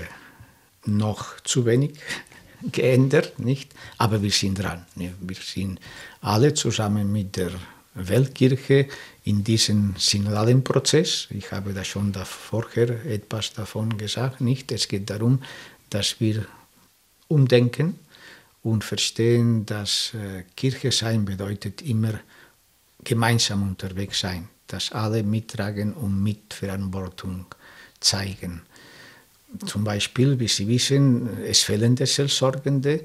noch 0.86 1.38
zu 1.40 1.66
wenig 1.66 1.92
geändert, 2.62 3.38
nicht? 3.38 3.74
Aber 3.98 4.22
wir 4.22 4.30
sind 4.30 4.58
dran. 4.58 4.86
ne? 4.96 5.14
Wir 5.20 5.36
sind 5.36 5.80
alle 6.20 6.54
zusammen 6.54 7.12
mit 7.12 7.36
der 7.36 7.50
Weltkirche 7.94 8.88
in 9.24 9.44
diesem 9.44 9.94
synodalen 9.98 10.62
Prozess. 10.62 11.28
Ich 11.30 11.50
habe 11.52 11.72
da 11.72 11.84
schon 11.84 12.12
vorher 12.14 13.04
etwas 13.06 13.52
davon 13.52 13.96
gesagt, 13.98 14.40
nicht? 14.40 14.70
Es 14.72 14.88
geht 14.88 15.10
darum, 15.10 15.42
dass 15.90 16.20
wir 16.20 16.46
umdenken 17.28 17.98
und 18.62 18.84
verstehen, 18.84 19.66
dass 19.66 20.12
äh, 20.14 20.44
Kirche 20.56 20.92
sein 20.92 21.24
bedeutet 21.24 21.82
immer 21.82 22.20
gemeinsam 23.04 23.62
unterwegs 23.62 24.20
sein, 24.20 24.48
dass 24.66 24.92
alle 24.92 25.22
mittragen 25.22 25.92
und 25.92 26.22
Mitverantwortung 26.22 27.46
zeigen. 28.00 28.62
Zum 29.66 29.84
Beispiel, 29.84 30.38
wie 30.38 30.48
Sie 30.48 30.68
wissen, 30.68 31.28
es 31.44 31.62
fehlen 31.62 31.96
die 31.96 32.06
Seelsorgende, 32.06 33.00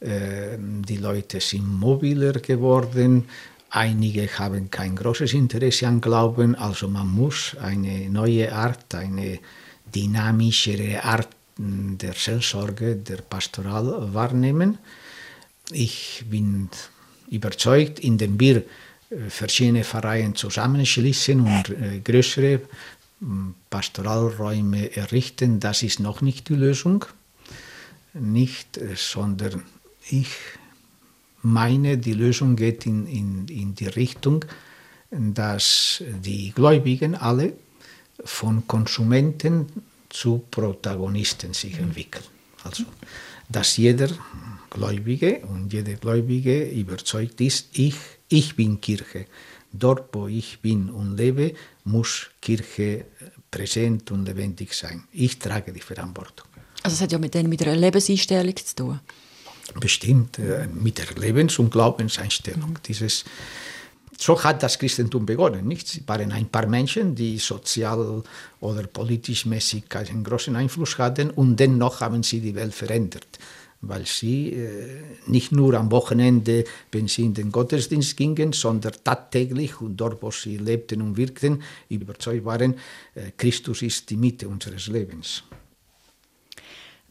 äh, 0.00 0.58
die 0.58 0.96
Leute 0.96 1.40
sind 1.40 1.66
mobiler 1.66 2.32
geworden, 2.32 3.24
einige 3.70 4.26
haben 4.38 4.70
kein 4.70 4.96
großes 4.96 5.32
Interesse 5.34 5.86
an 5.86 6.00
Glauben, 6.00 6.54
also 6.56 6.88
man 6.88 7.08
muss 7.08 7.56
eine 7.60 8.10
neue 8.10 8.52
Art, 8.52 8.94
eine 8.94 9.38
dynamischere 9.94 11.04
Art 11.04 11.28
der 11.58 12.12
Seelsorge, 12.12 12.96
der 12.96 13.18
Pastoral 13.18 14.12
wahrnehmen. 14.12 14.78
Ich 15.72 16.24
bin 16.28 16.68
überzeugt, 17.30 18.00
indem 18.00 18.38
wir 18.38 18.56
äh, 18.56 18.62
verschiedene 19.28 19.84
Pfarreien 19.84 20.34
zusammenschließen 20.34 21.40
und 21.40 21.70
äh, 21.70 22.00
größere 22.04 22.60
Pastoralräume 23.76 24.96
errichten, 24.96 25.60
das 25.60 25.82
ist 25.82 26.00
noch 26.00 26.22
nicht 26.22 26.48
die 26.48 26.54
Lösung. 26.54 27.04
Nicht, 28.14 28.78
äh, 28.78 28.94
sondern 28.96 29.64
ich 30.08 30.30
meine, 31.42 31.98
die 31.98 32.14
Lösung 32.14 32.56
geht 32.56 32.86
in, 32.86 33.06
in, 33.06 33.48
in 33.48 33.74
die 33.74 33.88
Richtung, 33.88 34.46
dass 35.10 36.02
die 36.24 36.52
Gläubigen 36.52 37.16
alle 37.16 37.52
von 38.24 38.66
Konsumenten 38.66 39.66
zu 40.08 40.42
Protagonisten 40.50 41.52
sich 41.52 41.78
entwickeln. 41.78 42.24
Also, 42.64 42.84
dass 43.50 43.76
jeder 43.76 44.08
Gläubige 44.70 45.40
und 45.40 45.70
jede 45.70 45.96
Gläubige 45.96 46.64
überzeugt 46.70 47.42
ist, 47.42 47.68
ich, 47.78 47.96
ich 48.30 48.56
bin 48.56 48.80
Kirche. 48.80 49.26
Dort, 49.70 50.14
wo 50.14 50.28
ich 50.28 50.60
bin 50.60 50.88
und 50.88 51.18
lebe, 51.18 51.52
muss 51.84 52.30
Kirche 52.40 53.04
präsent 53.56 54.10
und 54.10 54.26
lebendig 54.26 54.74
sein. 54.74 55.04
Ich 55.12 55.38
trage 55.38 55.72
die 55.72 55.80
Verantwortung. 55.80 56.48
Also 56.82 56.94
es 56.94 57.00
hat 57.00 57.12
ja 57.12 57.18
mit, 57.18 57.34
denen, 57.34 57.48
mit 57.48 57.62
einer 57.62 57.76
Lebenseinstellung 57.76 58.56
zu 58.56 58.74
tun. 58.76 59.00
Bestimmt, 59.80 60.38
äh, 60.38 60.68
mit 60.72 60.98
der 60.98 61.10
Lebens- 61.16 61.58
und 61.58 61.70
Glaubenseinstellung. 61.70 62.70
Mhm. 62.70 62.82
Dieses, 62.86 63.24
so 64.18 64.42
hat 64.44 64.62
das 64.62 64.78
Christentum 64.78 65.26
begonnen. 65.26 65.66
Nicht? 65.66 65.88
Es 65.88 66.00
waren 66.06 66.30
ein 66.32 66.48
paar 66.48 66.66
Menschen, 66.66 67.14
die 67.14 67.38
sozial 67.38 68.22
oder 68.60 68.86
politisch 68.86 69.46
mäßig 69.46 69.84
einen 69.94 70.22
großen 70.22 70.54
Einfluss 70.54 70.98
hatten 70.98 71.30
und 71.30 71.56
dennoch 71.56 72.00
haben 72.00 72.22
sie 72.22 72.40
die 72.40 72.54
Welt 72.54 72.74
verändert 72.74 73.38
weil 73.80 74.06
sie 74.06 74.52
äh, 74.52 75.02
nicht 75.26 75.52
nur 75.52 75.74
am 75.74 75.90
Wochenende, 75.90 76.64
wenn 76.92 77.08
sie 77.08 77.24
in 77.24 77.34
den 77.34 77.52
Gottesdienst 77.52 78.16
gingen, 78.16 78.52
sondern 78.52 78.94
tagtäglich 79.04 79.80
und 79.80 79.96
dort, 79.96 80.22
wo 80.22 80.30
sie 80.30 80.56
lebten 80.56 81.02
und 81.02 81.16
wirkten, 81.16 81.62
überzeugt 81.88 82.44
waren, 82.44 82.74
äh, 83.14 83.32
Christus 83.36 83.82
ist 83.82 84.10
die 84.10 84.16
Mitte 84.16 84.48
unseres 84.48 84.86
Lebens. 84.88 85.42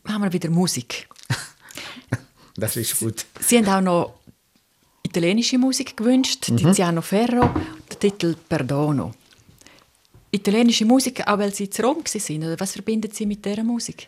Haben 0.05 0.24
wir 0.24 0.34
wieder 0.34 0.49
Musik. 0.49 1.07
das 2.55 2.78
ist 2.78 2.99
gut. 2.99 3.26
Sie 3.39 3.57
haben 3.57 3.68
auch 3.68 3.82
noch 3.82 4.13
italienische 5.03 5.57
Musik 5.57 5.95
gewünscht, 5.95 6.49
mhm. 6.49 6.57
Tiziano 6.57 7.01
Ferro, 7.01 7.49
der 7.89 7.99
Titel 7.99 8.36
Perdono. 8.49 9.13
Italienische 10.32 10.86
Musik, 10.86 11.26
auch 11.26 11.38
weil 11.39 11.53
Sie 11.53 11.70
zu 11.70 11.82
Rom 11.82 12.03
waren, 12.03 12.43
oder 12.43 12.59
was 12.59 12.74
verbindet 12.74 13.16
Sie 13.16 13.26
mit 13.26 13.45
dieser 13.45 13.63
Musik? 13.63 14.07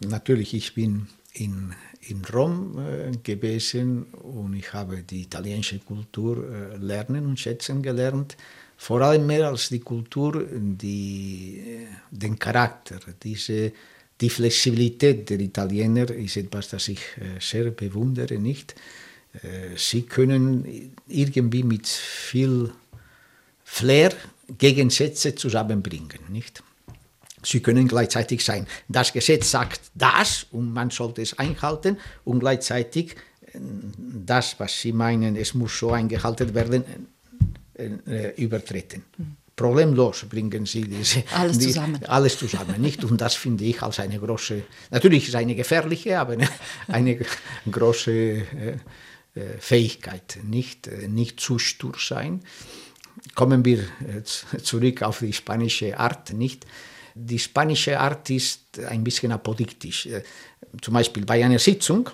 Natürlich, 0.00 0.52
ich 0.52 0.74
bin 0.74 1.08
in, 1.36 1.74
in 2.08 2.24
Rom 2.32 2.78
äh, 2.78 3.16
gewesen 3.22 4.04
und 4.04 4.54
ich 4.54 4.72
habe 4.72 5.02
die 5.02 5.22
italienische 5.22 5.78
Kultur 5.78 6.44
äh, 6.48 6.76
lernen 6.76 7.26
und 7.26 7.38
schätzen 7.38 7.82
gelernt. 7.82 8.36
Vor 8.78 9.00
allem 9.00 9.26
mehr 9.26 9.48
als 9.48 9.68
die 9.68 9.80
Kultur, 9.80 10.46
die, 10.50 11.60
äh, 11.60 11.86
den 12.10 12.38
Charakter, 12.38 12.98
diese, 13.22 13.72
die 14.20 14.30
Flexibilität 14.30 15.28
der 15.28 15.40
Italiener 15.40 16.10
ist 16.10 16.36
etwas, 16.36 16.68
das 16.68 16.88
ich 16.88 17.00
äh, 17.16 17.40
sehr 17.40 17.70
bewundere, 17.70 18.38
nicht? 18.38 18.74
Äh, 19.34 19.76
sie 19.76 20.02
können 20.02 20.94
irgendwie 21.08 21.62
mit 21.62 21.86
viel 21.86 22.72
Flair 23.64 24.12
Gegensätze 24.58 25.34
zusammenbringen, 25.34 26.20
nicht? 26.30 26.62
Sie 27.46 27.60
können 27.60 27.86
gleichzeitig 27.86 28.44
sein. 28.44 28.66
Das 28.88 29.12
Gesetz 29.12 29.52
sagt 29.52 29.80
das 29.94 30.46
und 30.50 30.72
man 30.72 30.90
sollte 30.90 31.22
es 31.22 31.38
einhalten 31.38 31.96
und 32.24 32.40
gleichzeitig 32.40 33.12
äh, 33.12 33.58
das, 34.26 34.58
was 34.58 34.80
Sie 34.80 34.92
meinen, 34.92 35.36
es 35.36 35.54
muss 35.54 35.78
so 35.78 35.92
eingehalten 35.92 36.54
werden, 36.54 36.84
äh, 37.74 37.84
äh, 38.06 38.42
übertreten. 38.42 39.04
Problemlos 39.54 40.26
bringen 40.28 40.66
Sie 40.66 40.82
diese, 40.82 41.22
alles 41.32 41.60
zusammen. 41.60 42.00
Die, 42.00 42.08
alles 42.08 42.36
zusammen, 42.36 42.80
nicht? 42.80 43.04
Und 43.04 43.20
das 43.20 43.36
finde 43.36 43.64
ich 43.64 43.80
als 43.80 44.00
eine 44.00 44.18
große, 44.18 44.64
natürlich 44.90 45.28
ist 45.28 45.36
eine 45.36 45.54
gefährliche, 45.54 46.18
aber 46.18 46.32
eine, 46.32 46.48
eine 46.88 47.18
große 47.70 48.12
äh, 48.12 48.44
Fähigkeit, 49.60 50.38
nicht, 50.42 50.90
nicht 51.08 51.40
zu 51.40 51.58
stur 51.58 51.94
sein. 51.98 52.40
Kommen 53.34 53.64
wir 53.64 53.84
zurück 54.62 55.02
auf 55.02 55.18
die 55.20 55.32
spanische 55.32 55.98
Art, 55.98 56.32
nicht? 56.32 56.66
Die 57.18 57.38
spanische 57.38 57.98
Art 57.98 58.28
ist 58.28 58.78
ein 58.78 59.02
bisschen 59.02 59.32
apodiktisch. 59.32 60.04
Äh, 60.04 60.22
zum 60.82 60.92
Beispiel 60.92 61.24
bei 61.24 61.42
einer 61.42 61.58
Sitzung, 61.58 62.10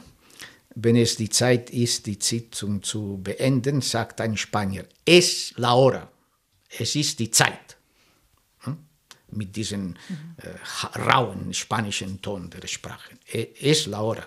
wenn 0.77 0.95
es 0.95 1.17
die 1.17 1.29
Zeit 1.29 1.71
ist, 1.71 2.07
die 2.07 2.19
Sitzung 2.21 2.85
zu 2.85 3.19
beenden, 3.21 3.81
sagt 3.81 4.21
ein 4.21 4.37
Spanier, 4.37 4.87
es 5.05 5.55
la 5.57 5.75
hora, 5.75 6.09
es 6.79 6.95
ist 6.95 7.19
die 7.19 7.33
Zeit. 7.33 7.77
Hm? 8.61 8.79
Mit 9.33 9.57
diesem 9.57 9.89
mhm. 9.89 9.97
äh, 10.37 10.99
rauen 11.01 11.53
spanischen 11.53 12.23
Ton 12.23 12.49
der 12.49 12.69
Sprache. 12.69 13.15
E, 13.33 13.49
es 13.61 13.87
la 13.87 13.99
hora. 13.99 14.27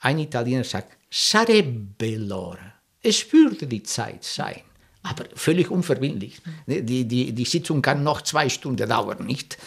Ein 0.00 0.18
Italiener 0.18 0.64
sagt, 0.64 0.98
sarebbe 1.10 2.18
l'ora. 2.18 2.74
Es 3.00 3.32
würde 3.32 3.66
die 3.66 3.82
Zeit 3.82 4.22
sein 4.22 4.60
aber 5.04 5.26
völlig 5.34 5.70
unverbindlich. 5.70 6.40
Die, 6.66 7.04
die, 7.04 7.32
die 7.32 7.44
Sitzung 7.44 7.82
kann 7.82 8.02
noch 8.02 8.22
zwei 8.22 8.48
Stunden 8.48 8.88
dauern, 8.88 9.26
nicht? 9.26 9.58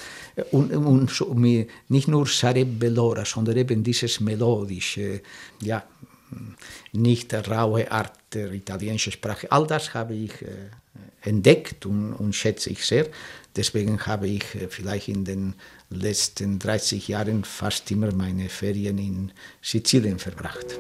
Und, 0.52 0.72
und 0.72 1.10
so, 1.10 1.34
nicht 1.34 2.08
nur 2.08 2.28
sarebbe 2.28 2.90
l'ora, 2.90 3.26
sondern 3.26 3.58
eben 3.58 3.84
dieses 3.84 4.20
melodische, 4.20 5.22
ja, 5.62 5.84
nicht 6.92 7.34
raue 7.34 7.90
Art 7.92 8.14
der 8.34 8.52
italienischen 8.52 9.12
Sprache. 9.12 9.52
All 9.52 9.66
das 9.66 9.94
habe 9.94 10.14
ich 10.14 10.42
äh, 10.42 10.70
entdeckt 11.22 11.86
und, 11.86 12.14
und, 12.14 12.34
schätze 12.34 12.70
ich 12.70 12.86
sehr. 12.86 13.08
Deswegen 13.56 14.06
habe 14.06 14.28
ich 14.28 14.44
äh, 14.56 14.68
vielleicht 14.70 15.08
in 15.08 15.26
den 15.26 15.56
letzten 15.90 16.60
30 16.60 17.08
Jahren 17.08 17.44
fast 17.44 17.90
immer 17.92 18.12
meine 18.12 18.50
Ferien 18.50 18.98
in 18.98 19.32
Sizilien 19.62 20.20
verbracht. 20.20 20.80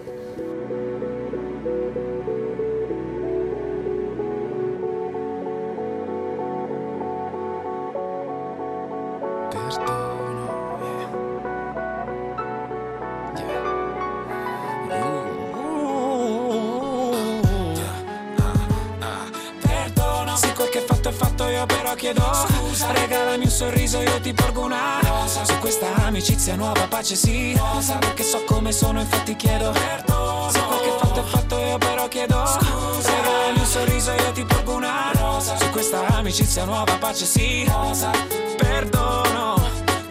Sorriso 23.57 23.99
io 23.99 24.19
ti 24.21 24.33
porgo 24.33 24.61
una 24.61 24.99
rosa. 25.01 25.43
Su 25.43 25.57
questa 25.57 25.95
amicizia 25.95 26.55
nuova 26.55 26.85
pace 26.87 27.15
sì 27.15 27.55
rosa. 27.57 27.97
Perché 27.97 28.21
so 28.21 28.43
come 28.43 28.71
sono 28.71 28.99
infatti 28.99 29.35
chiedo 29.35 29.71
perdono. 29.71 30.51
Se 30.51 30.59
quel 30.59 30.79
che 30.79 30.91
fatto 30.99 31.19
è 31.19 31.23
fatto 31.23 31.57
io 31.57 31.77
però 31.79 32.07
chiedo 32.07 32.45
scusa. 32.45 33.09
Regalami 33.15 33.59
un 33.59 33.65
sorriso 33.65 34.11
io 34.11 34.31
ti 34.31 34.45
porgo 34.45 34.75
una 34.75 35.11
rosa. 35.15 35.57
Su 35.57 35.69
questa 35.71 36.05
amicizia 36.05 36.65
nuova 36.65 36.95
pace 36.99 37.25
sì 37.25 37.65
rosa. 37.67 38.11
Perdono 38.57 39.59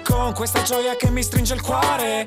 Con 0.02 0.32
questa 0.34 0.62
gioia 0.62 0.96
che 0.96 1.08
mi 1.10 1.22
stringe 1.22 1.54
il 1.54 1.62
cuore 1.62 2.26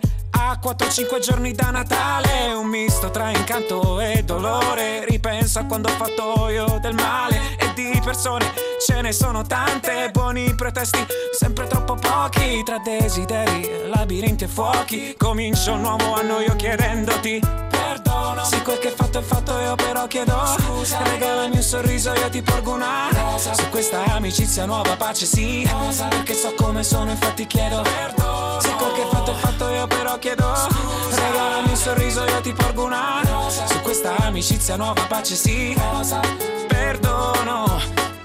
a 0.61 0.75
4-5 0.75 1.19
giorni 1.19 1.53
da 1.53 1.71
Natale, 1.71 2.51
un 2.53 2.67
misto 2.67 3.09
tra 3.09 3.29
incanto 3.29 3.99
e 3.99 4.23
dolore. 4.23 5.05
Ripenso 5.05 5.59
a 5.59 5.65
quando 5.65 5.87
ho 5.87 5.91
fatto 5.93 6.49
io 6.49 6.79
del 6.81 6.93
male 6.93 7.55
e 7.57 7.71
di 7.73 7.99
persone 8.03 8.51
ce 8.85 9.01
ne 9.01 9.11
sono 9.13 9.43
tante. 9.43 10.09
Buoni 10.11 10.53
pretesti, 10.55 10.99
sempre 11.37 11.67
troppo 11.67 11.95
pochi. 11.95 12.61
Tra 12.63 12.77
desideri, 12.79 13.87
labirinti 13.87 14.43
e 14.43 14.47
fuochi. 14.47 15.15
Comincio 15.17 15.73
un 15.73 15.81
nuovo 15.81 16.13
anno 16.13 16.39
io 16.39 16.55
chiedendoti 16.55 17.39
perdono. 17.69 18.43
Se 18.43 18.61
quel 18.61 18.79
che 18.79 18.89
fatto 18.89 19.19
è 19.19 19.21
fatto 19.21 19.57
io 19.59 19.75
però 19.75 20.07
chiedo 20.07 20.45
scusa. 20.57 21.01
Regalami 21.03 21.55
un 21.55 21.61
sorriso, 21.61 22.13
io 22.13 22.29
ti 22.29 22.41
porgo 22.41 22.73
una 22.73 23.07
rosa. 23.11 23.53
Su 23.53 23.69
questa 23.69 24.03
amicizia 24.03 24.65
nuova 24.65 24.95
pace 24.97 25.25
sì. 25.25 25.67
Rosa. 25.71 26.07
Perché 26.07 26.33
so 26.33 26.53
come 26.55 26.83
sono, 26.83 27.11
infatti 27.11 27.47
chiedo 27.47 27.81
perdono. 27.81 28.48
Se 28.59 28.73
quel 28.73 28.91
che 28.93 29.05
fatto 29.09 29.31
è 29.31 29.35
fatto 29.35 29.69
io 29.69 29.87
però 29.87 30.17
chiedo. 30.19 30.53
Regalami 31.09 31.69
un 31.69 31.75
sorriso, 31.75 32.23
io 32.25 32.41
ti 32.41 32.53
porgo 32.53 32.83
una 32.83 33.21
rosa. 33.23 33.65
Su 33.67 33.79
questa 33.81 34.15
amicizia 34.17 34.75
nuova 34.75 35.01
pace 35.07 35.35
sì. 35.35 35.75
Perdono. 36.67 38.18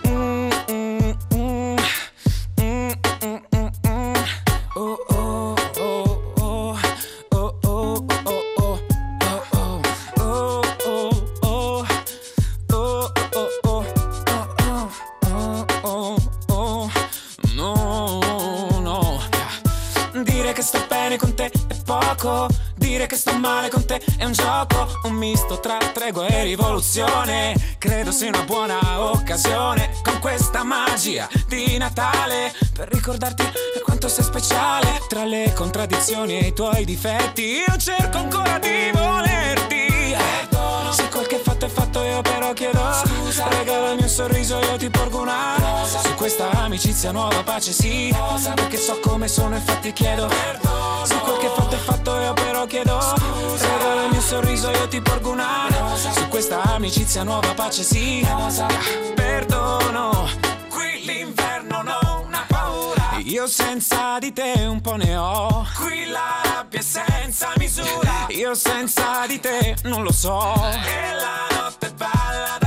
fuoco. 22.25 22.49
Dire 22.77 23.07
che 23.07 23.17
sto 23.17 23.37
male 23.39 23.69
con 23.69 23.85
te 23.85 24.01
è 24.17 24.25
un 24.25 24.33
gioco, 24.33 25.01
un 25.05 25.13
misto 25.13 25.61
tra 25.61 25.77
tregua 25.93 26.27
e 26.27 26.43
rivoluzione. 26.43 27.55
Credo 27.79 28.11
sia 28.11 28.29
una 28.29 28.43
buona 28.43 29.01
occasione 29.01 29.91
con 30.03 30.19
questa 30.19 30.65
magia 30.65 31.29
di 31.47 31.77
Natale 31.77 32.53
per 32.75 32.89
ricordarti 32.91 33.43
per 33.43 33.83
quanto 33.83 34.09
sei 34.09 34.25
speciale. 34.25 35.03
Tra 35.09 35.25
le 35.25 35.53
contraddizioni 35.55 36.39
e 36.39 36.47
i 36.49 36.53
tuoi 36.53 36.85
difetti, 36.85 37.63
io 37.67 37.77
cerco 37.77 38.19
ancora 38.19 38.59
di 38.59 38.91
volerti. 38.93 40.17
Perdono. 40.17 40.93
Se 40.93 41.09
quel 41.09 41.27
che 41.27 41.39
fatto 41.39 41.67
è 41.67 41.69
fatto, 41.69 42.03
io 42.03 42.23
però 42.23 42.53
chiedo 42.55 42.81
scusa. 43.05 43.49
Regala 43.49 43.91
il 43.91 43.97
mio 43.99 44.09
sorriso, 44.09 44.59
io 44.61 44.77
ti 44.77 44.89
porgo 44.91 45.21
una 45.21 45.57
rosa 45.59 46.04
su 46.25 46.31
questa 46.31 46.63
amicizia 46.63 47.13
nuova 47.13 47.43
pace, 47.43 47.71
sì. 47.71 48.11
Rosa. 48.11 48.55
Perché 48.55 48.79
so 48.79 48.99
come 49.01 49.29
sono, 49.29 49.57
infatti 49.57 49.93
chiedo 49.93 50.27
perdono. 50.27 51.05
Se 51.05 51.19
quel 51.19 51.37
che 51.37 51.49
fatto 51.49 51.75
è 51.75 51.79
fatto, 51.79 52.19
io 52.19 52.33
però 52.33 52.65
chiedo 52.65 52.99
scusa. 52.99 53.77
Regalami 53.77 54.17
un 54.17 54.23
sorriso, 54.23 54.71
io 54.71 54.89
ti 54.89 55.03
porgo 55.03 55.33
una 55.33 55.67
rosa. 55.69 56.13
Su 56.13 56.27
questa 56.29 56.63
amicizia 56.63 57.25
nuova 57.25 57.53
pace, 57.53 57.83
sì. 57.83 58.27
Rosa. 58.27 58.67
Perdono. 59.15 60.27
Qui 60.71 61.05
l'inverno 61.05 61.83
non 61.83 62.33
ha 62.33 62.45
paura. 62.49 63.19
Io 63.23 63.47
senza 63.47 64.19
di 64.19 64.33
te 64.33 64.65
un 64.67 64.81
po' 64.81 64.97
ne 64.97 65.19
ho. 65.19 65.67
Qui 65.77 66.07
la 66.07 66.41
rabbia 66.43 66.79
è 66.79 66.83
senza 66.83 67.53
misura. 67.57 68.25
Io 68.29 68.55
senza 68.55 69.27
di 69.27 69.39
te 69.41 69.77
non 69.83 70.03
lo 70.03 70.11
so. 70.11 70.55
E 70.55 71.15
la 71.17 71.55
notte 71.55 71.74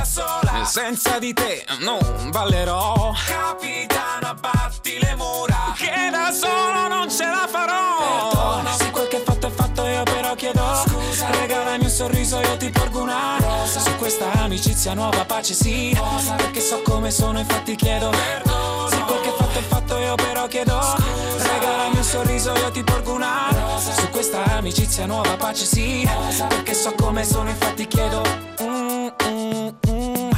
sola. 0.08 0.64
Senza 0.64 1.18
di 1.18 1.32
te 1.34 1.64
non 1.80 2.30
ballerò. 2.30 3.12
Capitano, 3.26 4.28
abbatti 4.28 4.98
le 5.00 5.14
mura. 5.16 5.74
Che 5.76 6.08
da 6.10 6.32
solo 6.32 6.88
non 6.88 7.10
ce 7.10 7.24
la 7.24 7.46
farò. 7.46 8.30
Perdono. 8.30 8.70
Se 8.78 8.90
quel 8.90 9.08
che 9.08 9.22
fatto 9.24 9.46
è 9.46 9.50
fatto, 9.50 9.86
io 9.86 10.02
però 10.04 10.34
chiedo 10.34 10.64
scusa. 10.86 11.30
Regalami 11.30 11.84
un 11.84 11.90
sorriso, 11.90 12.40
io 12.40 12.56
ti 12.56 12.70
porgo 12.70 13.02
una 13.02 13.36
rosa. 13.38 13.80
Su 13.80 13.94
questa 13.96 14.30
amicizia 14.32 14.94
nuova 14.94 15.24
pace, 15.24 15.52
sì. 15.52 15.94
Rosa. 15.94 16.34
Perché 16.34 16.60
so 16.60 16.80
come 16.82 17.10
sono, 17.10 17.38
infatti 17.38 17.76
chiedo 17.76 18.08
perdono. 18.08 18.97
Quel 19.08 19.20
che 19.22 19.30
fatto 19.30 19.58
è 19.58 19.62
fatto, 19.62 19.96
io 19.96 20.14
però 20.16 20.46
chiedo 20.48 20.78
scusa. 20.82 21.52
Regalami 21.52 21.96
un 21.96 22.02
sorriso, 22.04 22.52
io 22.54 22.70
ti 22.70 22.84
porgo 22.84 23.14
una 23.14 23.48
rosa. 23.50 23.92
Su 23.94 24.08
questa 24.10 24.44
amicizia 24.44 25.06
nuova 25.06 25.34
pace, 25.36 25.64
sì. 25.64 26.06
Rosa. 26.06 26.44
Perché 26.46 26.74
so 26.74 26.92
come 26.92 27.24
sono, 27.24 27.48
infatti 27.48 27.86
chiedo. 27.86 28.22
Mm, 28.62 29.08
mm, 29.24 29.68
mm. 29.88 30.30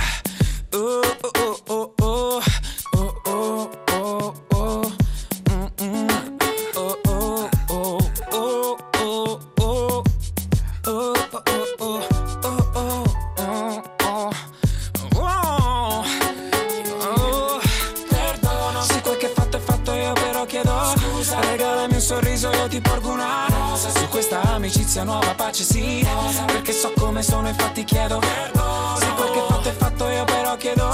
Oh, 0.73 1.01
oh, 1.21 1.30
pace 25.61 25.65
sì 25.65 26.07
Perché 26.47 26.73
so 26.73 26.93
come 26.97 27.23
sono 27.23 27.49
infatti 27.49 27.85
chiedo 27.85 28.19
Perdono 28.19 28.97
Se 28.97 29.07
quel 29.15 29.31
che 29.31 29.41
fatto 29.49 29.69
è 29.69 29.73
fatto 29.73 30.09
io 30.09 30.25
però 30.25 30.57
chiedo. 30.57 30.89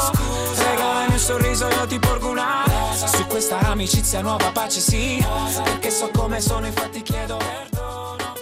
Regalami 0.57 1.13
un 1.13 1.19
sorriso 1.19 1.69
io 1.69 1.87
ti 1.87 1.99
porgo 1.99 2.31
una. 2.31 2.65
Su 2.95 3.27
questa 3.27 3.59
amicizia 3.61 4.21
nuova 4.21 4.51
pace 4.51 4.81
sì 4.81 5.25
Perché 5.65 5.91
so 5.91 6.11
come 6.13 6.41
sono 6.41 6.67
infatti 6.67 7.03
chiedo 7.03 7.37
Perdono. 7.37 8.35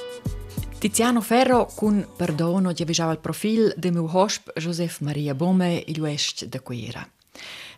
Tiziano 0.79 1.21
Ferro 1.21 1.71
con 1.75 2.07
perdono 2.15 2.73
già 2.73 3.11
il 3.11 3.19
profil 3.19 3.73
de 3.77 3.91
meu 3.91 4.09
hosp 4.11 4.51
Josef 4.59 5.01
Maria 5.01 5.35
Bomme 5.35 5.83
il 5.87 5.99
West 5.99 6.45
de 6.45 6.61
Quera. 6.61 7.09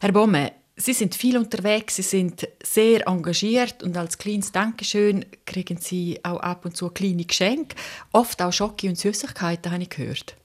Herr 0.00 0.10
Bomme, 0.10 0.62
Sie 0.78 0.92
sind 0.92 1.14
viel 1.14 1.38
unterwegs, 1.38 1.96
Sie 1.96 2.02
sind 2.02 2.46
sehr 2.62 3.06
engagiert 3.08 3.82
und 3.82 3.96
als 3.96 4.18
kleines 4.18 4.52
Dankeschön 4.52 5.24
kriegen 5.46 5.78
Sie 5.78 6.20
auch 6.22 6.40
ab 6.40 6.66
und 6.66 6.76
zu 6.76 6.90
kleine 6.90 7.24
Geschenke, 7.24 7.74
oft 8.12 8.42
auch 8.42 8.52
Schocke 8.52 8.86
und 8.88 8.98
Süßigkeiten, 8.98 9.72
habe 9.72 9.84
ich 9.84 9.88
gehört. 9.88 10.36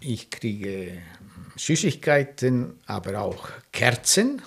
Ich 0.00 0.30
kriege 0.30 1.02
Süßigkeiten, 1.56 2.80
aber 2.86 3.20
auch 3.20 3.50
Kerzen 3.72 4.40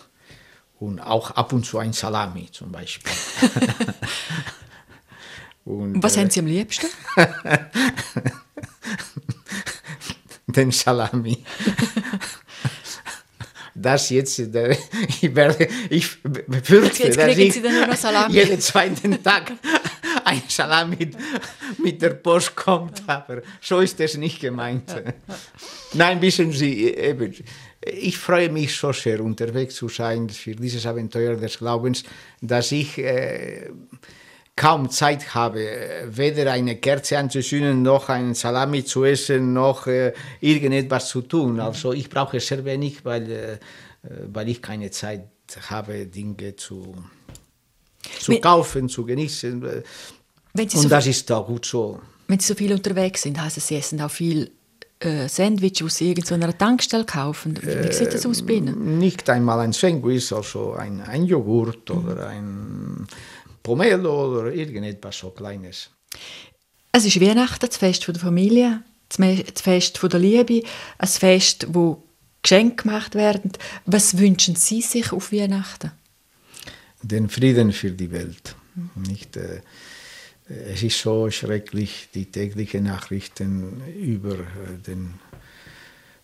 und 0.79 0.99
auch 0.99 1.29
ab 1.31 1.53
und 1.53 1.63
zu 1.63 1.77
ein 1.77 1.93
Salami 1.93 2.49
zum 2.51 2.71
Beispiel. 2.71 3.13
und, 5.65 6.01
Was 6.01 6.17
äh, 6.17 6.21
haben 6.21 6.31
Sie 6.31 6.39
am 6.39 6.47
liebsten? 6.47 6.87
den 10.47 10.71
Salami. 10.71 11.43
Das 13.85 14.09
jetzt, 14.09 14.39
äh, 14.39 14.75
ich, 15.21 15.35
werde, 15.35 15.67
ich 15.91 16.19
befürchte, 16.23 17.03
Jetzt 17.03 17.19
dass 17.19 17.37
ich 17.37 17.61
jeden 18.29 18.59
zweiten 18.59 19.21
Tag 19.21 19.51
ein 20.25 20.41
Salami 20.47 20.95
mit, 20.95 21.15
mit 21.77 22.01
der 22.01 22.15
Post 22.15 22.55
kommt, 22.55 23.03
aber 23.05 23.43
so 23.61 23.81
ist 23.81 23.99
es 23.99 24.17
nicht 24.17 24.39
gemeint. 24.39 24.91
Nein, 25.93 26.19
wissen 26.19 26.51
Sie, 26.51 26.95
eben, 26.95 27.31
ich 27.85 28.17
freue 28.17 28.49
mich 28.49 28.75
so 28.75 28.91
sehr, 28.91 29.23
unterwegs 29.23 29.75
zu 29.75 29.87
sein 29.87 30.29
für 30.29 30.55
dieses 30.55 30.83
Abenteuer 30.87 31.35
des 31.35 31.59
Glaubens, 31.59 32.01
dass 32.41 32.71
ich 32.71 32.97
äh, 32.97 33.69
kaum 34.55 34.89
Zeit 34.89 35.35
habe, 35.35 35.67
weder 36.07 36.51
eine 36.53 36.77
Kerze 36.77 37.17
anzuzünden, 37.17 37.81
noch 37.81 38.07
einen 38.09 38.33
Salami 38.35 38.85
zu 38.85 39.03
essen, 39.03 39.53
noch 39.53 39.87
äh, 39.87 40.13
irgendetwas 40.39 41.09
zu 41.09 41.21
tun. 41.23 41.59
Also 41.59 41.91
ich 41.91 42.09
brauche 42.09 42.39
sehr 42.39 42.63
wenig, 42.63 43.03
weil, 43.03 43.31
äh, 43.31 43.57
weil 44.31 44.47
ich 44.49 44.61
keine 44.61 44.91
Zeit 44.91 45.27
habe, 45.69 46.05
Dinge 46.05 46.55
zu, 46.55 46.95
zu 48.19 48.31
Wenn- 48.31 48.41
kaufen, 48.41 48.87
zu 48.89 49.05
genießen. 49.05 49.61
Sie, 50.53 50.67
so, 50.69 50.79
Und 50.83 50.89
das 50.89 51.05
ist 51.07 51.29
auch 51.33 51.45
gut 51.45 51.65
so. 51.65 51.99
wenn 52.27 52.39
Sie 52.39 52.47
so 52.47 52.55
viel 52.55 52.71
unterwegs 52.71 53.23
sind, 53.23 53.41
heißt 53.41 53.57
es, 53.57 53.67
Sie 53.67 53.75
essen 53.75 53.99
auch 54.01 54.09
viel 54.09 54.51
äh, 55.01 55.27
Sandwich, 55.27 55.73
die 55.73 55.89
Sie 55.89 56.09
irgend 56.11 56.27
so 56.27 56.33
einer 56.35 56.57
Tankstelle 56.57 57.03
kaufen. 57.03 57.59
Wie 57.61 57.91
sieht 57.91 58.13
das 58.13 58.25
aus 58.25 58.41
bei 58.41 58.53
Ihnen? 58.53 58.97
Nicht 58.99 59.29
einmal 59.29 59.59
ein 59.59 59.73
Sandwich, 59.73 60.31
also 60.31 60.71
ein, 60.73 61.01
ein 61.01 61.25
Joghurt 61.25 61.91
oder 61.91 62.27
ein 62.29 63.05
Pomelo 63.65 64.39
oder 64.39 64.53
irgendetwas 64.53 65.17
so 65.19 65.31
Kleines. 65.31 65.89
Es 66.91 67.05
ist 67.05 67.19
Weihnachten, 67.19 67.65
das 67.67 67.77
Fest 67.77 68.07
der 68.07 68.15
Familie, 68.15 68.83
das 69.09 69.61
Fest 69.61 69.99
der 70.01 70.19
Liebe, 70.19 70.63
ein 70.97 71.07
Fest, 71.07 71.67
wo 71.69 72.03
Geschenke 72.41 72.83
gemacht 72.83 73.15
werden. 73.15 73.51
Was 73.85 74.17
wünschen 74.17 74.55
Sie 74.55 74.81
sich 74.81 75.11
auf 75.11 75.31
Weihnachten? 75.31 75.91
den 77.05 77.29
Frieden 77.29 77.71
für 77.71 77.91
die 77.91 78.11
Welt. 78.11 78.55
Nicht, 78.95 79.37
äh, 79.37 79.61
es 80.47 80.83
ist 80.83 80.99
so 80.99 81.29
schrecklich, 81.31 82.09
die 82.13 82.25
täglichen 82.25 82.83
Nachrichten 82.83 83.81
über 83.95 84.35
äh, 84.35 84.77
den 84.85 85.15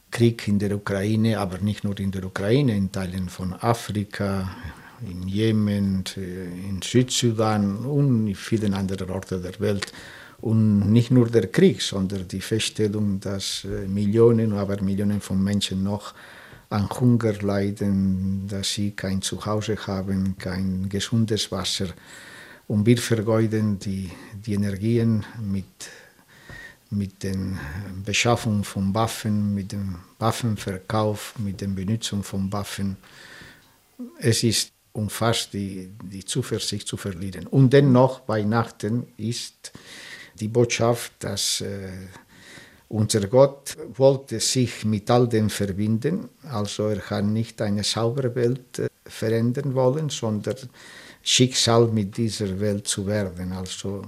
Krieg 0.10 0.48
in 0.48 0.60
der 0.60 0.76
Ukraine, 0.76 1.40
aber 1.40 1.60
nicht 1.60 1.84
nur 1.84 1.98
in 2.00 2.12
der 2.12 2.26
Ukraine, 2.26 2.76
in 2.76 2.92
Teilen 2.92 3.30
von 3.30 3.54
Afrika, 3.54 4.56
in 5.10 5.28
Jemen, 5.28 6.04
äh, 6.18 6.46
in 6.70 6.82
Südsudan 6.82 7.86
und 7.86 8.28
in 8.28 8.36
vielen 8.36 8.74
anderen 8.74 9.10
Orten 9.10 9.42
der 9.42 9.60
Welt. 9.60 9.92
Und 10.42 10.92
nicht 10.92 11.12
nur 11.12 11.30
der 11.30 11.48
Krieg, 11.48 11.82
sondern 11.82 12.28
die 12.28 12.42
Feststellung, 12.42 13.20
dass 13.20 13.66
äh, 13.66 13.88
Millionen, 13.88 14.54
aber 14.54 14.82
Millionen 14.82 15.22
von 15.22 15.44
Menschen 15.44 15.84
noch 15.84 16.14
an 16.70 16.90
Hunger 16.90 17.34
leiden, 17.42 18.48
dass 18.48 18.74
sie 18.74 18.92
kein 18.92 19.22
Zuhause 19.22 19.76
haben, 19.88 20.38
kein 20.38 20.88
gesundes 20.90 21.52
Wasser. 21.52 21.88
Und 22.68 22.86
wir 22.86 22.98
vergeuden 22.98 23.78
die, 23.78 24.10
die 24.34 24.54
Energien 24.54 25.26
mit, 25.42 25.66
mit 26.90 27.22
der 27.22 27.36
Beschaffung 28.06 28.64
von 28.64 28.96
Waffen, 28.96 29.54
mit 29.54 29.74
dem 29.74 29.96
Waffenverkauf, 30.20 31.34
mit 31.38 31.60
der 31.60 31.68
Benutzung 31.68 32.24
von 32.24 32.52
Waffen. 32.54 32.96
Es 34.20 34.44
ist 34.44 34.72
um 34.94 35.10
fast 35.10 35.54
die, 35.54 35.92
die 36.04 36.26
Zuversicht 36.26 36.88
zu 36.88 36.98
verlieren. 36.98 37.48
Und 37.48 37.72
dennoch, 37.72 38.28
Weihnachten 38.28 39.08
ist 39.18 39.72
die 40.40 40.48
Botschaft, 40.48 41.14
dass 41.20 41.62
äh, 41.62 41.90
unser 42.90 43.28
Gott 43.28 43.78
wollte 43.94 44.40
sich 44.40 44.84
mit 44.84 45.10
all 45.10 45.28
dem 45.28 45.50
verbinden. 45.50 46.28
Also 46.44 46.88
er 46.88 47.02
hat 47.10 47.26
nicht 47.26 47.62
eine 47.62 47.84
saubere 47.84 48.36
Welt 48.36 48.80
äh, 48.80 48.90
verändern 49.06 49.74
wollen, 49.76 50.10
sondern 50.10 50.58
Schicksal 51.24 51.88
mit 51.88 52.18
dieser 52.18 52.60
Welt 52.60 52.88
zu 52.88 53.08
werden. 53.08 53.54
Also 53.54 54.04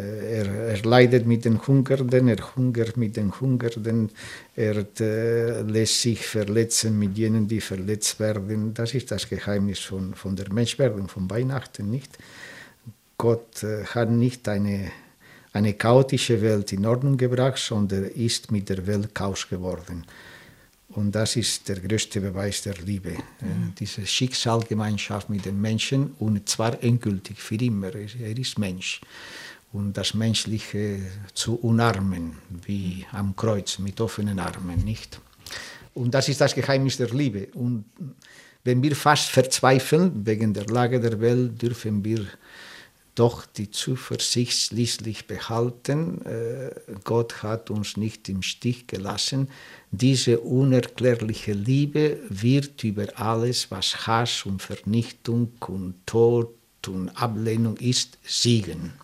er, 0.00 0.46
er 0.46 0.82
leidet 0.82 1.26
mit 1.26 1.44
den 1.44 1.66
Hungernden, 1.66 2.28
er 2.28 2.54
hungert 2.54 2.96
mit 2.96 3.16
den 3.16 3.32
Hungernden, 3.40 4.10
er 4.54 4.86
äh, 5.00 5.62
lässt 5.62 6.02
sich 6.02 6.26
verletzen 6.26 6.98
mit 6.98 7.16
jenen, 7.16 7.48
die 7.48 7.60
verletzt 7.60 8.20
werden. 8.20 8.74
Das 8.74 8.94
ist 8.94 9.10
das 9.10 9.28
Geheimnis 9.28 9.80
von, 9.80 10.14
von 10.14 10.36
der 10.36 10.52
Menschwerdung, 10.52 11.08
von 11.08 11.30
Weihnachten 11.30 11.90
nicht. 11.90 12.18
Gott 13.16 13.62
äh, 13.62 13.84
hat 13.84 14.10
nicht 14.10 14.46
eine, 14.48 14.90
eine 15.52 15.72
chaotische 15.74 16.42
Welt 16.42 16.72
in 16.72 16.84
Ordnung 16.84 17.16
gebracht, 17.16 17.58
sondern 17.58 18.04
ist 18.04 18.50
mit 18.52 18.68
der 18.68 18.86
Welt 18.86 19.14
Chaos 19.14 19.48
geworden. 19.48 20.04
Und 20.90 21.14
das 21.14 21.36
ist 21.36 21.68
der 21.68 21.80
größte 21.80 22.20
Beweis 22.20 22.62
der 22.62 22.74
Liebe. 22.76 23.10
Mhm. 23.40 23.74
Diese 23.78 24.06
Schicksalgemeinschaft 24.06 25.28
mit 25.28 25.44
den 25.44 25.60
Menschen 25.60 26.14
und 26.18 26.48
zwar 26.48 26.82
endgültig 26.82 27.38
für 27.38 27.56
immer. 27.56 27.94
Er 27.94 28.38
ist 28.38 28.58
Mensch. 28.58 29.00
Und 29.76 29.94
das 29.94 30.14
Menschliche 30.14 31.00
zu 31.34 31.56
umarmen, 31.56 32.38
wie 32.64 33.04
am 33.12 33.36
Kreuz 33.36 33.78
mit 33.78 34.00
offenen 34.00 34.38
Armen, 34.38 34.82
nicht? 34.82 35.20
Und 35.92 36.14
das 36.14 36.30
ist 36.30 36.40
das 36.40 36.54
Geheimnis 36.54 36.96
der 36.96 37.10
Liebe. 37.10 37.48
Und 37.52 37.84
wenn 38.64 38.82
wir 38.82 38.96
fast 38.96 39.28
verzweifeln 39.28 40.24
wegen 40.24 40.54
der 40.54 40.64
Lage 40.64 40.98
der 40.98 41.20
Welt, 41.20 41.60
dürfen 41.60 42.02
wir 42.02 42.26
doch 43.14 43.44
die 43.44 43.70
Zuversicht 43.70 44.58
schließlich 44.58 45.26
behalten. 45.26 46.24
Äh, 46.24 46.70
Gott 47.04 47.42
hat 47.42 47.70
uns 47.70 47.98
nicht 47.98 48.30
im 48.30 48.40
Stich 48.40 48.86
gelassen. 48.86 49.50
Diese 49.90 50.40
unerklärliche 50.40 51.52
Liebe 51.52 52.18
wird 52.30 52.82
über 52.82 53.08
alles, 53.16 53.70
was 53.70 54.06
Hass 54.06 54.46
und 54.46 54.62
Vernichtung 54.62 55.52
und 55.66 55.96
Tod 56.06 56.54
und 56.88 57.10
Ablehnung 57.10 57.76
ist, 57.76 58.16
siegen. 58.24 58.94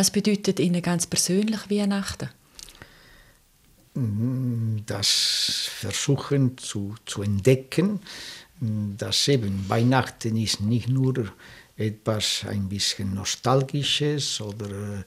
Was 0.00 0.10
bedeutet 0.10 0.58
Ihnen 0.60 0.80
ganz 0.80 1.06
persönlich 1.06 1.68
Weihnachten? 1.68 2.30
Das 4.86 5.68
Versuchen 5.74 6.56
zu, 6.56 6.94
zu 7.04 7.20
entdecken, 7.20 8.00
dass 8.96 9.28
eben 9.28 9.68
Weihnachten 9.68 10.38
ist 10.38 10.62
nicht 10.62 10.88
nur 10.88 11.30
etwas 11.76 12.46
ein 12.48 12.70
bisschen 12.70 13.12
Nostalgisches 13.12 14.40
oder 14.40 14.70
äh, 14.70 15.04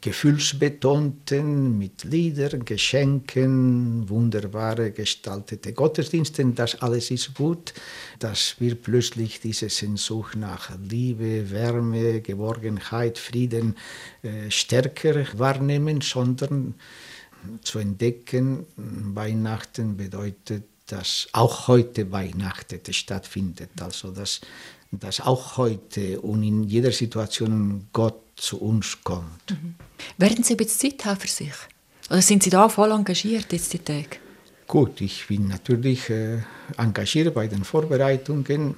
Gefühlsbetonten 0.00 1.78
mit 1.78 2.04
Liedern, 2.04 2.64
Geschenken, 2.64 4.08
wunderbare 4.08 4.90
gestaltete 4.92 5.72
Gottesdienste, 5.72 6.44
das 6.46 6.80
alles 6.82 7.10
ist 7.10 7.34
gut, 7.34 7.74
dass 8.18 8.56
wir 8.58 8.74
plötzlich 8.74 9.40
diese 9.40 9.68
Sehnsucht 9.68 10.36
nach 10.36 10.70
Liebe, 10.88 11.50
Wärme, 11.50 12.20
Geborgenheit, 12.20 13.18
Frieden 13.18 13.76
äh, 14.22 14.50
stärker 14.50 15.26
wahrnehmen, 15.38 16.00
sondern 16.00 16.74
zu 17.62 17.78
entdecken, 17.78 18.66
Weihnachten 18.76 19.96
bedeutet, 19.96 20.64
dass 20.86 21.28
auch 21.32 21.68
heute 21.68 22.12
Weihnachten 22.12 22.80
stattfindet. 22.92 23.70
Also 23.80 24.10
dass 24.10 24.40
dass 24.90 25.20
auch 25.20 25.56
heute 25.56 26.20
und 26.20 26.42
in 26.42 26.64
jeder 26.64 26.92
Situation 26.92 27.88
Gott 27.92 28.20
zu 28.36 28.60
uns 28.60 28.98
kommt. 29.02 29.50
Mhm. 29.50 29.74
Werden 30.18 30.44
Sie 30.44 30.54
ein 30.54 30.56
bisschen 30.56 30.90
Zeit 30.90 31.04
haben 31.04 31.20
für 31.20 31.28
sich? 31.28 31.52
Oder 32.10 32.22
sind 32.22 32.42
Sie 32.42 32.50
da 32.50 32.68
voll 32.68 32.92
engagiert 32.92 33.52
jetzt 33.52 33.72
die 33.72 33.78
Tage? 33.78 34.18
Gut, 34.66 35.00
ich 35.00 35.28
bin 35.28 35.46
natürlich 35.46 36.10
äh, 36.10 36.38
engagiert 36.76 37.32
bei 37.34 37.46
den 37.46 37.62
Vorbereitungen. 37.62 38.74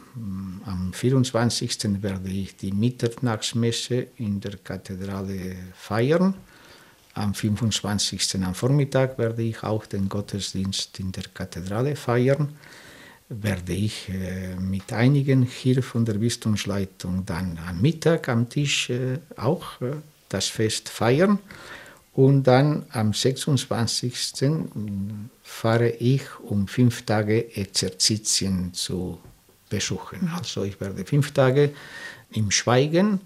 Am 0.66 0.92
24. 0.92 2.02
werde 2.02 2.28
ich 2.28 2.56
die 2.56 2.72
Mitternachtsmesse 2.72 4.08
in 4.18 4.38
der 4.38 4.58
Kathedrale 4.58 5.56
feiern. 5.74 6.34
Am 7.14 7.32
25. 7.34 8.36
am 8.44 8.54
Vormittag 8.54 9.18
werde 9.18 9.42
ich 9.42 9.62
auch 9.62 9.86
den 9.86 10.08
Gottesdienst 10.08 11.00
in 11.00 11.10
der 11.10 11.24
Kathedrale 11.32 11.96
feiern 11.96 12.52
werde 13.28 13.74
ich 13.74 14.08
äh, 14.08 14.56
mit 14.56 14.92
einigen 14.92 15.42
hier 15.42 15.82
von 15.82 16.04
der 16.04 16.14
Bistumsleitung 16.14 17.26
dann 17.26 17.58
am 17.66 17.80
Mittag 17.80 18.28
am 18.28 18.48
Tisch 18.48 18.90
äh, 18.90 19.18
auch 19.36 19.80
äh, 19.82 19.96
das 20.28 20.46
Fest 20.46 20.88
feiern. 20.88 21.38
Und 22.14 22.44
dann 22.44 22.86
am 22.90 23.12
26. 23.12 24.66
fahre 25.42 25.90
ich, 25.90 26.22
um 26.40 26.66
fünf 26.66 27.02
Tage 27.02 27.54
Exerzitien 27.54 28.74
zu 28.74 29.20
besuchen. 29.68 30.28
Also 30.36 30.64
ich 30.64 30.80
werde 30.80 31.04
fünf 31.04 31.30
Tage 31.30 31.70
im 32.32 32.50
Schweigen 32.50 33.20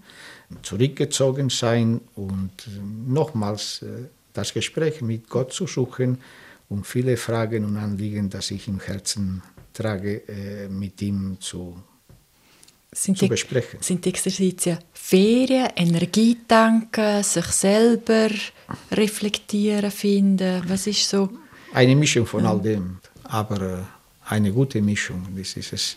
zurückgezogen 0.62 1.48
sein 1.48 2.03
und 2.16 2.50
nochmals 3.07 3.82
das 4.34 4.53
Gespräch 4.53 5.00
mit 5.00 5.30
Gott 5.30 5.55
zu 5.55 5.66
suchen 5.66 6.18
und 6.68 6.86
viele 6.86 7.16
Fragen 7.16 7.64
und 7.64 7.78
Anliegen, 7.78 8.28
das 8.28 8.50
ich 8.50 8.68
im 8.68 8.80
Herzen 8.80 9.42
trage, 9.73 10.23
äh, 10.29 10.68
mit 10.68 11.01
ihm 11.03 11.37
zu, 11.41 11.77
sind 12.93 13.18
zu 13.18 13.25
die, 13.25 13.29
besprechen. 13.29 13.81
Sind 13.81 14.05
die 14.05 14.11
Exerzitien 14.11 14.79
Ferien, 14.93 15.68
Energie 15.77 16.39
tanken, 16.47 17.23
sich 17.23 17.47
selber 17.47 18.29
reflektieren, 18.91 19.91
finden? 19.91 20.62
Was 20.66 20.87
ist 20.87 21.09
so? 21.09 21.31
Eine 21.73 21.97
Mischung 21.97 22.27
von 22.27 22.45
all 22.47 22.61
dem, 22.61 22.99
aber 23.25 23.61
äh, 23.61 23.79
eine 24.29 24.53
gute 24.53 24.81
Mischung. 24.81 25.27
Das 25.37 25.57
ist 25.57 25.73
es. 25.73 25.97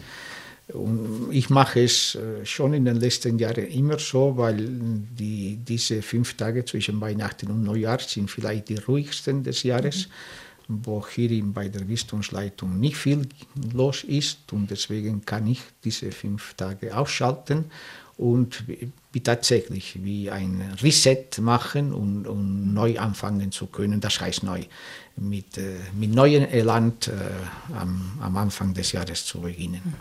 Und 0.73 1.29
ich 1.31 1.51
mache 1.51 1.83
es 1.83 2.15
äh, 2.15 2.43
schon 2.43 2.73
in 2.73 2.85
den 2.85 2.95
letzten 2.95 3.37
Jahren 3.37 3.67
immer 3.67 3.99
so, 3.99 4.35
weil 4.35 4.57
die, 4.57 5.57
diese 5.57 6.01
fünf 6.01 6.33
Tage 6.35 6.65
zwischen 6.65 6.99
Weihnachten 6.99 7.51
und 7.51 7.63
Neujahr 7.63 7.99
sind 7.99 8.31
vielleicht 8.31 8.69
die 8.69 8.77
ruhigsten 8.77 9.43
des 9.43 9.61
Jahres. 9.63 10.07
Mhm 10.07 10.44
wo 10.67 11.05
hier 11.07 11.43
bei 11.43 11.67
der 11.69 11.81
Bistungsleitung 11.81 12.79
nicht 12.79 12.97
viel 12.97 13.27
los 13.73 14.03
ist 14.03 14.51
und 14.51 14.71
deswegen 14.71 15.23
kann 15.25 15.47
ich 15.47 15.61
diese 15.83 16.11
fünf 16.11 16.53
Tage 16.55 16.95
ausschalten 16.95 17.65
und 18.17 18.63
wie 19.11 19.19
tatsächlich 19.21 20.03
wie 20.03 20.31
ein 20.31 20.61
Reset 20.81 21.27
machen 21.39 21.93
und, 21.93 22.27
und 22.27 22.73
neu 22.73 22.97
anfangen 22.97 23.51
zu 23.51 23.67
können. 23.67 23.99
Das 23.99 24.19
heißt 24.21 24.43
neu, 24.43 24.63
mit, 25.17 25.57
äh, 25.57 25.75
mit 25.97 26.13
neuem 26.13 26.45
Elan 26.45 26.93
äh, 27.07 27.73
am, 27.73 28.17
am 28.21 28.37
Anfang 28.37 28.73
des 28.73 28.93
Jahres 28.93 29.25
zu 29.25 29.41
beginnen. 29.41 29.95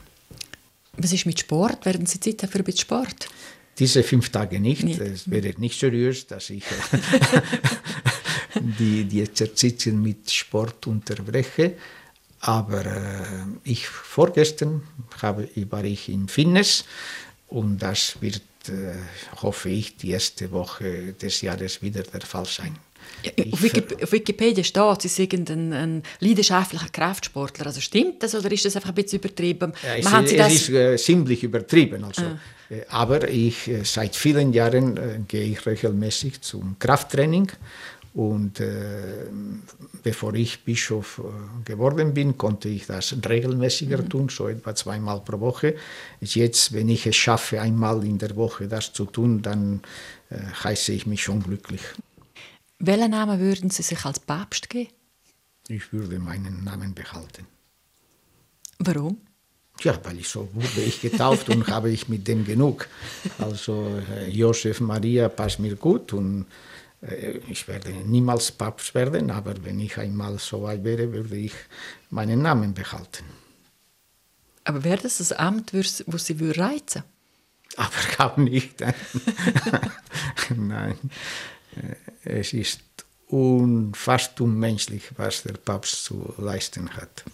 Was 0.97 1.12
ist 1.12 1.27
mit 1.27 1.41
Sport? 1.41 1.85
Werden 1.87 2.07
Sie 2.07 2.21
Zeit 2.21 2.43
haben 2.43 2.51
für 2.51 2.59
ein 2.59 2.65
bisschen 2.65 2.83
Sport? 2.83 3.29
Diese 3.79 4.05
fünf 4.05 4.31
Tage 4.31 4.61
nicht. 4.61 4.85
nicht. 4.85 5.01
Es 5.01 5.29
wäre 5.29 5.53
nicht 5.59 5.79
seriös, 5.79 6.29
dass 6.29 6.51
ich 6.51 6.62
die, 8.79 9.05
die 9.05 9.23
Exerzitien 9.23 10.03
mit 10.03 10.31
Sport 10.31 10.87
unterbreche. 10.87 11.75
Aber 12.41 12.85
äh, 12.85 13.23
ich 13.65 13.87
vorgestern 13.87 14.83
habe, 15.23 15.49
war 15.71 15.85
ich 15.85 16.09
in 16.09 16.29
Finnes 16.29 16.85
und 17.49 17.79
das 17.79 18.21
wird, 18.21 18.43
äh, 18.69 18.95
hoffe 19.41 19.71
ich, 19.71 19.97
die 19.97 20.11
erste 20.11 20.51
Woche 20.51 21.15
des 21.15 21.41
Jahres 21.41 21.81
wieder 21.81 22.03
der 22.03 22.21
Fall 22.21 22.45
sein. 22.45 22.77
Ja, 23.23 23.33
auf, 23.53 23.62
Wikipedia, 23.62 24.05
auf, 24.05 24.12
Wikipedia 24.12 24.65
steht, 24.65 25.03
Sie 25.03 25.09
sind 25.09 25.51
ein, 25.51 25.73
ein, 25.73 26.03
leidenschaftlicher 26.21 26.89
Kraftsportler. 26.91 27.67
Also 27.67 27.81
stimmt 27.81 28.23
das 28.23 28.35
oder 28.35 28.51
ist 28.53 28.65
das 28.65 28.77
einfach 28.77 28.91
ein 28.91 28.95
bisschen 28.95 29.21
übertrieben? 29.21 29.73
Ja, 29.83 30.21
es, 30.21 30.33
es 30.33 30.55
ist 30.55 30.69
äh, 30.71 30.97
ziemlich 30.97 31.43
übertrieben. 31.43 32.05
Also. 32.05 32.23
Ah. 32.23 32.39
Äh, 32.71 32.85
aber 32.89 33.29
ich, 33.29 33.69
äh, 33.69 33.85
seit 33.85 34.17
vielen 34.17 34.53
Jahren 34.53 34.97
äh, 34.97 35.21
gehe 35.27 35.45
ich 35.45 35.65
regelmäßig 35.65 36.41
zum 36.41 36.77
Krafttraining 36.79 37.51
und 38.15 38.61
äh, 38.61 39.27
bevor 40.05 40.35
ich 40.35 40.65
Bischof 40.65 41.21
äh, 41.21 41.65
geworden 41.65 42.15
bin, 42.15 42.39
konnte 42.39 42.69
ich 42.69 42.87
das 42.87 43.17
regelmäßiger 43.29 44.03
mhm. 44.03 44.09
tun, 44.09 44.29
so 44.29 44.47
etwa 44.47 44.73
zweimal 44.75 45.21
pro 45.21 45.41
Woche. 45.41 45.75
Jetzt, 46.21 46.73
wenn 46.73 46.89
ich 46.89 47.07
es 47.07 47.17
schaffe, 47.17 47.61
einmal 47.61 48.05
in 48.05 48.19
der 48.19 48.37
Woche 48.37 48.69
das 48.69 48.93
zu 48.93 49.07
tun, 49.07 49.43
dann 49.43 49.83
äh, 50.31 50.37
heiße 50.62 50.93
ich 50.93 51.07
mich 51.07 51.25
schon 51.25 51.43
glücklich. 51.43 51.83
Welchen 52.79 53.11
Namen 53.11 53.41
würden 53.41 53.71
Sie 53.71 53.83
sich 53.83 54.05
als 54.05 54.21
Papst 54.21 54.71
geben? 54.71 54.93
Ich 55.67 55.93
würde 55.93 56.21
meinen 56.21 56.62
Namen 56.62 56.95
behalten. 56.95 57.47
Warum? 58.79 59.19
Ja, 59.81 59.99
weil 60.05 60.21
ich 60.21 60.29
so 60.29 60.49
wurde 60.53 60.83
ich 60.87 61.01
getauft 61.01 61.49
und 61.49 61.67
habe 61.75 61.91
ich 61.91 62.09
mit 62.09 62.29
dem 62.29 62.45
genug. 62.45 62.87
Also 63.39 64.01
äh, 64.09 64.31
Josef 64.31 64.81
Maria 64.81 65.29
passt 65.29 65.59
mir 65.59 65.75
gut 65.75 66.12
und 66.12 66.47
ich 67.48 67.68
werde 67.68 67.90
niemals 67.90 68.52
Papst 68.52 68.94
werden, 68.94 69.30
aber 69.30 69.55
wenn 69.64 69.80
ich 69.80 69.98
einmal 69.98 70.38
so 70.38 70.62
weit 70.62 70.84
wäre, 70.84 71.12
würde 71.12 71.36
ich 71.36 71.52
meinen 72.11 72.42
Namen 72.42 72.72
behalten. 72.72 73.24
Aber 74.64 74.82
wäre 74.84 75.02
das 75.02 75.18
das 75.18 75.32
Amt, 75.32 75.72
wo 75.74 76.16
Sie 76.16 76.50
reizen 76.50 77.02
Aber 77.76 77.90
kaum 78.16 78.44
nicht. 78.44 78.82
Nein, 80.57 80.98
es 82.24 82.52
ist 82.52 82.80
fast 83.94 84.40
unmenschlich, 84.40 85.11
was 85.16 85.42
der 85.42 85.55
Papst 85.55 86.05
zu 86.05 86.34
leisten 86.38 86.90
hat. 86.90 87.24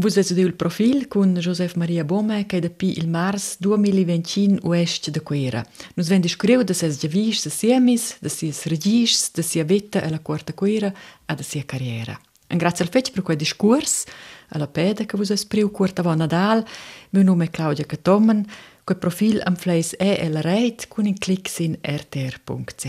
Vus 0.00 0.16
avete 0.16 0.40
il 0.40 0.54
profil 0.54 1.08
con 1.08 1.34
Joseph 1.34 1.74
Maria 1.74 2.04
Bome 2.04 2.46
che 2.46 2.60
da 2.60 2.70
pi 2.70 2.98
il 2.98 3.08
mars 3.08 3.56
2025 3.58 4.60
uest 4.62 5.10
da 5.10 5.20
quera. 5.20 5.66
Nus 5.94 6.06
vendi 6.06 6.28
scriu 6.28 6.62
da 6.62 6.72
ses 6.72 7.00
giavis, 7.00 7.42
da 7.42 7.50
siemis, 7.50 8.16
da 8.20 8.28
sies 8.28 8.66
regis, 8.66 9.32
da 9.32 9.42
sia 9.42 9.64
vetta 9.64 10.00
e 10.00 10.08
la 10.08 10.20
quarta 10.20 10.54
quera 10.54 10.86
e 11.26 11.34
da 11.34 11.42
sia 11.42 11.64
carriera. 11.64 12.16
Un 12.46 12.58
grazie 12.58 12.84
al 12.84 12.92
fetch 12.92 13.10
per 13.10 13.24
quel 13.24 13.36
discurs, 13.36 14.04
alla 14.50 14.68
peda 14.68 15.04
che 15.04 15.16
vus 15.16 15.30
espriu 15.30 15.68
curta 15.72 16.02
va 16.02 16.14
Nadal, 16.14 16.64
meu 17.10 17.24
nome 17.24 17.46
è 17.46 17.50
Claudia 17.50 17.84
Catomen, 17.84 18.46
Quel 18.84 18.98
Profil 18.98 19.40
am 19.42 19.56
Fleiss 19.56 19.96
e 19.98 20.16
el 20.20 20.40
reit 20.42 20.86
con 20.86 21.06
in 21.06 21.18
Klicks 21.18 21.58
in 21.58 21.76
rtr.ch. 21.82 22.86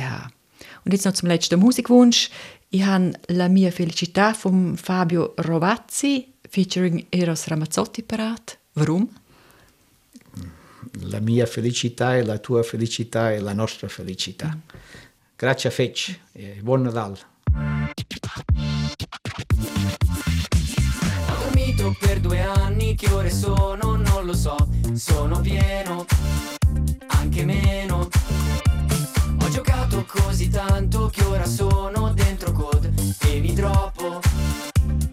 Und 0.85 0.91
jetzt 0.91 1.05
noch 1.05 1.13
zum 1.13 1.27
letzten 1.27 1.59
Musikwunsch. 1.59 2.29
Ich 2.69 2.83
habe 2.83 3.13
La 3.29 3.47
mia 3.47 3.71
felicità 3.71 4.35
von 4.35 4.77
Fabio 4.77 5.33
Rovazzi 5.39 6.37
featuring 6.49 7.05
Eros 7.09 7.45
Ramazzotti 7.47 8.03
parat. 8.03 8.57
Warum? 8.73 9.07
La 11.03 11.19
mia 11.19 11.45
felicità 11.45 12.15
è 12.15 12.23
la 12.23 12.39
tua 12.39 12.63
felicità 12.63 13.31
è 13.31 13.39
la 13.39 13.53
nostra 13.53 13.87
felicità. 13.87 14.57
Grazie 15.35 15.69
a 15.69 15.71
Fetch 15.71 16.19
e 16.33 16.57
buon 16.61 16.81
Nadal. 16.81 17.17
Ho 21.27 21.43
dormito 21.43 21.95
per 21.99 22.19
due 22.19 22.41
anni, 22.41 22.95
che 22.95 23.09
ore 23.11 23.29
sono? 23.29 23.95
Non 23.95 24.25
lo 24.25 24.33
so, 24.33 24.55
sono 24.93 25.39
pieno, 25.41 26.05
anche 27.07 27.45
meno. 27.45 28.09
Ho 29.41 29.49
giocato 29.49 30.05
così 30.05 30.49
tanto 30.49 31.09
che 31.09 31.23
ora 31.23 31.45
sono 31.45 32.11
dentro 32.13 32.51
code 32.51 32.91
e 33.27 33.39
mi 33.39 33.53
troppo 33.53 34.19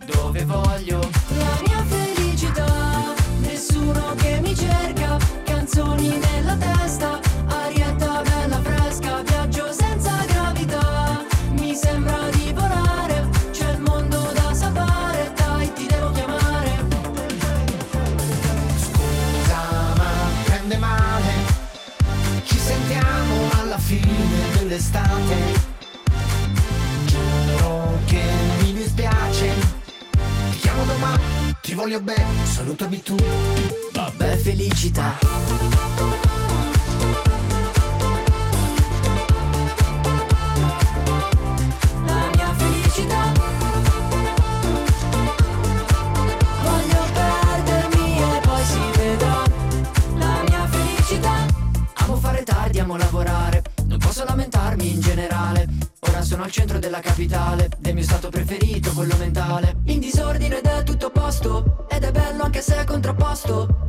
dove 0.07 0.44
voglio. 0.44 0.98
La 1.38 1.59
mia 1.66 1.82
felicità, 1.84 3.14
nessuno 3.40 4.14
che 4.16 4.40
mi 4.40 4.54
cerca, 4.54 5.18
canzoni 5.44 6.18
nella 6.18 6.57
testa, 6.57 7.20
arietta 7.46 8.22
bella 8.22 8.61
fresca, 8.62 9.22
viaggio 9.22 9.72
senza 9.72 10.24
gravità. 10.26 11.24
Mi 11.59 11.74
sembra 11.74 12.28
di 12.30 12.52
volare, 12.52 13.28
c'è 13.50 13.70
il 13.70 13.80
mondo 13.80 14.30
da 14.34 14.54
sapere, 14.54 15.32
dai 15.34 15.72
ti 15.72 15.86
devo 15.86 16.11
chiamare. 16.12 16.84
Scusa 18.78 19.94
ma 19.96 20.11
prende 20.44 20.76
male 20.76 21.32
Ci 22.44 22.59
sentiamo 22.59 23.50
alla 23.61 23.78
fine 23.78 24.50
dell'estate 24.54 25.05
voglio 31.76 32.00
bene 32.00 32.44
Salutami 32.46 33.02
tu 33.02 33.14
Vabbè 33.92 34.36
felicità. 34.36 35.18
La 42.04 42.30
mia 42.34 42.52
felicità. 42.54 43.32
Voglio 46.62 47.04
perdermi 47.12 48.18
e 48.18 48.40
poi 48.42 48.64
si 48.64 48.98
vedrà. 48.98 49.42
La 50.18 50.42
mia 50.48 50.66
felicità. 50.68 51.46
Amo 51.94 52.16
fare 52.16 52.42
tardi, 52.42 52.78
amo 52.78 52.96
lavorare. 52.96 53.62
Non 53.86 53.98
posso 53.98 54.24
lamentarmi 54.24 54.92
in 54.92 55.00
generale. 55.00 55.68
Ora 56.00 56.22
sono 56.22 56.42
al 56.44 56.50
centro 56.50 56.78
della 56.78 57.00
capitale, 57.00 57.68
del 57.78 57.94
mio 57.94 58.04
stato 58.04 58.28
preferito, 58.28 58.65
stop 63.37 63.86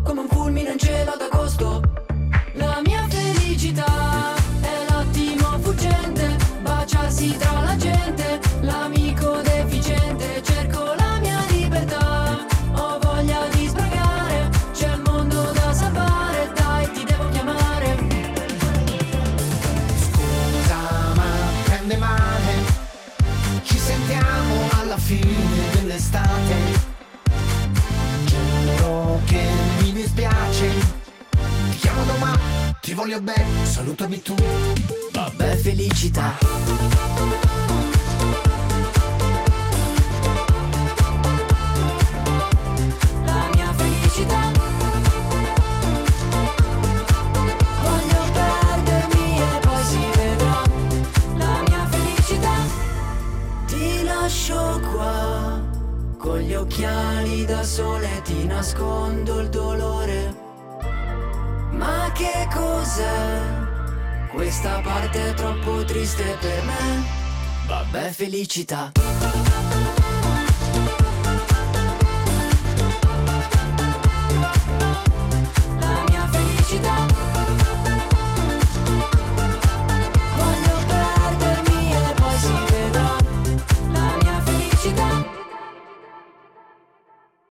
felicità. 68.48 69.16